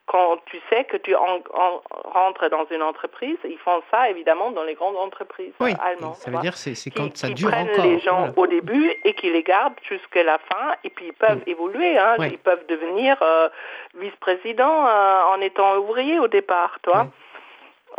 quand 0.05 0.37
tu 0.47 0.59
sais 0.69 0.83
que 0.83 0.97
tu 0.97 1.15
en, 1.15 1.39
en- 1.53 1.81
rentres 2.03 2.49
dans 2.49 2.65
une 2.71 2.81
entreprise, 2.83 3.37
ils 3.45 3.57
font 3.57 3.81
ça 3.89 4.09
évidemment 4.09 4.51
dans 4.51 4.63
les 4.63 4.73
grandes 4.73 4.97
entreprises 4.97 5.53
Oui, 5.61 5.71
allemandes. 5.81 6.15
ça 6.15 6.29
veut 6.29 6.39
dire 6.39 6.55
c'est 6.57 6.75
c'est 6.75 6.89
qui, 6.89 6.97
quand 6.99 7.15
ça 7.15 7.27
qui 7.29 7.35
dure 7.35 7.49
prennent 7.49 7.69
encore. 7.71 7.85
les 7.85 7.99
gens 7.99 8.17
voilà. 8.17 8.33
au 8.37 8.47
début 8.47 8.93
et 9.05 9.13
qui 9.13 9.29
les 9.31 9.43
gardent 9.43 9.79
jusqu'à 9.89 10.23
la 10.23 10.37
fin 10.39 10.75
et 10.83 10.89
puis 10.89 11.05
ils 11.07 11.13
peuvent 11.13 11.39
Mm. 11.47 11.49
évoluer. 11.49 11.97
Hein. 11.97 12.15
Ils 12.19 12.37
peuvent 12.37 12.65
devenir 12.67 13.17
euh, 13.21 13.47
vice-président 13.95 14.85
euh, 14.87 15.23
en 15.33 15.39
étant 15.41 15.77
ouvrier 15.77 16.19
au 16.19 16.27
départ, 16.27 16.77
toi. 16.83 17.07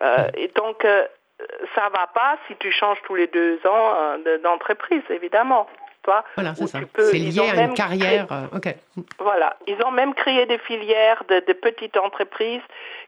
Euh, 0.03 0.29
Et 0.37 0.49
donc 0.49 0.87
ça 1.75 1.89
va 1.89 2.07
pas 2.09 2.37
si 2.47 2.57
tu 2.57 2.71
changes 2.71 3.01
tous 3.03 3.15
les 3.15 3.27
deux 3.29 3.59
ans 3.67 4.19
de- 4.25 4.37
d'entreprise, 4.39 5.03
évidemment. 5.11 5.67
Voilà, 6.37 6.55
c'est 6.55 6.67
ça. 6.67 6.81
C'est 6.99 7.19
lié 7.19 7.41
à 7.41 7.63
une 7.63 7.75
carrière. 7.75 8.27
euh, 8.33 8.57
ok. 8.57 8.75
voilà, 9.19 9.57
ils 9.67 9.77
ont 9.85 9.91
même 9.91 10.15
créé 10.15 10.47
des 10.47 10.59
filières 10.59 11.23
de, 11.29 11.41
de 11.47 11.53
petites 11.53 11.97
entreprises 11.97 12.63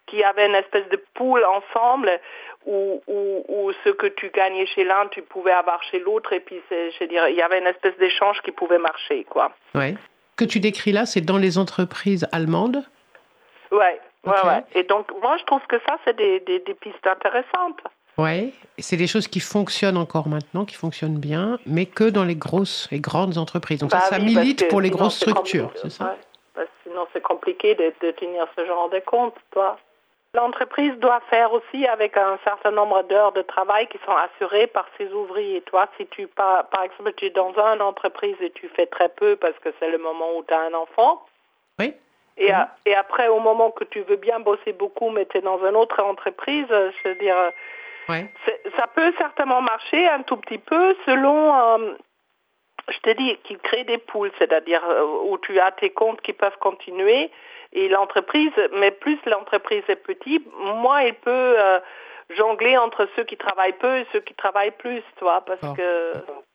qui 0.07 0.23
avaient 0.23 0.47
une 0.47 0.55
espèce 0.55 0.89
de 0.89 1.03
pool 1.15 1.45
ensemble 1.45 2.11
où, 2.67 3.03
où, 3.07 3.45
où 3.49 3.73
ce 3.85 3.91
que 3.91 4.07
tu 4.07 4.31
gagnais 4.31 4.67
chez 4.67 4.85
l'un, 4.85 5.07
tu 5.09 5.23
pouvais 5.23 5.53
avoir 5.53 5.83
chez 5.85 5.99
l'autre 6.01 6.33
et 6.33 6.41
puis 6.41 6.61
c'est, 6.69 6.91
je 6.93 6.99
veux 7.01 7.09
dire, 7.09 7.29
il 7.29 7.37
y 7.37 7.43
avait 7.43 7.59
une 7.61 7.67
espèce 7.67 7.97
d'échange 7.99 8.41
qui 8.43 8.53
pouvait 8.53 8.79
marcher, 8.79 9.25
quoi. 9.25 9.53
Ouais. 9.75 9.95
Que 10.37 10.45
tu 10.45 10.61
décris 10.61 10.93
là, 10.93 11.07
c'est 11.07 11.21
dans 11.23 11.39
les 11.39 11.59
entreprises 11.59 12.27
allemandes? 12.33 12.85
Ouais, 13.73 13.79
ouais, 13.79 13.99
Ok. 14.25 14.45
ouais. 14.45 14.63
Et 14.75 14.83
donc 14.85 15.07
moi 15.23 15.37
je 15.39 15.45
trouve 15.45 15.63
que 15.69 15.77
ça 15.89 15.97
c'est 16.05 16.17
des, 16.17 16.41
des, 16.41 16.61
des 16.61 16.75
pistes 16.75 17.07
intéressantes. 17.07 17.81
Ouais. 18.19 18.53
C'est 18.79 18.97
des 18.97 19.07
choses 19.07 19.29
qui 19.29 19.41
fonctionnent 19.41 19.97
encore 19.97 20.29
maintenant, 20.29 20.65
qui 20.65 20.75
fonctionnent 20.75 21.19
bien, 21.19 21.59
mais 21.67 21.87
que 21.87 22.05
dans 22.05 22.25
les 22.25 22.35
grosses 22.37 22.89
et 22.91 23.01
grandes 23.01 23.39
entreprises. 23.39 23.81
Donc 23.81 23.91
ça, 23.91 23.99
Bah 23.99 24.05
ça 24.05 24.17
oui, 24.19 24.35
milite 24.37 24.69
pour 24.69 24.81
les 24.81 24.91
grosses 24.91 25.17
structures, 25.17 25.71
c'est 25.77 25.91
ça 25.91 26.05
ouais. 26.05 26.11
Parce 26.55 26.67
que 26.67 26.73
sinon 26.91 27.07
c'est 27.13 27.23
compliqué 27.23 27.75
de, 27.75 27.93
de 28.03 28.11
tenir 28.13 28.47
ce 28.57 28.65
genre 28.67 28.89
de 28.91 29.01
compte, 29.01 29.35
toi. 29.51 29.79
L'entreprise 30.35 30.93
doit 30.99 31.21
faire 31.31 31.51
aussi 31.55 31.87
avec 31.87 32.15
un 32.19 32.39
certain 32.45 32.71
nombre 32.71 33.03
d'heures 33.05 33.33
de 33.33 33.41
travail 33.41 33.87
qui 33.89 33.97
sont 34.05 34.13
assurées 34.15 34.67
par 34.67 34.87
ses 34.99 35.11
ouvriers. 35.13 35.63
Toi, 35.63 35.87
si 35.97 36.07
tu 36.09 36.27
par, 36.27 36.67
par 36.69 36.83
exemple 36.83 37.13
tu 37.17 37.27
es 37.27 37.31
dans 37.31 37.55
une 37.57 37.81
entreprise 37.81 38.37
et 38.43 38.51
tu 38.51 38.69
fais 38.77 38.85
très 38.87 39.09
peu 39.09 39.37
parce 39.37 39.59
que 39.65 39.71
c'est 39.79 39.91
le 39.91 39.97
moment 39.99 40.27
où 40.37 40.45
tu 40.47 40.53
as 40.53 40.61
un 40.61 40.75
enfant, 40.75 41.23
Oui. 41.79 41.95
et, 42.37 42.51
a- 42.53 42.69
et 42.85 42.95
après 42.95 43.29
au 43.29 43.41
moment 43.41 43.71
que 43.71 43.85
tu 43.85 44.01
veux 44.03 44.17
bien 44.17 44.39
bosser 44.41 44.75
beaucoup 44.75 45.09
mais 45.09 45.25
tu 45.25 45.39
es 45.39 45.41
dans 45.41 45.59
une 45.67 45.77
autre 45.77 46.03
entreprise, 46.03 46.67
euh, 46.71 46.91
je 47.03 47.09
veux 47.09 47.15
dire, 47.15 47.37
Ouais. 48.09 48.27
ça 48.77 48.87
peut 48.89 49.13
certainement 49.19 49.61
marcher 49.63 50.07
un 50.09 50.23
tout 50.23 50.37
petit 50.37 50.59
peu 50.59 50.95
selon, 51.07 51.55
euh, 51.55 51.95
je 52.89 52.99
te 53.01 53.11
dis, 53.11 53.37
qu'ils 53.45 53.59
créent 53.59 53.85
des 53.85 53.99
poules, 53.99 54.31
c'est-à-dire 54.39 54.85
euh, 54.89 55.05
où 55.29 55.39
tu 55.39 55.59
as 55.59 55.73
tes 55.73 55.91
comptes 55.91 56.21
qui 56.21 56.33
peuvent 56.33 56.59
continuer 56.59 57.31
et 57.73 57.89
l'entreprise, 57.89 58.53
mais 58.75 58.91
plus 58.93 59.19
l'entreprise 59.27 59.83
est 59.89 59.97
petite, 59.97 60.47
moins 60.57 61.03
il 61.03 61.15
peut 61.15 61.31
euh, 61.59 61.81
jongler 62.31 62.77
entre 62.79 63.09
ceux 63.17 63.25
qui 63.25 63.37
travaillent 63.37 63.73
peu 63.75 63.97
et 63.99 64.07
ceux 64.13 64.21
qui 64.21 64.35
travaillent 64.35 64.71
plus, 64.71 65.03
toi, 65.19 65.43
parce 65.45 65.61
que 65.77 66.13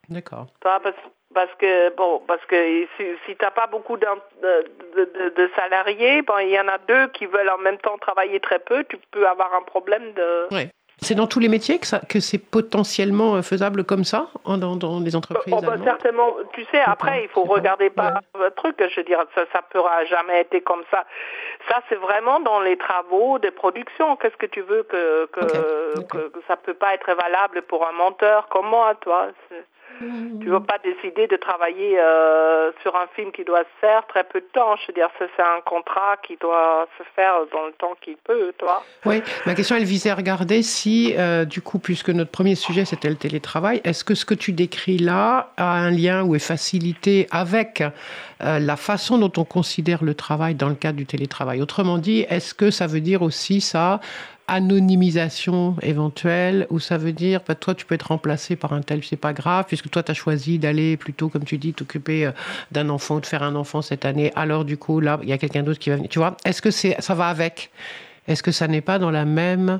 D'accord. 0.09 0.47
toi, 0.61 0.79
parce, 0.81 0.95
parce 1.33 1.53
que 1.55 1.89
bon, 1.95 2.21
parce 2.27 2.43
que 2.45 2.85
si, 2.97 3.05
si 3.25 3.35
t'as 3.35 3.51
pas 3.51 3.67
beaucoup 3.67 3.97
de, 3.97 4.05
de, 4.41 5.05
de- 5.05 5.29
de 5.29 5.49
salariés, 5.55 6.21
bon, 6.21 6.37
il 6.39 6.49
y 6.49 6.59
en 6.59 6.67
a 6.67 6.77
deux 6.79 7.07
qui 7.09 7.25
veulent 7.25 7.49
en 7.49 7.57
même 7.59 7.77
temps 7.77 7.97
travailler 7.97 8.39
très 8.39 8.59
peu, 8.59 8.83
tu 8.85 8.97
peux 9.11 9.27
avoir 9.27 9.53
un 9.53 9.61
problème 9.63 10.13
de 10.13 10.47
Ouais. 10.51 10.69
C'est 11.03 11.15
dans 11.15 11.25
tous 11.25 11.39
les 11.39 11.49
métiers 11.49 11.79
que, 11.79 11.87
ça, 11.87 11.99
que 12.07 12.19
c'est 12.19 12.37
potentiellement 12.37 13.35
euh, 13.35 13.41
faisable 13.41 13.83
comme 13.83 14.03
ça, 14.03 14.27
en- 14.45 14.59
dans, 14.59 14.75
dans 14.75 14.99
les 14.99 15.15
entreprises 15.15 15.51
Oh, 15.57 15.61
bah, 15.61 15.73
certainement, 15.83 16.35
tu 16.53 16.63
sais, 16.65 16.79
après, 16.79 17.23
il 17.23 17.29
faut 17.29 17.41
sais 17.41 17.47
pas. 17.47 17.53
regarder 17.55 17.89
par 17.89 18.21
le 18.39 18.51
truc, 18.51 18.75
je 18.79 18.99
veux 18.99 19.03
dire, 19.03 19.17
ça, 19.33 19.41
ça 19.51 19.61
pourra 19.63 20.05
jamais 20.05 20.41
été 20.41 20.61
comme 20.61 20.83
ça. 20.91 21.03
Ça, 21.67 21.81
c'est 21.89 21.95
vraiment 21.95 22.39
dans 22.39 22.59
les 22.59 22.77
travaux 22.77 23.39
de 23.39 23.49
production. 23.49 24.15
Qu'est-ce 24.17 24.37
que 24.37 24.45
tu 24.45 24.61
veux 24.61 24.83
que, 24.83 25.25
que, 25.33 26.31
ça 26.47 26.55
peut 26.55 26.75
pas 26.75 26.93
être 26.93 27.11
valable 27.15 27.63
pour 27.63 27.87
un 27.87 27.93
monteur 27.93 28.47
comme 28.49 28.67
moi, 28.67 28.93
toi? 29.01 29.29
C'est- 29.99 30.39
Tu 30.43 30.49
vas 30.49 30.59
pas 30.59 30.77
décider 30.83 31.27
de 31.27 31.35
travailler 31.35 31.99
euh, 31.99 32.71
sur 32.81 32.95
un 32.95 33.07
film 33.15 33.31
qui 33.31 33.43
doit 33.43 33.61
se 33.61 33.79
faire 33.79 34.05
très 34.07 34.23
peu 34.23 34.39
de 34.39 34.45
temps. 34.53 34.75
Je 34.77 34.87
veux 34.87 34.93
dire, 34.93 35.09
c'est 35.19 35.43
un 35.43 35.61
contrat 35.63 36.17
qui 36.25 36.35
doit 36.37 36.87
se 36.97 37.03
faire 37.15 37.33
dans 37.53 37.65
le 37.67 37.73
temps 37.73 37.95
qu'il 38.01 38.17
peut, 38.17 38.51
toi. 38.57 38.83
Oui, 39.05 39.21
ma 39.45 39.53
question, 39.53 39.75
elle 39.75 39.83
visait 39.83 40.09
à 40.09 40.15
regarder 40.15 40.63
si, 40.63 41.13
euh, 41.17 41.45
du 41.45 41.61
coup, 41.61 41.77
puisque 41.79 42.09
notre 42.09 42.31
premier 42.31 42.55
sujet, 42.55 42.85
c'était 42.85 43.09
le 43.09 43.15
télétravail, 43.15 43.81
est-ce 43.83 44.03
que 44.03 44.15
ce 44.15 44.25
que 44.25 44.33
tu 44.33 44.51
décris 44.51 44.97
là 44.97 45.51
a 45.57 45.73
un 45.73 45.91
lien 45.91 46.23
ou 46.23 46.35
est 46.35 46.39
facilité 46.39 47.27
avec 47.31 47.81
euh, 47.81 48.59
la 48.59 48.75
façon 48.77 49.17
dont 49.19 49.31
on 49.37 49.45
considère 49.45 50.03
le 50.03 50.15
travail 50.15 50.55
dans 50.55 50.69
le 50.69 50.75
cadre 50.75 50.97
du 50.97 51.05
télétravail? 51.05 51.61
Autrement 51.61 51.97
dit, 51.99 52.25
est-ce 52.29 52.53
que 52.55 52.71
ça 52.71 52.87
veut 52.87 53.01
dire 53.01 53.21
aussi 53.21 53.61
ça 53.61 53.99
anonymisation 54.51 55.75
éventuelle, 55.81 56.67
ou 56.69 56.79
ça 56.79 56.97
veut 56.97 57.13
dire, 57.13 57.39
bah, 57.47 57.55
toi, 57.55 57.73
tu 57.73 57.85
peux 57.85 57.95
être 57.95 58.09
remplacé 58.09 58.57
par 58.57 58.73
un 58.73 58.81
tel, 58.81 59.01
c'est 59.03 59.15
pas 59.15 59.31
grave, 59.31 59.65
puisque 59.65 59.89
toi, 59.89 60.03
tu 60.03 60.11
as 60.11 60.13
choisi 60.13 60.59
d'aller 60.59 60.97
plutôt, 60.97 61.29
comme 61.29 61.45
tu 61.45 61.57
dis, 61.57 61.73
t'occuper 61.73 62.25
euh, 62.25 62.31
d'un 62.71 62.89
enfant 62.89 63.15
ou 63.15 63.19
de 63.21 63.25
faire 63.25 63.43
un 63.43 63.55
enfant 63.55 63.81
cette 63.81 64.03
année, 64.03 64.31
alors 64.35 64.65
du 64.65 64.77
coup, 64.77 64.99
là, 64.99 65.19
il 65.23 65.29
y 65.29 65.33
a 65.33 65.37
quelqu'un 65.37 65.63
d'autre 65.63 65.79
qui 65.79 65.89
va 65.89 65.95
venir. 65.95 66.09
Tu 66.09 66.19
vois, 66.19 66.35
est-ce 66.45 66.61
que 66.61 66.69
c'est, 66.69 66.99
ça 67.01 67.15
va 67.15 67.27
avec? 67.27 67.71
Est-ce 68.27 68.43
que 68.43 68.51
ça 68.51 68.67
n'est 68.67 68.81
pas 68.81 68.99
dans 68.99 69.09
la 69.09 69.23
même 69.23 69.79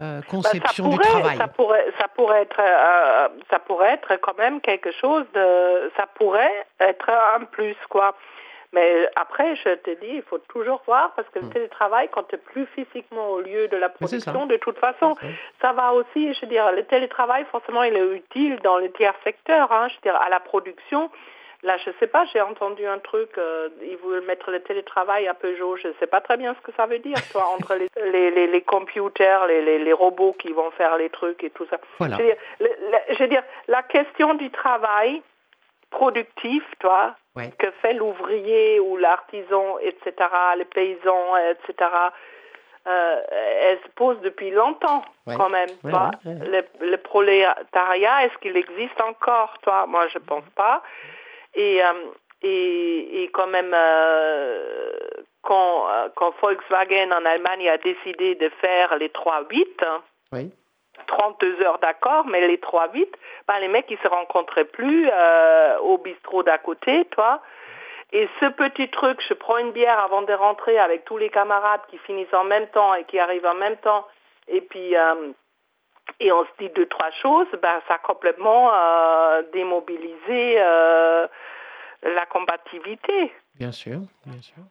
euh, 0.00 0.20
Bah, 0.20 0.26
conception 0.30 0.84
ça 0.84 0.96
du 0.96 0.98
travail? 0.98 1.36
Ça 1.36 1.48
pourrait, 1.48 1.86
ça 1.98 2.06
pourrait 2.14 2.42
être, 2.42 2.60
euh, 2.60 3.28
ça 3.50 3.58
pourrait 3.58 3.94
être 3.94 4.20
quand 4.22 4.38
même 4.38 4.60
quelque 4.60 4.92
chose 4.92 5.24
de, 5.34 5.90
ça 5.96 6.06
pourrait 6.14 6.66
être 6.78 7.10
un 7.36 7.44
plus 7.44 7.76
quoi. 7.88 8.14
Mais 8.74 9.08
après, 9.16 9.54
je 9.56 9.70
te 9.76 9.90
dis, 10.00 10.16
il 10.16 10.22
faut 10.22 10.38
toujours 10.38 10.82
voir 10.86 11.12
parce 11.14 11.28
que 11.30 11.38
le 11.38 11.46
télétravail, 11.52 12.08
quand 12.10 12.24
tu 12.24 12.34
es 12.34 12.38
plus 12.38 12.66
physiquement 12.74 13.28
au 13.30 13.40
lieu 13.40 13.68
de 13.68 13.76
la 13.76 13.88
production, 13.88 14.32
de 14.46 14.56
toute 14.56 14.78
façon, 14.78 15.14
ça. 15.14 15.26
ça 15.62 15.72
va 15.72 15.92
aussi, 15.92 16.34
je 16.34 16.40
veux 16.42 16.48
dire, 16.48 16.70
le 16.72 16.82
télétravail, 16.84 17.44
forcément, 17.50 17.82
il 17.84 17.94
est 17.96 18.06
utile 18.16 18.58
dans 18.64 18.78
le 18.78 18.90
tiers 18.92 19.14
secteur, 19.24 19.70
hein, 19.72 19.88
je 19.88 19.94
veux 19.94 20.00
dire, 20.12 20.20
à 20.20 20.28
la 20.28 20.40
production. 20.40 21.10
Là, 21.62 21.78
je 21.78 21.90
sais 21.98 22.06
pas, 22.08 22.26
j'ai 22.30 22.42
entendu 22.42 22.84
un 22.86 22.98
truc, 22.98 23.30
euh, 23.38 23.70
ils 23.80 23.96
veulent 23.96 24.26
mettre 24.26 24.50
le 24.50 24.60
télétravail 24.60 25.26
à 25.28 25.32
Peugeot, 25.34 25.76
je 25.76 25.88
sais 25.98 26.06
pas 26.06 26.20
très 26.20 26.36
bien 26.36 26.54
ce 26.54 26.60
que 26.60 26.72
ça 26.76 26.84
veut 26.84 26.98
dire, 26.98 27.16
toi, 27.32 27.46
entre 27.54 27.74
les, 27.76 27.88
les, 28.12 28.30
les, 28.30 28.46
les 28.48 28.60
computers, 28.60 29.46
les, 29.46 29.62
les, 29.62 29.78
les 29.78 29.92
robots 29.94 30.34
qui 30.38 30.52
vont 30.52 30.70
faire 30.72 30.98
les 30.98 31.08
trucs 31.08 31.42
et 31.42 31.48
tout 31.48 31.66
ça. 31.70 31.78
Voilà. 31.98 32.16
Je 32.18 32.22
veux 32.22 32.28
dire, 32.28 32.36
le- 32.60 32.66
le- 32.90 33.14
je 33.14 33.18
veux 33.22 33.28
dire, 33.28 33.42
la 33.68 33.82
question 33.82 34.34
du 34.34 34.50
travail 34.50 35.22
productif, 35.90 36.62
toi, 36.80 37.14
Ouais. 37.36 37.50
que 37.58 37.70
fait 37.82 37.94
l'ouvrier 37.94 38.78
ou 38.80 38.96
l'artisan, 38.96 39.78
etc., 39.80 40.12
les 40.56 40.64
paysans, 40.64 41.36
etc., 41.36 41.90
euh, 42.86 43.20
elle 43.30 43.78
se 43.78 43.88
pose 43.96 44.20
depuis 44.20 44.50
longtemps, 44.50 45.02
Ouais. 45.26 45.34
quand 45.36 45.48
même. 45.48 45.70
Ouais, 45.82 45.90
toi. 45.90 46.10
Le, 46.24 46.62
le 46.86 46.96
prolétariat, 46.98 48.24
est-ce 48.26 48.36
qu'il 48.38 48.56
existe 48.56 49.00
encore, 49.00 49.58
toi 49.62 49.86
Moi, 49.88 50.06
je 50.08 50.18
pense 50.18 50.44
pas. 50.54 50.82
Et, 51.54 51.82
euh, 51.82 51.92
et, 52.42 53.22
et 53.22 53.28
quand 53.30 53.46
même, 53.46 53.72
euh, 53.74 54.98
quand, 55.42 55.86
quand 56.14 56.34
Volkswagen 56.42 57.10
en 57.12 57.24
Allemagne 57.24 57.68
a 57.70 57.78
décidé 57.78 58.34
de 58.34 58.48
faire 58.60 58.96
les 58.98 59.08
3-8, 59.08 59.66
Oui. 60.32 60.50
32 61.06 61.62
heures 61.62 61.78
d'accord, 61.78 62.26
mais 62.26 62.46
les 62.46 62.56
3-8, 62.56 63.06
ben, 63.48 63.58
les 63.60 63.68
mecs, 63.68 63.90
ils 63.90 63.98
se 63.98 64.08
rencontraient 64.08 64.64
plus 64.64 65.08
euh, 65.12 65.78
au 65.78 65.98
bistrot 65.98 66.42
d'à 66.42 66.58
côté, 66.58 67.04
toi. 67.06 67.42
Et 68.12 68.28
ce 68.40 68.46
petit 68.46 68.88
truc, 68.88 69.20
je 69.28 69.34
prends 69.34 69.58
une 69.58 69.72
bière 69.72 69.98
avant 69.98 70.22
de 70.22 70.32
rentrer 70.32 70.78
avec 70.78 71.04
tous 71.04 71.18
les 71.18 71.30
camarades 71.30 71.80
qui 71.90 71.98
finissent 71.98 72.32
en 72.32 72.44
même 72.44 72.68
temps 72.68 72.94
et 72.94 73.04
qui 73.04 73.18
arrivent 73.18 73.46
en 73.46 73.54
même 73.54 73.76
temps, 73.78 74.06
et 74.46 74.60
puis 74.60 74.96
euh, 74.96 75.32
et 76.20 76.30
on 76.30 76.44
se 76.44 76.50
dit 76.60 76.68
deux 76.70 76.86
trois 76.86 77.10
choses, 77.22 77.48
ben 77.60 77.80
ça 77.88 77.94
a 77.94 77.98
complètement 77.98 78.70
euh, 78.72 79.42
démobilisé 79.52 80.56
la 80.56 82.26
combativité. 82.26 83.32
Bien 83.54 83.72
sûr, 83.72 84.00
bien 84.26 84.40
sûr. 84.42 84.62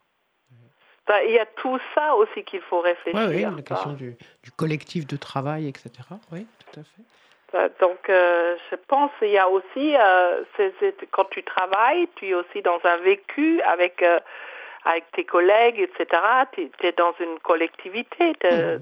Ça, 1.08 1.24
Il 1.24 1.32
y 1.32 1.40
a 1.40 1.46
tout 1.46 1.80
ça 1.94 2.16
aussi 2.16 2.44
qu'il 2.44 2.62
faut 2.62 2.80
réfléchir. 2.80 3.28
Oui, 3.30 3.36
oui, 3.36 3.42
la 3.42 3.62
question 3.62 3.94
du, 3.94 4.16
du 4.44 4.52
collectif 4.52 5.06
de 5.06 5.18
travail, 5.18 5.68
etc. 5.68 5.90
Oui, 6.32 6.46
tout 6.72 6.80
à 6.80 6.84
fait. 6.84 7.04
Euh, 7.56 7.70
Donc, 7.80 8.10
euh, 8.10 8.56
je 8.72 8.76
pense 8.88 9.12
qu'il 9.20 9.30
y 9.30 9.38
a 9.38 9.48
aussi, 9.50 9.96
euh, 9.96 10.44
quand 11.12 11.26
tu 11.30 11.44
travailles, 11.44 12.08
tu 12.16 12.30
es 12.30 12.34
aussi 12.34 12.62
dans 12.62 12.80
un 12.84 12.98
vécu 12.98 13.62
avec, 13.62 14.02
euh, 14.02 14.20
avec 14.86 15.06
tes 15.14 15.24
collègues, 15.24 15.80
etc. 15.80 16.22
Tu 16.54 16.70
es, 16.82 16.92
dans 16.92 17.14
une 17.20 17.40
collectivité, 17.40 18.34
tu 18.42 18.48
es, 18.48 18.80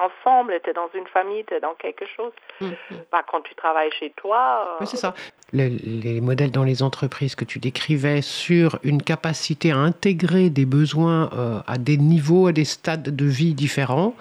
ensemble, 0.00 0.60
tu 0.62 0.70
es 0.70 0.72
dans 0.72 0.88
une 0.94 1.06
famille, 1.06 1.44
tu 1.44 1.54
es 1.54 1.60
dans 1.60 1.74
quelque 1.74 2.04
chose. 2.16 2.32
Mhm. 2.60 2.74
Bah, 3.10 3.22
quand 3.30 3.40
tu 3.40 3.54
travailles 3.54 3.90
chez 3.98 4.10
toi, 4.16 4.66
euh, 4.66 4.76
Oui, 4.80 4.86
c'est 4.86 4.96
ça. 4.96 5.14
Le- 5.52 5.68
les 5.68 6.20
modèles 6.20 6.50
dans 6.50 6.64
les 6.64 6.82
entreprises 6.82 7.34
que 7.34 7.44
tu 7.44 7.58
décrivais 7.58 8.22
sur 8.22 8.78
une 8.84 9.02
capacité 9.02 9.72
à 9.72 9.76
intégrer 9.76 10.50
des 10.50 10.64
besoins 10.66 11.30
euh, 11.36 11.58
à 11.66 11.78
des 11.78 11.96
niveaux, 11.98 12.46
à 12.46 12.52
des 12.52 12.64
stades 12.64 13.14
de 13.14 13.24
vie 13.24 13.54
différents, 13.54 14.14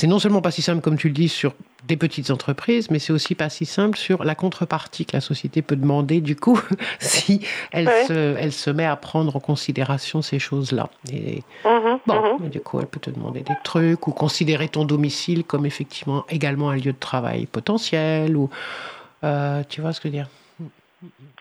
c'est 0.00 0.06
non 0.06 0.18
seulement 0.18 0.40
pas 0.40 0.50
si 0.50 0.62
simple 0.62 0.80
comme 0.80 0.96
tu 0.96 1.08
le 1.08 1.12
dis 1.12 1.28
sur 1.28 1.52
des 1.86 1.98
petites 1.98 2.30
entreprises, 2.30 2.90
mais 2.90 2.98
c'est 2.98 3.12
aussi 3.12 3.34
pas 3.34 3.50
si 3.50 3.66
simple 3.66 3.98
sur 3.98 4.24
la 4.24 4.34
contrepartie 4.34 5.04
que 5.04 5.14
la 5.14 5.20
société 5.20 5.60
peut 5.60 5.76
demander 5.76 6.22
du 6.22 6.36
coup 6.36 6.58
si 7.00 7.42
elle, 7.70 7.86
se, 8.08 8.34
elle 8.38 8.52
se 8.52 8.70
met 8.70 8.86
à 8.86 8.96
prendre 8.96 9.36
en 9.36 9.40
considération 9.40 10.22
ces 10.22 10.38
choses-là. 10.38 10.88
Et 11.12 11.42
Mhm, 11.66 11.98
bon, 12.06 12.38
mhm. 12.40 12.48
du 12.48 12.60
coup, 12.60 12.80
elle 12.80 12.86
peut 12.86 12.98
te 12.98 13.10
demander 13.10 13.40
des 13.40 13.54
trucs 13.62 14.06
ou 14.06 14.12
considérer 14.12 14.68
ton 14.68 14.86
domicile 14.86 15.44
comme 15.44 15.66
effectivement 15.66 16.24
également 16.30 16.70
un 16.70 16.76
lieu 16.76 16.92
de 16.92 16.98
travail 16.98 17.44
potentiel 17.44 18.38
ou 18.38 18.48
euh, 19.22 19.62
tu 19.68 19.82
vois 19.82 19.92
ce 19.92 20.00
que 20.00 20.08
je 20.08 20.12
veux 20.14 20.18
dire? 20.18 20.28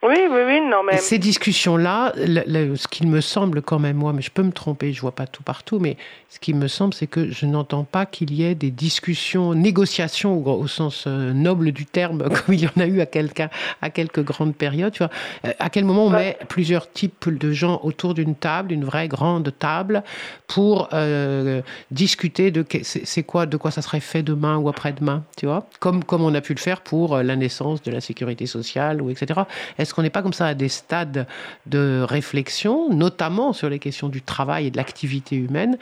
Oui, 0.02 0.16
oui, 0.32 0.40
oui, 0.46 0.62
non, 0.62 0.84
mais 0.84 0.98
ces 0.98 1.18
discussions-là, 1.18 2.14
ce 2.16 2.88
qu'il 2.88 3.08
me 3.08 3.20
semble 3.20 3.62
quand 3.62 3.80
même, 3.80 3.98
moi, 3.98 4.14
mais 4.14 4.22
je 4.22 4.32
peux 4.32 4.44
me 4.44 4.54
tromper, 4.54 4.94
je 4.94 5.02
vois 5.02 5.12
pas 5.12 5.28
tout 5.28 5.44
partout, 5.44 5.78
mais 5.80 5.98
ce 6.30 6.40
qui 6.40 6.54
me 6.54 6.70
semble, 6.70 6.94
c'est 6.94 7.08
que 7.08 7.30
je 7.32 7.46
n'entends 7.46 7.84
pas 7.84 8.06
qu'il 8.06 8.34
y 8.34 8.44
ait 8.44 8.56
des 8.56 8.72
discussions, 8.72 9.54
négociations 9.54 10.38
au, 10.38 10.62
au 10.62 10.68
sens 10.68 11.04
euh, 11.06 11.34
noble 11.34 11.74
du 11.74 11.86
terme, 11.86 12.24
comme 12.30 12.56
il 12.56 12.62
y 12.64 12.68
en 12.68 12.80
a 12.80 12.86
eu 12.86 13.02
à, 13.02 13.06
quelqu'un, 13.06 13.50
à 13.82 13.90
quelques 13.90 14.24
grandes 14.24 14.56
périodes. 14.56 14.94
Tu 14.94 15.00
vois. 15.00 15.12
Euh, 15.44 15.52
à 15.60 15.70
quel 15.70 15.84
moment 15.84 16.06
on 16.06 16.10
met 16.10 16.38
plusieurs 16.48 16.90
types 16.90 17.28
de 17.28 17.52
gens 17.52 17.82
autour 17.84 18.14
d'une 18.14 18.36
table, 18.36 18.72
une 18.72 18.86
vraie 18.86 19.10
grande 19.10 19.52
table, 19.60 20.04
pour 20.48 20.88
euh, 20.94 21.62
discuter 21.92 22.52
de 22.52 22.66
c'est 22.84 23.24
quoi, 23.24 23.46
de 23.46 23.58
quoi 23.58 23.72
ça 23.72 23.82
serait 23.82 24.00
fait 24.00 24.24
demain 24.24 24.58
ou 24.58 24.70
après-demain, 24.70 25.24
tu 25.36 25.46
vois, 25.46 25.68
comme, 25.80 26.06
comme 26.06 26.24
on 26.24 26.34
a 26.34 26.42
pu 26.42 26.54
le 26.54 26.60
faire 26.60 26.80
pour 26.80 27.18
la 27.18 27.36
naissance 27.36 27.82
de 27.84 27.92
la 27.92 28.00
sécurité 28.00 28.46
sociale 28.46 29.02
ou 29.02 29.10
etc. 29.10 29.42
Est-ce 29.78 29.94
qu'on 29.94 30.02
n'est 30.02 30.10
pas 30.10 30.22
comme 30.22 30.34
ça 30.34 30.48
à 30.48 30.54
des 30.54 30.70
stades 30.70 31.28
de 31.66 32.04
réflexion, 32.08 32.90
notamment 32.90 33.54
sur 33.54 33.70
les 33.70 33.80
questions 33.80 34.10
du 34.10 34.22
travail 34.22 34.68
et 34.68 34.72
de 34.72 34.78
l'activité 34.78 35.36
humaine, 35.36 35.78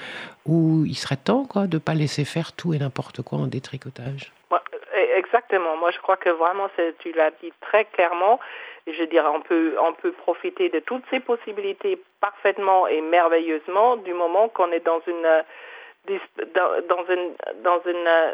où 0.46 0.84
il 0.86 0.96
serait 0.96 1.18
temps 1.18 1.46
quoi, 1.46 1.68
de 1.68 1.78
ne 1.78 1.80
pas 1.80 1.94
laisser 1.94 2.26
faire 2.26 2.54
tout 2.54 2.74
et 2.74 2.80
n'importe 2.80 3.22
quoi 3.22 3.40
en 3.40 3.48
détricotage? 3.48 4.32
Eh, 4.96 5.18
Exactement. 5.18 5.78
Moi, 5.78 5.92
je 5.92 6.00
crois 6.00 6.18
que 6.18 6.30
vraiment, 6.30 6.70
tu 7.00 7.12
l'as 7.12 7.32
dit 7.42 7.52
très 7.62 7.86
clairement. 7.86 8.40
Je 8.88 9.04
dirais, 9.04 9.28
on 9.28 9.42
peut, 9.42 9.76
on 9.80 9.94
peut 9.94 10.12
profiter 10.12 10.70
de 10.70 10.80
toutes 10.80 11.04
ces 11.10 11.20
possibilités 11.20 12.02
parfaitement 12.22 12.88
et 12.88 13.02
merveilleusement 13.02 13.98
du 13.98 14.14
moment 14.14 14.48
qu'on 14.50 14.72
est 14.72 14.86
dans 14.86 15.02
une, 15.06 15.26
euh, 15.26 15.42
dans 16.88 17.06
une, 17.10 17.34
dans 17.64 17.82
une, 17.86 18.08
euh, 18.08 18.32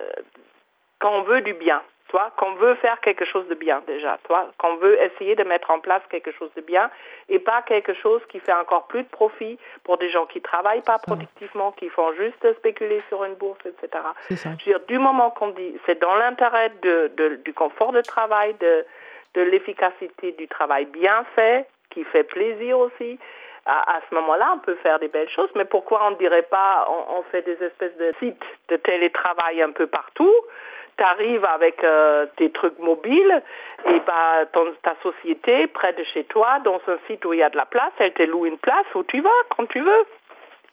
quand 0.99 1.11
on 1.11 1.23
veut 1.23 1.41
du 1.41 1.53
bien, 1.53 1.81
toi, 2.13 2.31
qu'on 2.37 2.53
veut 2.53 2.75
faire 2.75 2.99
quelque 3.01 3.25
chose 3.25 3.47
de 3.47 3.55
bien 3.55 3.81
déjà, 3.87 4.19
toi, 4.25 4.51
qu'on 4.59 4.75
veut 4.75 5.01
essayer 5.01 5.35
de 5.35 5.43
mettre 5.43 5.71
en 5.71 5.79
place 5.79 6.03
quelque 6.11 6.31
chose 6.31 6.51
de 6.55 6.61
bien 6.61 6.91
et 7.27 7.39
pas 7.39 7.63
quelque 7.63 7.95
chose 7.95 8.21
qui 8.29 8.39
fait 8.39 8.53
encore 8.53 8.85
plus 8.85 9.01
de 9.01 9.07
profit 9.09 9.57
pour 9.83 9.97
des 9.97 10.09
gens 10.11 10.27
qui 10.27 10.39
travaillent 10.39 10.83
pas 10.83 10.99
productivement, 10.99 11.71
qui 11.71 11.89
font 11.89 12.13
juste 12.13 12.53
spéculer 12.59 13.01
sur 13.09 13.23
une 13.23 13.33
bourse, 13.33 13.57
etc. 13.65 14.03
Ça. 14.35 14.49
Je 14.59 14.65
veux 14.65 14.77
dire, 14.77 14.79
du 14.87 14.99
moment 14.99 15.31
qu'on 15.31 15.47
dit 15.49 15.75
c'est 15.87 15.99
dans 15.99 16.13
l'intérêt 16.13 16.69
de, 16.83 17.11
de- 17.17 17.35
du 17.37 17.51
confort 17.51 17.91
de 17.91 18.01
travail, 18.01 18.53
de, 18.59 18.85
de 19.33 19.41
l'efficacité 19.41 20.33
du 20.33 20.47
travail 20.47 20.85
bien 20.85 21.25
fait, 21.35 21.65
qui 21.89 22.03
fait 22.03 22.23
plaisir 22.23 22.77
aussi, 22.77 23.17
à, 23.65 23.95
à 23.97 24.01
ce 24.07 24.13
moment-là, 24.13 24.51
on 24.55 24.59
peut 24.59 24.75
faire 24.83 24.99
des 24.99 25.07
belles 25.07 25.29
choses. 25.29 25.49
Mais 25.55 25.65
pourquoi 25.65 26.05
on 26.05 26.11
ne 26.11 26.15
dirait 26.17 26.43
pas, 26.43 26.85
on, 26.89 27.17
on 27.19 27.23
fait 27.31 27.41
des 27.41 27.57
espèces 27.63 27.97
de 27.97 28.13
sites 28.19 28.43
de 28.69 28.75
télétravail 28.75 29.63
un 29.63 29.71
peu 29.71 29.87
partout 29.87 30.31
tu 30.97 31.03
arrives 31.03 31.45
avec 31.45 31.83
euh, 31.83 32.25
tes 32.37 32.51
trucs 32.51 32.77
mobiles 32.79 33.41
et 33.85 33.99
bah, 34.01 34.45
ton- 34.51 34.73
ta 34.81 34.95
société 35.01 35.67
près 35.67 35.93
de 35.93 36.03
chez 36.03 36.23
toi, 36.25 36.59
dans 36.63 36.79
un 36.87 36.97
site 37.07 37.25
où 37.25 37.33
il 37.33 37.39
y 37.39 37.43
a 37.43 37.49
de 37.49 37.57
la 37.57 37.65
place, 37.65 37.91
elle 37.99 38.13
te 38.13 38.23
loue 38.23 38.45
une 38.45 38.57
place 38.57 38.85
où 38.95 39.03
tu 39.03 39.21
vas 39.21 39.29
quand 39.55 39.65
tu 39.67 39.79
veux. 39.79 40.05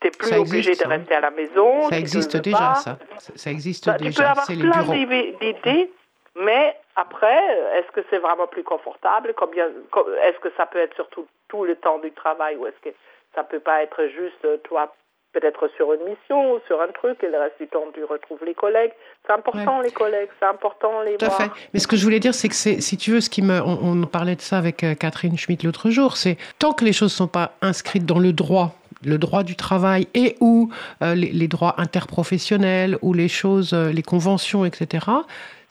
Tu 0.00 0.06
n'es 0.06 0.10
plus 0.12 0.28
Ça 0.28 0.40
obligé 0.40 0.58
existe, 0.70 0.80
de 0.84 0.88
ça. 0.90 0.96
rester 0.96 1.14
à 1.14 1.20
la 1.20 1.30
maison. 1.30 1.88
Ça 1.90 1.98
existe 1.98 2.36
déjà, 2.38 2.58
pas. 2.58 2.74
ça. 2.76 2.98
Ça 3.18 3.32
ça 3.36 3.50
existe 3.50 3.86
Bah, 3.86 3.92
tu 3.94 4.04
peux 4.04 4.10
déjà. 4.10 4.30
avoir 4.30 4.46
plein 4.46 4.82
d'idées, 5.40 5.90
mais 6.36 6.76
après, 6.96 7.42
est-ce 7.76 7.90
que 7.92 8.00
c'est 8.10 8.18
vraiment 8.18 8.46
plus 8.46 8.62
confortable? 8.62 9.34
Est-ce 10.22 10.38
que 10.40 10.50
ça 10.56 10.66
peut 10.66 10.78
être 10.78 10.94
surtout 10.94 11.26
tout 11.48 11.64
le 11.64 11.76
temps 11.76 11.98
du 11.98 12.12
travail 12.12 12.56
ou 12.56 12.66
est-ce 12.66 12.88
que 12.90 12.94
ça 13.34 13.44
peut 13.44 13.60
pas 13.60 13.82
être 13.82 14.06
juste 14.06 14.44
euh, 14.44 14.56
toi 14.64 14.92
peut-être 15.32 15.68
sur 15.76 15.92
une 15.92 16.00
mission 16.00 16.54
ou 16.54 16.58
sur 16.66 16.80
un 16.80 16.88
truc 16.88 17.22
et 17.22 17.28
le 17.28 17.38
reste 17.38 17.58
du 17.60 17.68
temps 17.68 17.84
tu 17.94 18.04
retrouves 18.04 18.44
les 18.44 18.54
collègues 18.54 18.92
C'est 19.26 19.32
important 19.32 19.80
les 19.80 19.90
collègues, 19.90 20.28
c'est 20.38 20.46
important 20.46 21.02
les 21.02 21.16
Tout 21.16 21.26
à 21.26 21.28
voir. 21.28 21.42
fait. 21.42 21.50
Mais 21.72 21.80
ce 21.80 21.86
que 21.86 21.96
je 21.96 22.04
voulais 22.04 22.20
dire, 22.20 22.34
c'est 22.34 22.48
que 22.48 22.54
si 22.54 22.96
tu 22.96 23.10
veux, 23.12 23.20
ce 23.20 23.30
qui 23.30 23.42
me, 23.42 23.60
on, 23.60 24.02
on 24.02 24.06
parlait 24.06 24.36
de 24.36 24.40
ça 24.40 24.58
avec 24.58 24.82
euh, 24.84 24.94
Catherine 24.94 25.36
Schmitt 25.38 25.62
l'autre 25.62 25.90
jour, 25.90 26.16
c'est 26.16 26.36
tant 26.58 26.72
que 26.72 26.84
les 26.84 26.92
choses 26.92 27.12
sont 27.12 27.28
pas 27.28 27.52
inscrites 27.62 28.06
dans 28.06 28.18
le 28.18 28.32
droit, 28.32 28.74
le 29.04 29.18
droit 29.18 29.42
du 29.42 29.56
travail 29.56 30.08
et 30.14 30.36
ou 30.40 30.70
euh, 31.02 31.14
les, 31.14 31.30
les 31.30 31.48
droits 31.48 31.74
interprofessionnels 31.78 32.98
ou 33.02 33.12
les 33.14 33.28
choses, 33.28 33.72
euh, 33.72 33.92
les 33.92 34.02
conventions, 34.02 34.64
etc. 34.64 35.06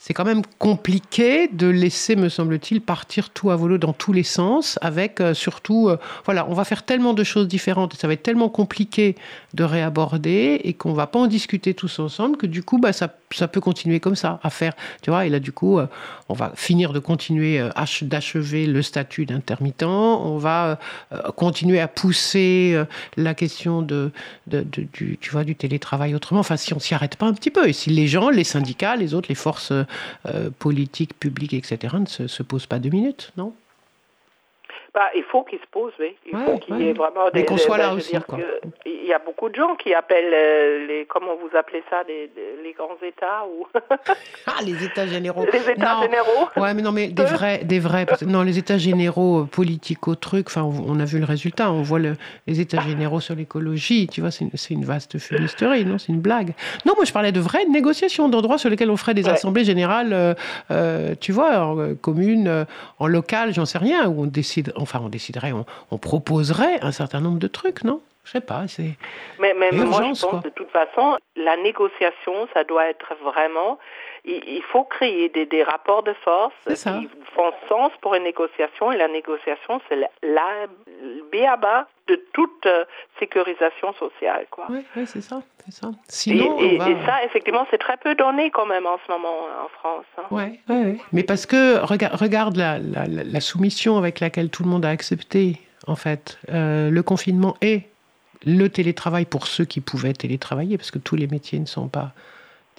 C'est 0.02 0.14
quand 0.14 0.24
même 0.24 0.43
compliqué 0.60 1.50
de 1.50 1.68
laisser, 1.68 2.16
me 2.16 2.30
semble-t-il, 2.30 2.80
partir 2.80 3.32
tout 3.32 3.52
à 3.52 3.58
volo 3.58 3.78
dans 3.78 3.91
tous 3.91 4.14
les 4.14 4.24
sens, 4.24 4.80
avec 4.82 5.20
euh, 5.20 5.34
surtout, 5.34 5.89
euh, 5.89 5.97
voilà, 6.24 6.50
on 6.50 6.54
va 6.54 6.64
faire 6.64 6.84
tellement 6.84 7.14
de 7.14 7.26
choses 7.26 7.50
différentes 7.50 7.95
ça 7.95 8.08
va 8.08 8.14
être 8.14 8.24
tellement 8.24 8.47
compliqué 8.47 9.16
de 9.54 9.66
réaborder 9.66 10.62
et 10.64 10.74
qu'on 10.74 10.93
va 10.93 11.06
pas 11.06 11.20
en 11.20 11.28
discuter 11.28 11.74
tous 11.74 12.00
ensemble 12.00 12.38
que 12.38 12.47
du 12.47 12.64
coup, 12.64 12.78
bah, 12.78 12.93
ça, 12.93 13.14
ça 13.32 13.48
peut 13.48 13.62
continuer 13.62 14.00
comme 14.00 14.16
ça 14.16 14.40
à 14.44 14.50
faire, 14.50 14.74
tu 15.02 15.10
vois. 15.10 15.26
Et 15.26 15.30
là, 15.30 15.40
du 15.40 15.52
coup, 15.52 15.78
euh, 15.80 15.88
on 16.30 16.34
va 16.34 16.52
finir 16.56 16.94
de 16.94 17.00
continuer 17.00 17.60
euh, 17.60 17.70
ach- 17.76 18.04
d'achever 18.04 18.66
le 18.66 18.82
statut 18.82 19.26
d'intermittent. 19.26 19.84
On 19.84 20.38
va 20.38 20.80
euh, 21.14 21.18
continuer 21.36 21.80
à 21.80 21.88
pousser 21.88 22.82
la 23.18 23.34
question 23.34 23.82
de, 23.82 24.12
du, 24.48 25.18
tu 25.22 25.32
vois, 25.32 25.44
du 25.44 25.56
télétravail 25.56 26.16
autrement. 26.16 26.40
Enfin, 26.40 26.58
si 26.58 26.74
on 26.74 26.80
s'y 26.80 26.94
arrête 26.94 27.16
pas 27.16 27.26
un 27.28 27.34
petit 27.34 27.52
peu 27.52 27.68
et 27.68 27.74
si 27.74 27.90
les 27.90 28.08
gens, 28.08 28.30
les 28.30 28.44
syndicats, 28.44 28.96
les 28.96 29.14
autres, 29.14 29.28
les 29.30 29.36
forces 29.36 29.74
politiques, 30.60 31.18
publiques, 31.20 31.54
etc., 31.54 31.96
ne 32.22 32.28
se 32.28 32.44
posent 32.44 32.66
pas 32.68 32.80
deux 32.80 32.90
minutes, 32.90 33.32
non? 33.38 33.54
Bah, 34.94 35.10
il 35.16 35.24
faut 35.24 35.44
qu'ils 35.44 35.60
se 35.60 35.68
posent, 35.72 35.94
oui. 36.00 36.16
Il 36.26 36.36
Ouais, 36.36 36.46
faut 36.46 36.58
qu'il 36.58 36.78
y 36.80 36.90
ait 36.90 36.94
vraiment 36.94 37.26
Mais 37.34 37.42
des. 37.42 37.46
qu'on 37.46 37.58
soit 37.58 37.78
là 37.78 37.94
aussi, 37.94 38.16
Il 38.86 39.06
y 39.06 39.14
a 39.14 39.20
beaucoup 39.20 39.50
de 39.50 39.56
gens 39.56 39.76
qui 39.76 39.94
appellent 39.94 40.34
euh, 40.34 40.88
les. 40.88 41.06
Comment 41.06 41.36
vous 41.36 41.56
appelez 41.58 41.84
ça 41.90 41.98
les, 42.08 42.30
les- 42.64 42.74
grands 42.74 42.98
États 43.06 43.46
ou 43.48 43.68
Ah, 44.48 44.62
les 44.66 44.84
États 44.86 45.06
généraux. 45.06 45.46
les 45.52 45.70
États 45.72 45.96
Non. 45.96 46.02
généraux 46.04 46.48
Ouais, 46.58 46.74
mais 46.74 46.82
non, 46.82 46.92
mais 46.92 47.08
des 47.10 47.24
vrais, 47.24 47.58
des 47.64 47.80
vrais. 47.80 48.06
Non, 48.26 48.42
les 48.44 48.58
États 48.58 48.78
généraux 48.78 49.42
euh, 49.42 49.46
politico 49.46 50.16
trucs. 50.16 50.48
Enfin, 50.48 50.62
on, 50.64 51.00
a 51.00 51.06
vu 51.06 51.20
le 51.20 51.26
résultat. 51.26 51.72
On 51.72 51.82
voit 51.82 52.00
le- 52.00 52.16
les 52.48 52.60
États 52.62 52.80
généraux 52.82 53.20
sur 53.20 53.36
l'écologie. 53.36 54.08
Tu 54.08 54.22
vois, 54.22 54.32
c'est 54.32 54.46
une, 54.46 54.52
une 54.80 54.86
vaste 54.86 55.18
fumisterie, 55.20 55.86
non 55.86 55.98
C'est 55.98 56.12
une 56.14 56.22
blague. 56.22 56.54
Non, 56.86 56.94
moi, 56.96 57.06
je 57.06 57.12
parlais 57.14 57.32
de 57.32 57.40
vraies 57.40 57.66
négociations, 57.66 58.30
d'endroits 58.30 58.58
sur 58.58 58.70
lesquels 58.70 58.90
on 58.92 58.98
ferait 58.98 59.14
des 59.14 59.26
Ouais. 59.26 59.32
assemblées 59.32 59.66
générales, 59.66 60.14
euh, 60.14 60.34
euh, 60.72 61.14
tu 61.20 61.32
vois, 61.32 61.60
en 61.60 61.96
commune, 61.96 62.66
en 63.00 63.08
local, 63.08 63.54
j'en 63.54 63.66
sais 63.66 63.78
rien, 63.78 64.08
où 64.08 64.24
on 64.24 64.26
décide. 64.26 64.72
Enfin, 64.80 65.02
on 65.04 65.10
déciderait, 65.10 65.52
on, 65.52 65.66
on 65.92 65.98
proposerait 65.98 66.82
un 66.82 66.92
certain 66.92 67.20
nombre 67.20 67.40
de 67.40 67.48
trucs, 67.48 67.84
non? 67.84 68.02
Je 68.26 68.32
sais 68.32 68.42
pas. 68.42 68.68
C'est. 68.68 68.96
Mais, 69.40 69.56
mais 69.58 69.72
moi, 69.72 69.86
je 69.92 70.02
pense 70.10 70.26
quoi. 70.26 70.42
de 70.44 70.50
toute 70.50 70.70
façon, 70.70 71.18
la 71.36 71.58
négociation, 71.58 72.48
ça 72.54 72.64
doit 72.64 72.88
être 72.88 73.16
vraiment. 73.24 73.80
Il, 74.26 74.42
il 74.48 74.62
faut 74.64 74.84
créer 74.84 75.30
des, 75.30 75.46
des 75.46 75.64
rapports 75.64 76.04
de 76.04 76.14
force 76.14 76.54
qui 76.68 77.10
font 77.36 77.52
sens 77.68 77.92
pour 78.02 78.16
une 78.16 78.24
négociation. 78.24 78.92
Et 78.92 78.98
la 78.98 79.08
négociation, 79.08 79.80
c'est 79.88 79.96
la, 79.96 80.10
la 80.24 80.68
béaba 81.32 81.88
de 82.08 82.16
toute 82.34 82.66
euh, 82.66 82.86
sécurisation 83.20 83.94
sociale, 83.94 84.46
quoi. 84.50 84.66
Ouais, 84.70 84.84
c'est 85.06 85.22
ça, 85.22 85.42
c'est 85.66 85.72
ça. 85.74 85.88
Et, 85.90 85.94
Sinon, 86.08 86.60
et- 86.60 86.76
on 86.76 86.78
va... 86.84 86.90
et 86.90 86.96
ça, 87.06 87.24
effectivement, 87.24 87.66
c'est 87.70 87.78
très 87.78 87.98
peu 87.98 88.16
donné 88.16 88.50
quand 88.52 88.66
même 88.66 88.86
en 88.86 88.98
ce 89.06 89.12
moment 89.12 89.36
hein, 89.48 89.66
en 89.66 89.70
France. 89.70 90.06
hein. 90.18 90.24
Ouais, 90.32 90.60
ouais. 90.70 90.98
Mais 91.14 91.24
parce 91.24 91.46
que 91.46 91.78
rega- 91.86 92.16
regarde 92.16 92.56
la, 92.56 92.80
la- 92.80 93.06
la- 93.08 93.24
la 93.24 93.40
soumission 93.42 93.98
avec 93.98 94.20
laquelle 94.20 94.50
tout 94.50 94.64
le 94.64 94.70
monde 94.70 94.86
a 94.86 94.90
accepté, 94.90 95.62
en 95.88 95.96
fait, 95.96 96.40
euh, 96.50 96.90
le 96.90 97.04
confinement 97.04 97.56
et 97.62 97.84
le 98.46 98.68
télétravail 98.70 99.26
pour 99.26 99.48
ceux 99.48 99.66
qui 99.66 99.80
pouvaient 99.82 100.14
télétravailler, 100.14 100.78
parce 100.78 100.92
que 100.92 101.00
tous 101.00 101.16
les 101.16 101.28
métiers 101.28 101.60
ne 101.60 101.66
sont 101.66 101.90
pas 101.90 102.12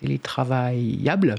télétravaillables. 0.00 1.34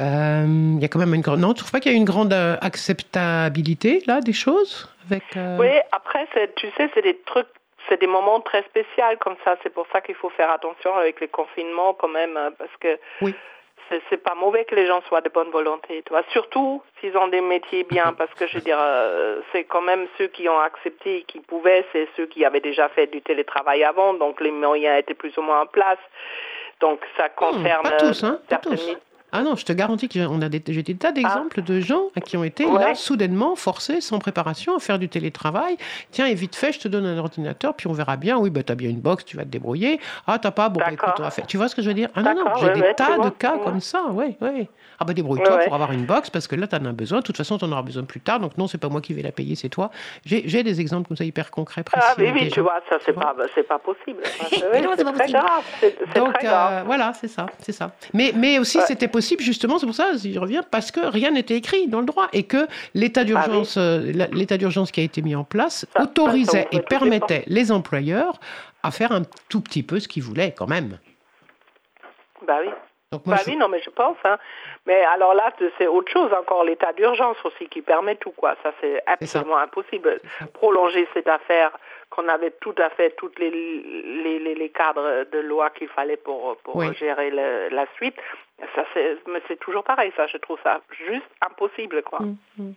Euh, 0.00 0.44
Il 0.76 0.82
y 0.82 0.84
a 0.84 0.88
quand 0.88 0.98
même 0.98 1.14
une 1.14 1.20
grande. 1.20 1.40
Non, 1.40 1.52
tu 1.54 1.60
trouves 1.60 1.72
pas 1.72 1.80
qu'il 1.80 1.92
y 1.92 1.94
a 1.94 1.98
une 1.98 2.04
grande 2.04 2.32
euh, 2.32 2.56
acceptabilité 2.60 4.02
là 4.06 4.20
des 4.20 4.32
choses 4.32 4.88
avec. 5.08 5.24
euh, 5.36 5.56
Oui, 5.60 5.68
après, 5.92 6.26
tu 6.56 6.66
sais, 6.76 6.90
c'est 6.94 7.02
des 7.02 7.16
trucs, 7.26 7.46
c'est 7.88 8.00
des 8.00 8.06
moments 8.08 8.40
très 8.40 8.62
spéciaux 8.62 9.16
comme 9.20 9.36
ça. 9.44 9.56
C'est 9.62 9.72
pour 9.72 9.86
ça 9.92 10.00
qu'il 10.00 10.14
faut 10.16 10.30
faire 10.30 10.50
attention 10.50 10.94
avec 10.96 11.20
les 11.20 11.28
confinements 11.28 11.94
quand 11.94 12.08
même, 12.08 12.36
hein, 12.36 12.50
parce 12.58 12.74
que 12.80 12.98
Oui. 13.20 13.34
c'est 13.88 14.02
c'est 14.10 14.16
pas 14.22 14.34
mauvais 14.34 14.64
que 14.64 14.74
les 14.74 14.86
gens 14.86 15.00
soient 15.08 15.20
de 15.20 15.28
bonne 15.28 15.50
volonté, 15.50 16.02
tu 16.04 16.10
vois. 16.10 16.24
Surtout 16.32 16.82
s'ils 16.98 17.16
ont 17.16 17.28
des 17.28 17.40
métiers 17.42 17.84
bien, 17.84 18.14
parce 18.18 18.32
que 18.34 18.46
je 18.48 18.54
veux 18.56 18.62
dire, 18.62 18.78
euh, 18.80 19.40
c'est 19.52 19.64
quand 19.64 19.82
même 19.82 20.06
ceux 20.18 20.26
qui 20.28 20.48
ont 20.48 20.58
accepté, 20.58 21.18
et 21.18 21.22
qui 21.22 21.38
pouvaient, 21.38 21.84
c'est 21.92 22.08
ceux 22.16 22.26
qui 22.26 22.44
avaient 22.44 22.60
déjà 22.60 22.88
fait 22.88 23.06
du 23.06 23.20
télétravail 23.22 23.84
avant, 23.84 24.14
donc 24.14 24.40
les 24.40 24.50
moyens 24.50 24.98
étaient 24.98 25.14
plus 25.14 25.36
ou 25.38 25.42
moins 25.42 25.60
en 25.60 25.66
place. 25.66 25.98
Donc 26.80 27.00
ça 27.16 27.28
concerne 27.30 27.82
pas 27.82 27.96
tous, 27.98 28.24
hein, 28.24 28.40
pas 28.48 28.60
certaines 28.60 28.76
tous. 28.78 28.96
Ah 29.36 29.42
non, 29.42 29.56
je 29.56 29.64
te 29.64 29.72
garantis 29.72 30.08
que 30.08 30.14
j'ai 30.20 30.48
des, 30.48 30.62
j'ai 30.72 30.82
des 30.84 30.94
tas 30.94 31.10
d'exemples 31.10 31.60
de 31.62 31.80
gens 31.80 32.04
qui 32.24 32.36
ont 32.36 32.44
été 32.44 32.64
là 32.64 32.88
Ah. 32.90 32.94
Soudainement 32.94 33.56
forcés, 33.56 34.00
sans 34.00 34.18
préparation, 34.20 34.76
à 34.76 34.78
faire 34.78 34.98
du 35.00 35.08
télétravail. 35.08 35.76
Tiens, 36.12 36.26
et 36.26 36.34
vite 36.34 36.54
fait, 36.54 36.72
je 36.72 36.78
te 36.78 36.86
donne 36.88 37.04
un 37.04 37.18
ordinateur, 37.18 37.74
puis 37.74 37.88
on 37.88 37.92
verra 37.92 38.16
bien. 38.16 38.38
Oui, 38.38 38.48
bah, 38.50 38.62
tu 38.62 38.70
as 38.72 38.76
bien 38.76 38.88
une 38.90 39.00
box, 39.00 39.24
tu 39.24 39.36
vas 39.36 39.42
te 39.42 39.48
débrouiller. 39.48 39.98
Ah, 40.28 40.38
t'as 40.38 40.52
pas, 40.52 40.68
bon, 40.68 40.78
bah, 40.78 40.92
écoute, 40.92 41.08
on 41.18 41.22
va 41.22 41.30
faire. 41.32 41.46
Tu 41.48 41.56
vois 41.56 41.66
ce 41.68 41.74
que 41.74 41.82
je 41.82 41.88
veux 41.88 41.94
dire? 41.94 42.08
Ah 42.14 42.22
non, 42.22 42.34
non, 42.34 42.44
j'ai 42.60 42.66
ouais, 42.66 42.72
des 42.74 42.80
ouais, 42.80 42.94
tas 42.94 43.18
de 43.18 43.28
cas 43.30 43.54
ouais. 43.56 43.64
comme 43.64 43.80
ça, 43.80 44.04
oui, 44.12 44.36
oui. 44.40 44.68
Ah, 45.00 45.04
bah, 45.04 45.12
débrouille-toi 45.14 45.56
Ouais. 45.56 45.64
pour 45.64 45.74
avoir 45.74 45.90
une 45.90 46.06
box, 46.06 46.30
parce 46.30 46.46
que 46.46 46.54
là, 46.54 46.68
tu 46.68 46.76
en 46.76 46.84
as 46.84 46.92
besoin. 46.92 47.18
De 47.18 47.24
toute 47.24 47.36
façon, 47.36 47.58
tu 47.58 47.64
en 47.64 47.72
auras 47.72 47.82
besoin 47.82 48.04
plus 48.04 48.20
tard. 48.20 48.38
Donc, 48.38 48.56
non, 48.56 48.68
c'est 48.68 48.78
pas 48.78 48.88
moi 48.88 49.00
qui 49.00 49.14
vais 49.14 49.22
la 49.22 49.32
payer, 49.32 49.56
c'est 49.56 49.68
toi. 49.68 49.90
J'ai 50.24 50.62
des 50.62 50.80
exemples 50.80 51.08
comme 51.08 51.16
ça 51.16 51.24
hyper 51.24 51.50
concrets, 51.50 51.82
précis. 51.82 52.06
Ah 52.08 52.14
oui, 52.18 52.28
avec 52.28 52.42
oui, 52.42 52.48
tu 52.50 52.60
vois, 52.60 52.80
ça 52.88 52.98
c'est 53.04 53.12
pas, 53.12 53.34
c'est 53.56 53.66
pas 53.66 53.80
possible. 53.80 54.22
Mais 54.72 54.80
non, 54.80 54.90
c'est 54.96 55.02
très 55.02 55.12
possible. 55.12 55.32
grave. 55.40 55.64
C'est 55.80 55.96
euh, 56.46 56.82
voilà, 56.86 57.12
c'est 57.14 57.28
ça, 57.28 57.46
c'est 57.58 57.72
ça. 57.72 57.90
Mais, 58.12 58.32
mais 58.36 58.58
aussi 58.60 58.78
Ouais. 58.78 58.84
c'était 58.86 59.08
possible 59.08 59.23
justement, 59.38 59.78
c'est 59.78 59.86
pour 59.86 59.94
ça, 59.94 60.16
si 60.16 60.32
je 60.32 60.38
reviens, 60.38 60.62
parce 60.62 60.90
que 60.92 61.00
rien 61.00 61.30
n'était 61.30 61.56
écrit 61.56 61.86
dans 61.88 62.00
le 62.00 62.06
droit 62.06 62.28
et 62.32 62.44
que 62.44 62.66
l'état 62.94 63.24
d'urgence, 63.24 63.76
euh, 63.76 64.00
l'état 64.32 64.56
d'urgence 64.56 64.90
qui 64.92 65.00
a 65.00 65.04
été 65.04 65.22
mis 65.22 65.34
en 65.34 65.44
place 65.44 65.86
Ça- 65.96 66.02
autorisait 66.02 66.68
et 66.72 66.80
permettait 66.80 67.44
les 67.46 67.72
employeurs 67.72 68.38
à 68.82 68.90
faire 68.90 69.12
un 69.12 69.22
tout 69.48 69.60
petit 69.60 69.82
peu 69.82 69.98
ce 70.00 70.08
qu'ils 70.08 70.22
voulaient 70.22 70.52
quand 70.56 70.66
même. 70.68 70.98
Bah 72.46 72.58
oui. 72.62 72.70
Donc 73.12 73.26
moi, 73.26 73.36
Bah 73.36 73.42
je- 73.46 73.50
oui, 73.50 73.56
non, 73.56 73.68
mais 73.68 73.80
je 73.84 73.90
pense. 73.90 74.16
Hein. 74.24 74.38
Mais 74.86 75.02
alors 75.04 75.34
là, 75.34 75.52
c'est 75.78 75.86
autre 75.86 76.10
chose 76.12 76.30
encore, 76.32 76.64
l'état 76.64 76.92
d'urgence 76.92 77.36
aussi 77.44 77.68
qui 77.68 77.80
permet 77.80 78.16
tout, 78.16 78.32
quoi. 78.32 78.56
Ça, 78.62 78.72
c'est 78.80 79.00
absolument 79.06 79.56
impossible. 79.58 80.20
Prolonger 80.52 81.06
cette 81.14 81.28
affaire 81.28 81.70
qu'on 82.14 82.28
avait 82.28 82.52
tout 82.60 82.74
à 82.78 82.90
fait 82.90 83.10
tous 83.16 83.30
les, 83.38 83.50
les, 83.50 84.38
les, 84.38 84.54
les 84.54 84.68
cadres 84.70 85.24
de 85.32 85.38
loi 85.40 85.70
qu'il 85.70 85.88
fallait 85.88 86.16
pour, 86.16 86.56
pour 86.58 86.76
Oui. 86.76 86.94
gérer 86.94 87.30
le- 87.30 87.68
la 87.74 87.86
suite, 87.96 88.16
ça, 88.74 88.84
c'est, 88.94 89.16
mais 89.26 89.42
c'est 89.48 89.58
toujours 89.58 89.82
pareil, 89.82 90.12
ça. 90.16 90.26
Je 90.28 90.36
trouve 90.38 90.58
ça 90.62 90.80
juste 91.06 91.26
impossible, 91.42 92.02
quoi. 92.02 92.20
Mm, 92.56 92.72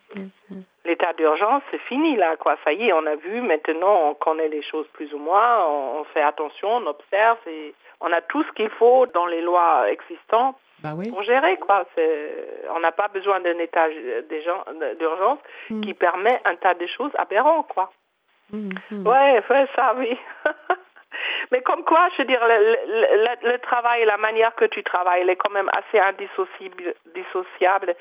L'état 0.86 1.14
d'urgence, 1.14 1.62
c'est 1.70 1.82
fini, 1.82 2.16
là, 2.16 2.36
quoi. 2.38 2.56
Ça 2.64 2.72
y 2.74 2.88
est, 2.88 2.94
on 2.94 3.06
a 3.06 3.16
vu, 3.16 3.42
maintenant, 3.42 4.10
on 4.10 4.14
connaît 4.16 4.48
les 4.48 4.62
choses 4.64 4.88
plus 4.94 5.14
ou 5.14 5.18
moins, 5.20 5.66
on, 5.68 6.00
on 6.00 6.04
fait 6.06 6.22
attention, 6.22 6.70
on 6.70 6.88
observe 6.88 7.38
et 7.48 7.74
on 8.02 8.12
a 8.14 8.22
tout 8.22 8.42
ce 8.44 8.52
qu'il 8.54 8.70
faut 8.72 9.06
dans 9.08 9.26
les 9.28 9.42
lois 9.42 9.90
existantes 9.92 10.56
bah 10.80 10.92
oui. 10.96 11.10
pour 11.10 11.24
gérer 11.24 11.58
quoi. 11.58 11.86
C'est- 11.96 12.66
On 12.76 12.80
n'a 12.80 12.92
pas 12.92 13.08
besoin 13.08 13.40
d'un 13.42 13.58
état 13.60 13.88
d'urgence 14.30 14.66
d'urgence 15.00 15.40
Mm. 15.70 15.82
qui 15.82 15.94
permet 15.94 16.40
un 16.46 16.56
tas 16.56 16.76
de 16.76 16.86
choses 16.88 17.12
aberrantes 17.18 17.68
quoi. 17.74 17.92
Mm, 18.52 18.70
mm. 18.92 19.08
Ouais, 19.08 19.44
ouais, 19.50 19.68
ça 19.76 19.94
oui. 19.98 20.18
Mais 21.52 21.62
comme 21.62 21.84
quoi, 21.84 22.08
je 22.14 22.22
veux 22.22 22.28
dire, 22.28 22.40
le, 22.46 22.58
le- 22.88 23.24
le- 23.46 23.52
le 23.54 23.60
travail, 23.60 24.06
la 24.06 24.18
manière 24.18 24.54
que 24.56 24.66
tu 24.66 24.84
travailles, 24.84 25.22
elle 25.22 25.30
est 25.30 25.36
quand 25.36 25.50
même 25.52 25.70
assez 25.74 26.00
indissociable 26.00 26.94
dissociable 27.16 27.96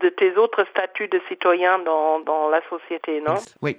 de 0.00 0.08
tes 0.08 0.36
autres 0.36 0.64
statuts 0.70 1.08
de 1.08 1.20
citoyen 1.28 1.78
dans, 1.80 2.20
dans 2.20 2.48
la 2.48 2.60
société, 2.70 3.20
non? 3.20 3.34
Oui. 3.60 3.76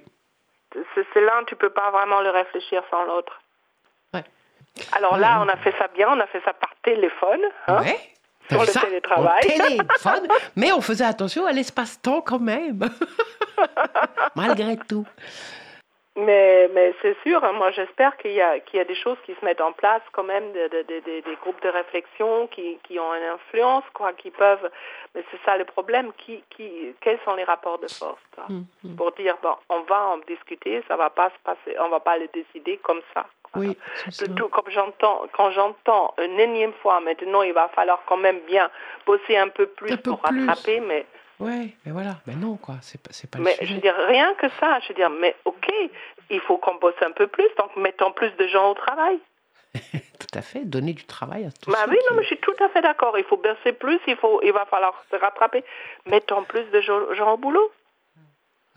C'est 0.94 1.20
l'un, 1.20 1.44
tu 1.44 1.56
peux 1.56 1.70
pas 1.70 1.90
vraiment 1.90 2.20
le 2.20 2.30
réfléchir 2.30 2.82
sans 2.90 3.04
l'autre. 3.04 3.40
Ouais. 4.14 4.22
Alors 4.92 5.14
Ouais, 5.14 5.18
là, 5.20 5.40
on 5.44 5.48
a 5.48 5.56
fait 5.56 5.74
ça 5.78 5.88
bien, 5.88 6.08
on 6.10 6.20
a 6.20 6.26
fait 6.28 6.40
ça 6.44 6.52
par 6.52 6.70
téléphone. 6.82 7.40
hein? 7.66 7.82
Ouais. 7.82 7.98
Sur 8.50 8.60
le 8.60 8.66
Ça, 8.66 8.80
télétravail. 8.82 9.40
au 9.44 9.46
téléphone, 9.48 10.28
mais 10.56 10.72
on 10.72 10.80
faisait 10.80 11.04
attention 11.04 11.44
à 11.46 11.52
l'espace-temps 11.52 12.20
quand 12.22 12.38
même. 12.40 12.88
Malgré 14.36 14.76
tout. 14.88 15.06
Mais, 16.14 16.68
mais 16.74 16.94
c'est 17.00 17.16
sûr, 17.22 17.42
hein, 17.42 17.52
moi 17.52 17.70
j'espère 17.70 18.14
qu'il 18.18 18.32
y, 18.32 18.40
a, 18.42 18.60
qu'il 18.60 18.76
y 18.76 18.80
a 18.80 18.84
des 18.84 18.94
choses 18.94 19.16
qui 19.24 19.34
se 19.34 19.42
mettent 19.44 19.62
en 19.62 19.72
place 19.72 20.02
quand 20.12 20.24
même, 20.24 20.52
de- 20.52 20.68
de- 20.68 20.82
de- 20.82 21.00
de- 21.00 21.20
des 21.20 21.36
groupes 21.40 21.62
de 21.62 21.70
réflexion 21.70 22.48
qui, 22.48 22.78
qui 22.82 22.98
ont 22.98 23.14
une 23.14 23.22
influence, 23.24 23.84
quoi, 23.94 24.12
qui 24.12 24.30
peuvent... 24.30 24.70
Mais 25.14 25.24
c'est 25.30 25.40
ça 25.46 25.56
le 25.56 25.64
problème, 25.64 26.12
qui, 26.18 26.44
qui, 26.50 26.94
quels 27.00 27.18
sont 27.24 27.34
les 27.34 27.44
rapports 27.44 27.78
de 27.78 27.88
force 27.88 28.20
quoi, 28.34 28.44
Mm, 28.50 28.94
Pour 28.96 29.12
dire, 29.12 29.36
bon, 29.42 29.54
on 29.70 29.80
va 29.80 30.08
en 30.08 30.18
discuter, 30.18 30.82
ça 30.86 30.96
va 30.96 31.08
pas 31.08 31.30
se 31.30 31.38
passer, 31.44 31.78
on 31.80 31.88
va 31.88 32.00
pas 32.00 32.18
le 32.18 32.28
décider 32.28 32.76
comme 32.82 33.00
ça. 33.14 33.24
quoi. 33.42 33.62
Oui. 33.62 33.78
Surtout 34.10 34.48
comme 34.48 34.68
j'entends, 34.70 35.22
quand 35.32 35.50
j'entends 35.52 36.12
une 36.22 36.38
énième 36.38 36.74
fois, 36.82 37.00
maintenant 37.00 37.40
il 37.42 37.54
va 37.54 37.68
falloir 37.68 38.02
quand 38.06 38.18
même 38.18 38.40
bien 38.46 38.70
bosser 39.06 39.38
un 39.38 39.48
peu 39.48 39.64
plus 39.66 39.92
Un 39.92 39.96
peu 39.96 40.10
pour 40.10 40.20
plus. 40.20 40.46
rattraper, 40.46 40.80
mais 40.80 41.06
Ouais, 41.42 41.68
mais 41.84 41.92
voilà, 41.92 42.16
mais 42.26 42.34
non, 42.34 42.56
quoi, 42.56 42.76
c'est 42.82 43.00
pas, 43.02 43.10
c'est 43.12 43.30
pas 43.30 43.38
mais 43.38 43.50
le 43.50 43.56
je 43.60 43.66
sujet. 43.66 43.74
veux 43.74 43.80
dire, 43.80 43.96
rien 44.06 44.34
que 44.34 44.48
ça, 44.60 44.78
je 44.80 44.88
veux 44.88 44.94
dire, 44.94 45.10
mais 45.10 45.34
ok, 45.44 45.68
il 46.30 46.40
faut 46.40 46.58
qu'on 46.58 46.76
bosse 46.76 46.94
un 47.04 47.10
peu 47.12 47.26
plus, 47.26 47.48
donc 47.58 47.74
mettons 47.76 48.12
plus 48.12 48.30
de 48.36 48.46
gens 48.48 48.70
au 48.70 48.74
travail. 48.74 49.18
Tout 49.74 50.38
à 50.38 50.42
fait, 50.42 50.60
donner 50.60 50.92
du 50.92 51.04
travail 51.04 51.44
à 51.46 51.50
tous 51.50 51.70
Bah 51.70 51.84
oui, 51.88 51.96
qui- 51.98 52.04
non, 52.10 52.16
mais 52.16 52.22
je 52.22 52.28
suis 52.28 52.38
tout 52.38 52.54
à 52.60 52.68
fait 52.68 52.80
d'accord, 52.80 53.18
il 53.18 53.24
faut 53.24 53.36
bosser 53.38 53.72
plus, 53.72 53.98
il, 54.06 54.16
faut, 54.16 54.40
il 54.42 54.52
va 54.52 54.64
falloir 54.66 54.94
se 55.10 55.16
rattraper. 55.16 55.64
Mettons 56.06 56.44
plus 56.44 56.64
de 56.70 56.80
gens, 56.80 57.12
gens 57.14 57.32
au 57.34 57.36
boulot. 57.38 57.70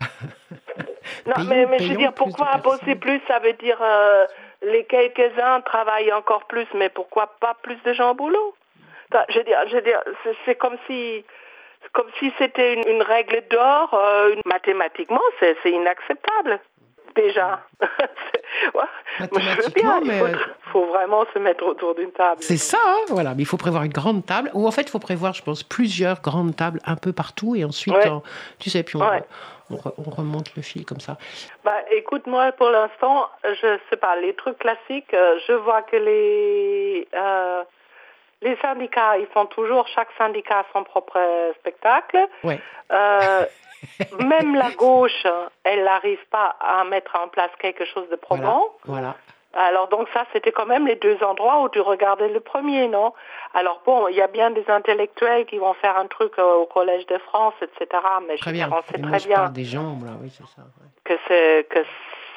non, 1.26 1.34
Payons- 1.34 1.48
mais, 1.48 1.66
mais 1.66 1.78
je 1.78 1.88
veux 1.92 1.96
dire, 1.96 2.12
pourquoi 2.12 2.56
bosser 2.58 2.94
plus 2.96 3.20
Ça 3.28 3.38
veut 3.38 3.52
dire 3.54 3.78
euh, 3.80 4.26
les 4.62 4.84
quelques-uns 4.84 5.60
travaillent 5.62 6.12
encore 6.12 6.44
plus, 6.46 6.66
mais 6.74 6.88
pourquoi 6.88 7.26
pas 7.40 7.54
plus 7.62 7.76
de 7.84 7.92
gens 7.92 8.10
au 8.10 8.14
boulot? 8.14 8.54
Je 9.28 9.38
veux 9.38 9.44
dire, 9.44 9.58
je 9.68 9.76
veux 9.76 9.82
dire 9.82 10.00
c'est- 10.44 10.56
comme 10.56 10.76
si 10.86 11.24
comme 11.96 12.06
si 12.20 12.30
c'était 12.38 12.74
une, 12.74 12.86
une 12.86 13.02
règle 13.02 13.42
d'or. 13.50 13.88
euh, 13.94 14.36
mathématiquement, 14.44 15.20
c'est 15.40 15.56
inacceptable. 15.70 16.60
Déjà. 17.14 17.60
C'est- 17.80 18.76
ouais. 18.76 18.84
Je 19.20 19.62
veux 19.62 19.70
bien. 19.74 20.00
Il 20.02 20.06
mais, 20.08 20.18
faut, 20.18 20.26
euh, 20.26 20.36
faut 20.72 20.84
vraiment 20.86 21.24
se 21.32 21.38
mettre 21.38 21.64
autour 21.64 21.94
d'une 21.94 22.12
table. 22.12 22.42
C'est 22.42 22.58
ça, 22.58 22.76
hein, 22.86 22.98
voilà. 23.08 23.30
Mais 23.34 23.42
il 23.42 23.46
faut 23.46 23.56
prévoir 23.56 23.84
une 23.84 23.92
grande 23.92 24.26
table, 24.26 24.50
ou 24.52 24.66
en 24.66 24.70
fait, 24.70 24.82
il 24.82 24.90
faut 24.90 24.98
prévoir, 24.98 25.32
je 25.32 25.42
pense, 25.42 25.62
plusieurs 25.62 26.20
grandes 26.20 26.54
tables 26.54 26.78
un 26.84 26.96
peu 26.96 27.14
partout, 27.14 27.56
et 27.56 27.64
ensuite, 27.64 27.94
Ouais. 27.96 28.08
on- 28.10 28.22
tu 28.58 28.68
sais, 28.68 28.82
puis 28.82 28.96
on, 28.96 29.00
Ouais. 29.00 29.22
on 29.70 29.76
re- 29.76 29.94
on 29.96 30.10
remonte 30.10 30.54
le 30.56 30.62
fil 30.62 30.84
comme 30.84 31.00
ça. 31.00 31.16
Bah, 31.64 31.78
écoute, 31.90 32.26
moi, 32.26 32.52
pour 32.52 32.68
l'instant, 32.68 33.30
je 33.44 33.78
sais 33.88 33.96
pas, 33.96 34.14
les 34.20 34.34
trucs 34.34 34.58
classiques, 34.58 35.14
euh, 35.14 35.38
je 35.48 35.54
vois 35.54 35.80
que 35.82 35.96
les, 35.96 37.08
euh, 37.14 37.62
les 38.46 38.56
syndicats, 38.56 39.18
ils 39.18 39.26
font 39.26 39.46
toujours, 39.46 39.86
chaque 39.88 40.08
syndicat 40.18 40.64
son 40.72 40.84
propre 40.84 41.18
spectacle. 41.60 42.18
Ouais. 42.44 42.60
Euh, 42.92 43.44
même 44.20 44.54
la 44.54 44.70
gauche, 44.70 45.26
elle 45.64 45.84
n'arrive 45.84 46.24
pas 46.30 46.56
à 46.60 46.84
mettre 46.84 47.14
en 47.22 47.28
place 47.28 47.50
quelque 47.58 47.84
chose 47.84 48.08
de 48.08 48.18
Voilà. 48.28 48.42
probant. 48.44 48.68
voilà. 48.84 49.14
Alors 49.58 49.88
donc 49.88 50.06
ça, 50.12 50.26
c'était 50.34 50.52
quand 50.52 50.66
même 50.66 50.86
les 50.86 50.96
deux 50.96 51.16
endroits 51.22 51.62
où 51.62 51.68
tu 51.70 51.80
regardais 51.80 52.28
le 52.28 52.40
premier, 52.40 52.88
non? 52.88 53.14
Alors 53.54 53.80
bon, 53.86 54.06
il 54.08 54.16
y 54.16 54.20
a 54.20 54.26
bien 54.26 54.50
des 54.50 54.64
intellectuels 54.68 55.46
qui 55.46 55.56
vont 55.56 55.72
faire 55.74 55.96
un 55.96 56.06
truc 56.08 56.38
au 56.38 56.66
Collège 56.66 57.06
de 57.06 57.16
France, 57.18 57.54
etc. 57.62 58.02
Mais 58.26 58.36
je 58.36 58.42
Très 58.42 58.52
bien. 58.52 58.68
moi, 58.68 58.82
très 58.82 58.98
je 59.18 59.26
bien 59.28 59.36
parle 59.36 59.52
des 59.54 59.64
gens, 59.64 59.96
là, 60.04 60.12
oui, 60.20 60.28
c'est 60.36 60.46
ça. 60.54 60.60
ouais. 60.62 60.88
que 61.04 61.14
c'est 61.26 61.66
que 61.70 61.78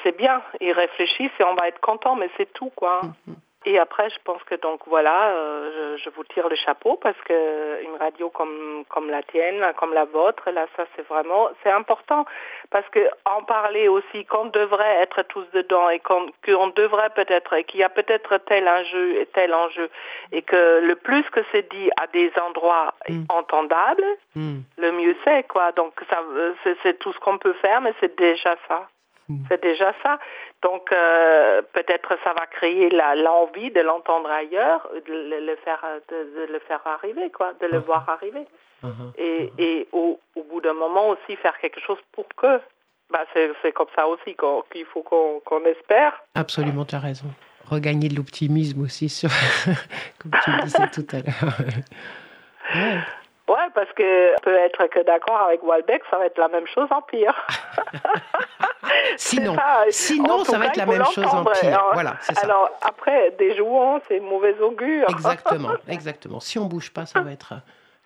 c'est 0.02 0.16
bien. 0.16 0.40
Ils 0.62 0.72
réfléchissent 0.72 1.38
et 1.38 1.44
on 1.44 1.54
va 1.56 1.68
être 1.68 1.80
content, 1.80 2.16
mais 2.16 2.30
c'est 2.38 2.50
tout 2.54 2.70
quoi. 2.74 3.02
Mhm. 3.26 3.34
Et 3.66 3.78
après, 3.78 4.08
je 4.10 4.18
pense 4.24 4.42
que 4.44 4.54
donc 4.54 4.80
voilà, 4.86 5.30
euh, 5.32 5.96
je, 5.98 6.04
je 6.04 6.10
vous 6.10 6.24
tire 6.24 6.48
le 6.48 6.56
chapeau 6.56 6.96
parce 7.02 7.20
que 7.26 7.82
une 7.82 7.96
radio 7.96 8.30
comme 8.30 8.84
comme 8.88 9.10
la 9.10 9.22
tienne, 9.22 9.62
comme 9.76 9.92
la 9.92 10.06
vôtre, 10.06 10.50
là, 10.50 10.66
ça 10.76 10.84
c'est 10.96 11.06
vraiment 11.08 11.50
c'est 11.62 11.70
important 11.70 12.24
parce 12.70 12.88
que 12.88 13.00
en 13.26 13.42
parler 13.42 13.88
aussi 13.88 14.24
qu'on 14.24 14.46
devrait 14.46 14.96
être 15.02 15.22
tous 15.24 15.44
dedans 15.52 15.90
et 15.90 15.98
qu'on 16.00 16.26
qu'on 16.44 16.68
devrait 16.68 17.10
peut-être 17.10 17.52
et 17.52 17.64
qu'il 17.64 17.80
y 17.80 17.84
a 17.84 17.90
peut-être 17.90 18.38
tel 18.46 18.66
enjeu 18.66 19.16
et 19.20 19.26
tel 19.26 19.52
enjeu 19.52 19.90
et 20.32 20.40
que 20.42 20.80
le 20.80 20.96
plus 20.96 21.28
que 21.30 21.40
c'est 21.52 21.70
dit 21.70 21.90
à 22.00 22.06
des 22.06 22.32
endroits 22.42 22.94
Mm. 23.08 23.24
entendables, 23.28 24.04
Hmm. 24.36 24.60
le 24.78 24.92
mieux 24.92 25.16
c'est 25.24 25.42
quoi. 25.48 25.72
Donc 25.72 25.92
ça, 26.08 26.20
euh, 26.32 26.52
c'est 26.82 26.98
tout 26.98 27.12
ce 27.12 27.18
qu'on 27.18 27.38
peut 27.38 27.52
faire, 27.54 27.80
mais 27.80 27.92
c'est 28.00 28.16
déjà 28.16 28.54
ça. 28.68 28.88
Mm. 29.30 29.44
C'est 29.48 29.62
déjà 29.62 29.92
ça. 30.02 30.18
Donc 30.62 30.92
euh, 30.92 31.62
peut-être 31.72 32.18
ça 32.24 32.32
va 32.32 32.46
créer 32.46 32.90
l'envie 32.90 33.70
de 33.70 33.80
l'entendre 33.80 34.30
ailleurs, 34.30 34.88
de 35.06 35.12
le, 35.12 35.46
le 35.46 35.56
faire, 35.64 35.82
de, 36.08 36.46
de 36.46 36.52
le 36.52 36.58
faire 36.60 36.80
arriver, 36.86 37.30
quoi, 37.30 37.52
de 37.60 37.66
le 37.66 37.78
Mhm. 37.78 37.84
voir 37.84 38.08
arriver. 38.08 38.46
Mhm. 38.82 39.12
Et, 39.18 39.52
et 39.58 39.88
au, 39.92 40.18
au 40.36 40.42
bout 40.44 40.60
d'un 40.60 40.72
moment 40.74 41.08
aussi 41.10 41.36
faire 41.36 41.56
quelque 41.58 41.80
chose 41.80 41.98
pour 42.12 42.26
que. 42.36 42.60
Bah, 43.12 43.24
c'est, 43.34 43.72
comme 43.72 43.88
ça 43.96 44.06
aussi 44.06 44.36
qu'il 44.72 44.84
faut 44.86 45.02
qu'on, 45.02 45.64
espère. 45.64 46.22
Absolument, 46.36 46.84
tu 46.84 46.94
as 46.94 47.00
raison. 47.00 47.26
Regagner 47.68 48.08
de 48.08 48.14
l'optimisme 48.14 48.82
aussi, 48.82 49.08
sur... 49.08 49.30
comme 50.22 50.30
tu 50.44 50.50
le 50.52 50.62
disais 50.62 50.88
tout 50.92 51.06
à 51.12 51.16
l'heure. 51.18 51.54
Ouais. 52.74 52.98
Ouais, 53.48 53.66
parce 53.74 53.90
que 53.94 54.36
on 54.36 54.40
peut 54.42 54.54
être 54.54 54.86
que 54.86 55.00
d'accord 55.00 55.40
avec 55.48 55.60
Walbeck, 55.64 56.02
ça 56.08 56.18
va 56.18 56.26
être 56.26 56.38
la 56.38 56.46
même 56.46 56.68
chose 56.68 56.86
en 56.92 57.02
pire. 57.02 57.34
Sinon, 59.16 59.56
sinon 59.90 60.44
ça 60.44 60.58
va 60.58 60.66
être 60.66 60.76
la 60.76 60.86
même 60.86 61.04
chose 61.06 61.26
en 61.26 61.44
pire. 61.44 61.64
Alors- 61.68 61.90
Voilà, 61.92 62.16
c'est 62.22 62.34
ça. 62.34 62.42
Alors 62.44 62.70
après, 62.82 63.32
des 63.38 63.56
jouants, 63.56 64.00
c'est 64.08 64.20
mauvais 64.20 64.58
augure. 64.60 65.06
Exactement, 65.10 65.70
exactement. 65.88 66.40
Si 66.40 66.58
on 66.58 66.66
bouge 66.66 66.90
pas, 66.92 67.06
ça 67.06 67.20
va 67.20 67.32
être 67.32 67.54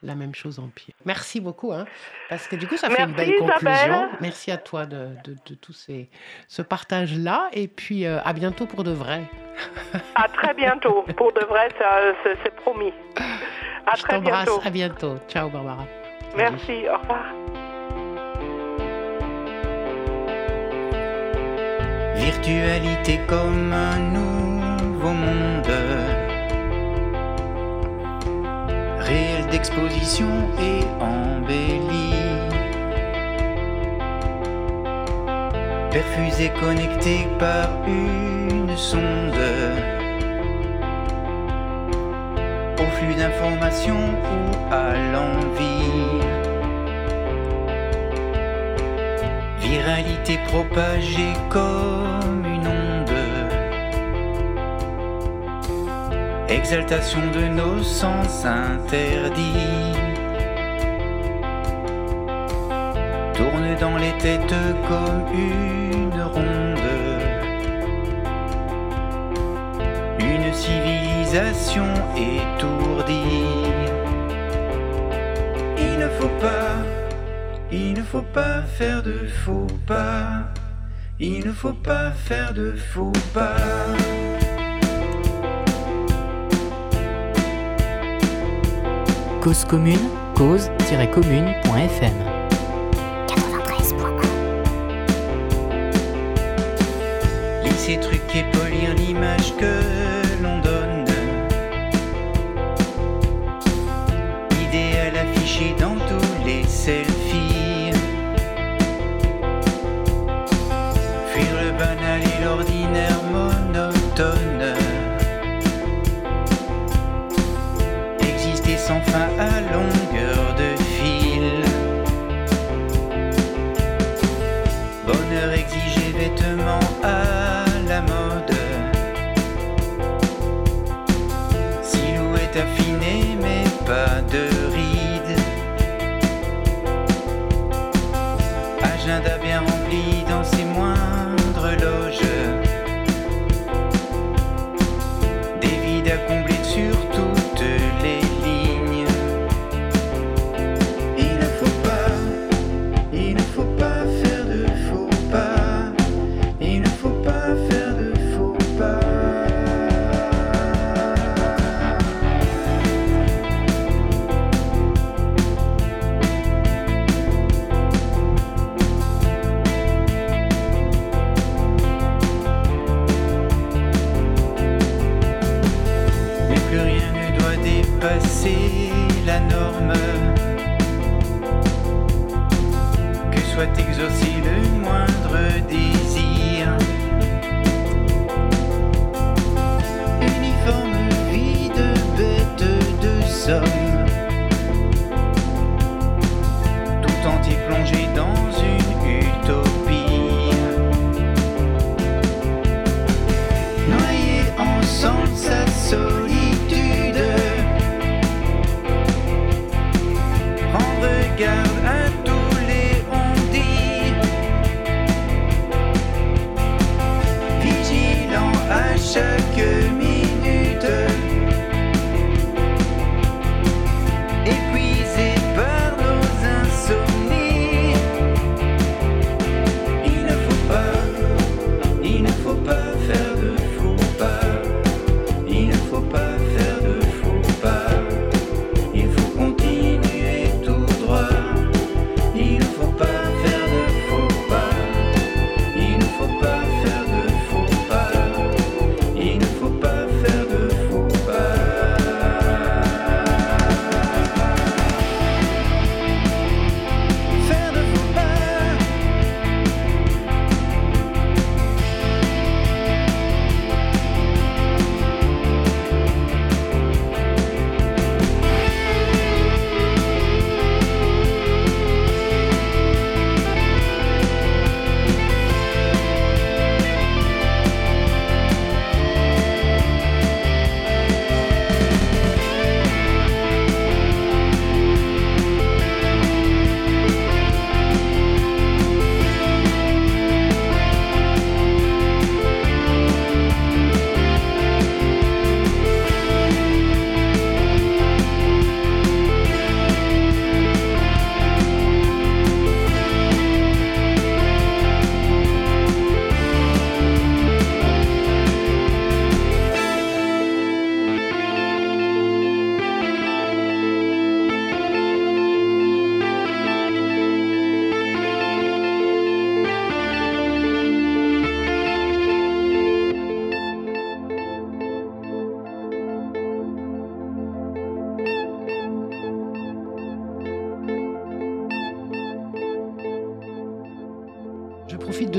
la 0.02 0.14
même 0.14 0.34
chose 0.34 0.58
en 0.58 0.68
pire. 0.68 0.94
Merci 1.06 1.40
beaucoup, 1.40 1.72
hein, 1.72 1.86
parce 2.28 2.46
que 2.46 2.56
du 2.56 2.66
coup, 2.68 2.76
ça 2.76 2.90
fait 2.90 3.02
une 3.04 3.12
belle 3.12 3.36
conclusion. 3.38 3.70
Isabelle. 3.70 4.08
Merci 4.20 4.50
à 4.50 4.58
toi 4.58 4.84
de, 4.84 5.08
de, 5.24 5.34
de 5.46 5.54
tout 5.54 5.72
ces, 5.72 6.10
ce 6.48 6.60
partage-là, 6.60 7.48
et 7.52 7.68
puis 7.68 8.04
euh, 8.06 8.18
à 8.24 8.32
bientôt 8.34 8.66
pour 8.66 8.84
de 8.84 8.90
vrai. 8.90 9.22
À 10.14 10.28
très 10.28 10.52
bientôt. 10.54 11.04
Pour 11.16 11.32
de 11.32 11.40
vrai, 11.46 11.68
ça, 11.78 12.00
c'est, 12.42 12.54
promis. 12.56 12.92
À 13.86 13.94
Je 13.96 14.02
très 14.02 14.16
t'embrasse. 14.16 14.44
bientôt. 14.46 14.60
À 14.66 14.70
bientôt. 14.70 15.14
Ciao, 15.28 15.48
Barbara. 15.48 15.84
Merci, 16.36 16.82
au 16.88 16.98
revoir. 16.98 17.43
Virtualité 22.16 23.20
comme 23.26 23.72
un 23.72 23.98
nouveau 23.98 25.12
monde. 25.12 25.74
Réel 29.00 29.46
d'exposition 29.50 30.28
et 30.60 30.84
embelli. 31.02 32.14
Perfusé 35.90 36.50
connecté 36.60 37.28
par 37.38 37.68
une 37.86 38.76
sonde. 38.76 39.44
Au 42.78 42.86
flux 42.96 43.14
d'informations 43.14 44.08
ou 44.34 44.72
à 44.72 44.94
l'envie. 45.12 45.73
Viralité 49.64 50.38
propagée 50.46 51.32
comme 51.48 52.44
une 52.44 52.66
onde. 52.66 53.10
Exaltation 56.50 57.20
de 57.32 57.46
nos 57.46 57.82
sens 57.82 58.44
interdits. 58.44 59.96
Tourne 63.32 63.74
dans 63.80 63.96
les 63.96 64.12
têtes 64.18 64.54
comme 64.86 65.24
une 65.32 66.22
ronde. 66.22 66.90
Une 70.20 70.52
civilisation 70.52 71.86
étourdie. 72.14 73.64
Il 75.78 75.98
ne 75.98 76.08
faut 76.20 76.34
pas 76.38 76.93
il 77.72 77.94
ne 77.94 78.02
faut 78.02 78.22
pas 78.22 78.62
faire 78.62 79.02
de 79.02 79.26
faux 79.44 79.66
pas. 79.86 80.44
Il 81.18 81.46
ne 81.46 81.52
faut 81.52 81.72
pas 81.72 82.10
faire 82.10 82.52
de 82.52 82.72
faux 82.72 83.12
pas. 83.32 83.56
Cause 89.40 89.64
commune, 89.64 89.96
cause-commune.fm. 90.34 92.33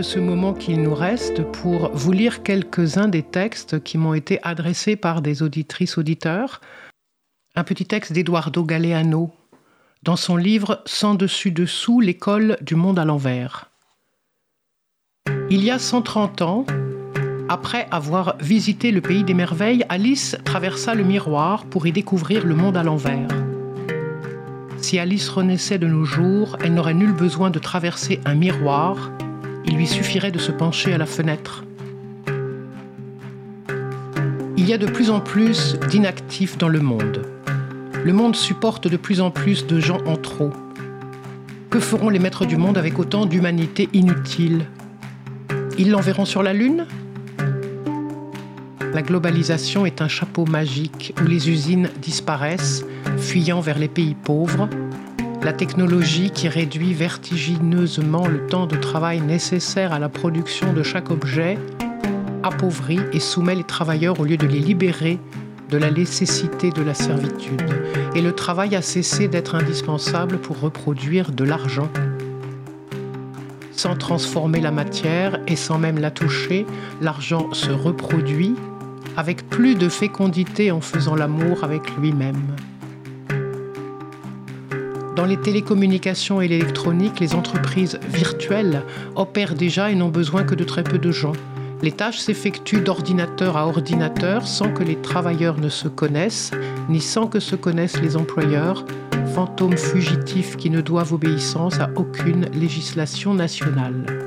ce 0.06 0.20
moment 0.20 0.54
qu'il 0.54 0.84
nous 0.84 0.94
reste 0.94 1.42
pour 1.42 1.90
vous 1.92 2.12
lire 2.12 2.44
quelques-uns 2.44 3.08
des 3.08 3.24
textes 3.24 3.84
qui 3.84 3.98
m'ont 3.98 4.14
été 4.14 4.40
adressés 4.44 4.96
par 4.96 5.24
des 5.24 5.42
auditrices 5.42 5.98
auditeurs. 5.98 6.62
Un 7.56 7.64
petit 7.64 7.86
texte 7.86 8.14
d'Eduardo 8.14 8.64
Galeano 8.64 9.34
dans 10.04 10.16
son 10.16 10.38
livre 10.38 10.84
Sans 10.86 11.16
dessus 11.16 11.50
dessous, 11.50 12.02
l'école 12.02 12.58
du 12.62 12.76
monde 12.76 13.00
à 13.00 13.06
l'envers. 13.06 13.72
Il 15.50 15.64
y 15.64 15.72
a 15.72 15.80
130 15.80 16.44
ans, 16.44 16.66
après 17.50 17.88
avoir 17.90 18.38
visité 18.40 18.92
le 18.92 19.02
pays 19.02 19.24
des 19.24 19.34
merveilles, 19.34 19.86
Alice 19.90 20.38
traversa 20.46 20.94
le 20.94 21.04
miroir 21.04 21.66
pour 21.66 21.88
y 21.88 21.92
découvrir 21.92 22.46
le 22.46 22.54
monde 22.54 22.78
à 22.78 22.84
l'envers. 22.84 23.30
Si 24.78 25.00
Alice 25.00 25.30
renaissait 25.30 25.80
de 25.80 25.88
nos 25.88 26.06
jours, 26.06 26.58
elle 26.64 26.76
n'aurait 26.76 26.94
nul 26.94 27.12
besoin 27.12 27.50
de 27.50 27.58
traverser 27.58 28.20
un 28.26 28.36
miroir, 28.36 29.10
il 29.68 29.76
lui 29.76 29.88
suffirait 29.88 30.32
de 30.32 30.40
se 30.40 30.52
pencher 30.52 30.94
à 30.94 30.98
la 30.98 31.06
fenêtre. 31.06 31.64
Il 34.58 34.70
y 34.70 34.74
a 34.74 34.78
de 34.78 34.88
plus 34.88 35.10
en 35.10 35.20
plus 35.20 35.78
d'inactifs 35.90 36.58
dans 36.58 36.70
le 36.70 36.80
monde. 36.80 37.22
Le 38.04 38.14
monde 38.14 38.36
supporte 38.36 38.88
de 38.88 38.98
plus 38.98 39.22
en 39.22 39.32
plus 39.32 39.68
de 39.68 39.80
gens 39.80 40.00
en 40.06 40.16
trop. 40.16 40.52
Que 41.70 41.80
feront 41.80 42.10
les 42.10 42.20
maîtres 42.20 42.46
du 42.46 42.58
monde 42.58 42.78
avec 42.78 43.00
autant 43.00 43.26
d'humanité 43.26 43.90
inutile? 43.94 44.66
Ils 45.78 45.92
l'enverront 45.92 46.26
sur 46.26 46.42
la 46.42 46.54
Lune? 46.54 46.86
La 48.94 49.02
globalisation 49.02 49.86
est 49.86 50.02
un 50.02 50.08
chapeau 50.08 50.46
magique 50.46 51.14
où 51.22 51.28
les 51.28 51.50
usines 51.50 51.90
disparaissent, 52.02 52.86
fuyant 53.18 53.60
vers 53.60 53.78
les 53.78 53.90
pays 53.90 54.16
pauvres. 54.16 54.70
La 55.46 55.54
technologie 55.54 56.32
qui 56.32 56.48
réduit 56.50 56.96
vertigineusement 56.96 58.26
le 58.26 58.48
temps 58.48 58.66
de 58.66 58.78
travail 58.78 59.22
nécessaire 59.22 59.94
à 59.94 60.00
la 60.00 60.10
production 60.10 60.74
de 60.74 60.82
chaque 60.82 61.12
objet 61.12 61.60
appauvrit 62.42 63.02
et 63.14 63.20
soumet 63.20 63.54
les 63.54 63.64
travailleurs 63.64 64.20
au 64.20 64.24
lieu 64.24 64.38
de 64.38 64.48
les 64.48 64.58
libérer 64.58 65.20
de 65.70 65.78
la 65.78 65.92
nécessité 65.92 66.72
de 66.72 66.82
la 66.82 66.96
servitude, 66.96 67.62
et 68.16 68.24
le 68.24 68.32
travail 68.32 68.76
a 68.76 68.82
cessé 68.82 69.28
d'être 69.28 69.54
indispensable 69.54 70.40
pour 70.40 70.60
reproduire 70.60 71.32
de 71.32 71.44
l'argent. 71.44 71.90
Sans 73.72 73.96
transformer 73.96 74.62
la 74.62 74.72
matière 74.72 75.40
et 75.46 75.56
sans 75.56 75.78
même 75.78 76.00
la 76.00 76.10
toucher, 76.10 76.66
l'argent 77.02 77.54
se 77.54 77.70
reproduit 77.70 78.56
avec 79.16 79.48
plus 79.48 79.76
de 79.76 79.90
fécondité 79.90 80.72
en 80.72 80.82
faisant 80.82 81.14
l'amour 81.14 81.64
avec 81.64 81.96
lui-même. 81.98 82.42
Dans 85.16 85.26
les 85.26 85.38
télécommunications 85.38 86.42
et 86.42 86.48
l'électronique, 86.50 87.22
les 87.22 87.36
entreprises 87.36 88.00
virtuelles 88.10 88.84
opèrent 89.16 89.56
déjà 89.56 89.90
et 89.90 89.96
n'ont 89.96 90.10
besoin 90.10 90.44
que 90.44 90.56
de 90.56 90.66
très 90.66 90.84
peu 90.84 90.98
de 90.98 91.12
gens. 91.12 91.32
Les 91.82 91.94
tâches 91.94 92.20
s'effectuent 92.20 92.82
d'ordinateur 92.82 93.56
à 93.56 93.66
ordinateur 93.66 94.46
sans 94.46 94.74
que 94.74 94.84
les 94.84 94.98
travailleurs 94.98 95.60
ne 95.60 95.70
se 95.70 95.88
connaissent, 95.88 96.52
ni 96.90 97.00
sans 97.00 97.28
que 97.28 97.40
se 97.40 97.56
connaissent 97.56 98.02
les 98.02 98.18
employeurs, 98.18 98.86
fantômes 99.34 99.78
fugitifs 99.78 100.58
qui 100.58 100.70
ne 100.70 100.82
doivent 100.82 101.14
obéissance 101.14 101.80
à 101.80 101.90
aucune 101.96 102.50
législation 102.54 103.34
nationale. 103.34 104.25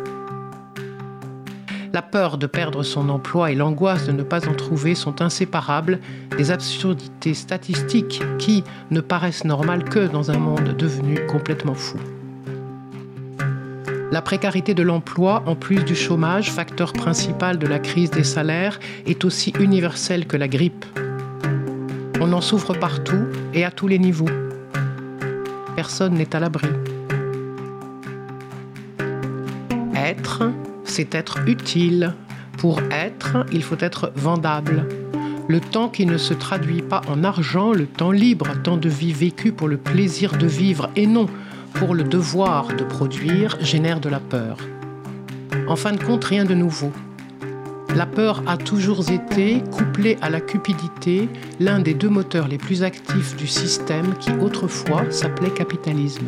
La 1.98 2.02
peur 2.02 2.38
de 2.38 2.46
perdre 2.46 2.84
son 2.84 3.08
emploi 3.08 3.50
et 3.50 3.56
l'angoisse 3.56 4.06
de 4.06 4.12
ne 4.12 4.22
pas 4.22 4.48
en 4.48 4.54
trouver 4.54 4.94
sont 4.94 5.20
inséparables 5.20 5.98
des 6.36 6.52
absurdités 6.52 7.34
statistiques 7.34 8.22
qui 8.38 8.62
ne 8.92 9.00
paraissent 9.00 9.44
normales 9.44 9.82
que 9.82 10.06
dans 10.06 10.30
un 10.30 10.38
monde 10.38 10.76
devenu 10.76 11.18
complètement 11.26 11.74
fou. 11.74 11.98
La 14.12 14.22
précarité 14.22 14.74
de 14.74 14.84
l'emploi, 14.84 15.42
en 15.46 15.56
plus 15.56 15.82
du 15.82 15.96
chômage, 15.96 16.52
facteur 16.52 16.92
principal 16.92 17.58
de 17.58 17.66
la 17.66 17.80
crise 17.80 18.12
des 18.12 18.22
salaires, 18.22 18.78
est 19.04 19.24
aussi 19.24 19.52
universelle 19.58 20.28
que 20.28 20.36
la 20.36 20.46
grippe. 20.46 20.84
On 22.20 22.32
en 22.32 22.40
souffre 22.40 22.74
partout 22.74 23.26
et 23.52 23.64
à 23.64 23.72
tous 23.72 23.88
les 23.88 23.98
niveaux. 23.98 24.30
Personne 25.74 26.14
n'est 26.14 26.36
à 26.36 26.38
l'abri. 26.38 26.68
Être, 29.96 30.44
c'est 30.88 31.14
être 31.14 31.38
utile. 31.46 32.14
Pour 32.58 32.80
être, 32.90 33.46
il 33.52 33.62
faut 33.62 33.76
être 33.78 34.12
vendable. 34.16 34.86
Le 35.48 35.60
temps 35.60 35.88
qui 35.88 36.04
ne 36.04 36.18
se 36.18 36.34
traduit 36.34 36.82
pas 36.82 37.02
en 37.08 37.24
argent, 37.24 37.72
le 37.72 37.86
temps 37.86 38.10
libre, 38.10 38.48
temps 38.62 38.76
de 38.76 38.88
vie 38.88 39.12
vécu 39.12 39.52
pour 39.52 39.68
le 39.68 39.76
plaisir 39.76 40.36
de 40.36 40.46
vivre 40.46 40.90
et 40.96 41.06
non 41.06 41.26
pour 41.74 41.94
le 41.94 42.04
devoir 42.04 42.68
de 42.68 42.84
produire 42.84 43.56
génère 43.60 44.00
de 44.00 44.08
la 44.08 44.20
peur. 44.20 44.56
En 45.68 45.76
fin 45.76 45.92
de 45.92 46.02
compte, 46.02 46.24
rien 46.24 46.44
de 46.44 46.54
nouveau. 46.54 46.92
La 47.94 48.06
peur 48.06 48.42
a 48.46 48.56
toujours 48.56 49.10
été, 49.10 49.62
couplée 49.70 50.18
à 50.20 50.28
la 50.28 50.40
cupidité, 50.40 51.28
l'un 51.60 51.80
des 51.80 51.94
deux 51.94 52.08
moteurs 52.10 52.48
les 52.48 52.58
plus 52.58 52.82
actifs 52.82 53.36
du 53.36 53.46
système 53.46 54.14
qui 54.20 54.30
autrefois 54.32 55.10
s'appelait 55.10 55.50
capitalisme. 55.50 56.26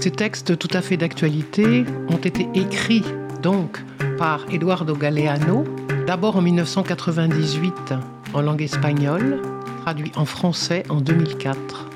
Ces 0.00 0.10
textes 0.10 0.56
tout 0.56 0.70
à 0.72 0.80
fait 0.80 0.96
d'actualité 0.96 1.84
ont 2.08 2.16
été 2.16 2.48
écrits 2.54 3.04
donc 3.42 3.84
par 4.16 4.46
Eduardo 4.50 4.96
Galeano, 4.96 5.64
d'abord 6.06 6.36
en 6.36 6.40
1998 6.40 7.92
en 8.32 8.40
langue 8.40 8.62
espagnole, 8.62 9.42
traduit 9.82 10.10
en 10.16 10.24
français 10.24 10.84
en 10.88 11.02
2004. 11.02 11.90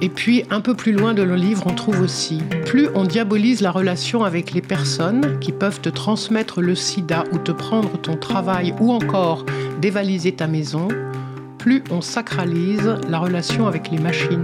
Et 0.00 0.08
puis, 0.08 0.42
un 0.50 0.60
peu 0.60 0.74
plus 0.74 0.90
loin 0.90 1.14
de 1.14 1.22
le 1.22 1.36
livre, 1.36 1.62
on 1.66 1.74
trouve 1.74 2.00
aussi, 2.00 2.42
plus 2.66 2.88
on 2.96 3.04
diabolise 3.04 3.60
la 3.60 3.70
relation 3.70 4.24
avec 4.24 4.50
les 4.50 4.62
personnes 4.62 5.38
qui 5.38 5.52
peuvent 5.52 5.80
te 5.80 5.88
transmettre 5.88 6.60
le 6.60 6.74
sida 6.74 7.22
ou 7.30 7.38
te 7.38 7.52
prendre 7.52 8.00
ton 8.00 8.16
travail 8.16 8.74
ou 8.80 8.90
encore 8.90 9.46
dévaliser 9.80 10.32
ta 10.32 10.48
maison, 10.48 10.88
plus 11.58 11.84
on 11.92 12.00
sacralise 12.00 12.96
la 13.08 13.20
relation 13.20 13.68
avec 13.68 13.92
les 13.92 13.98
machines. 13.98 14.42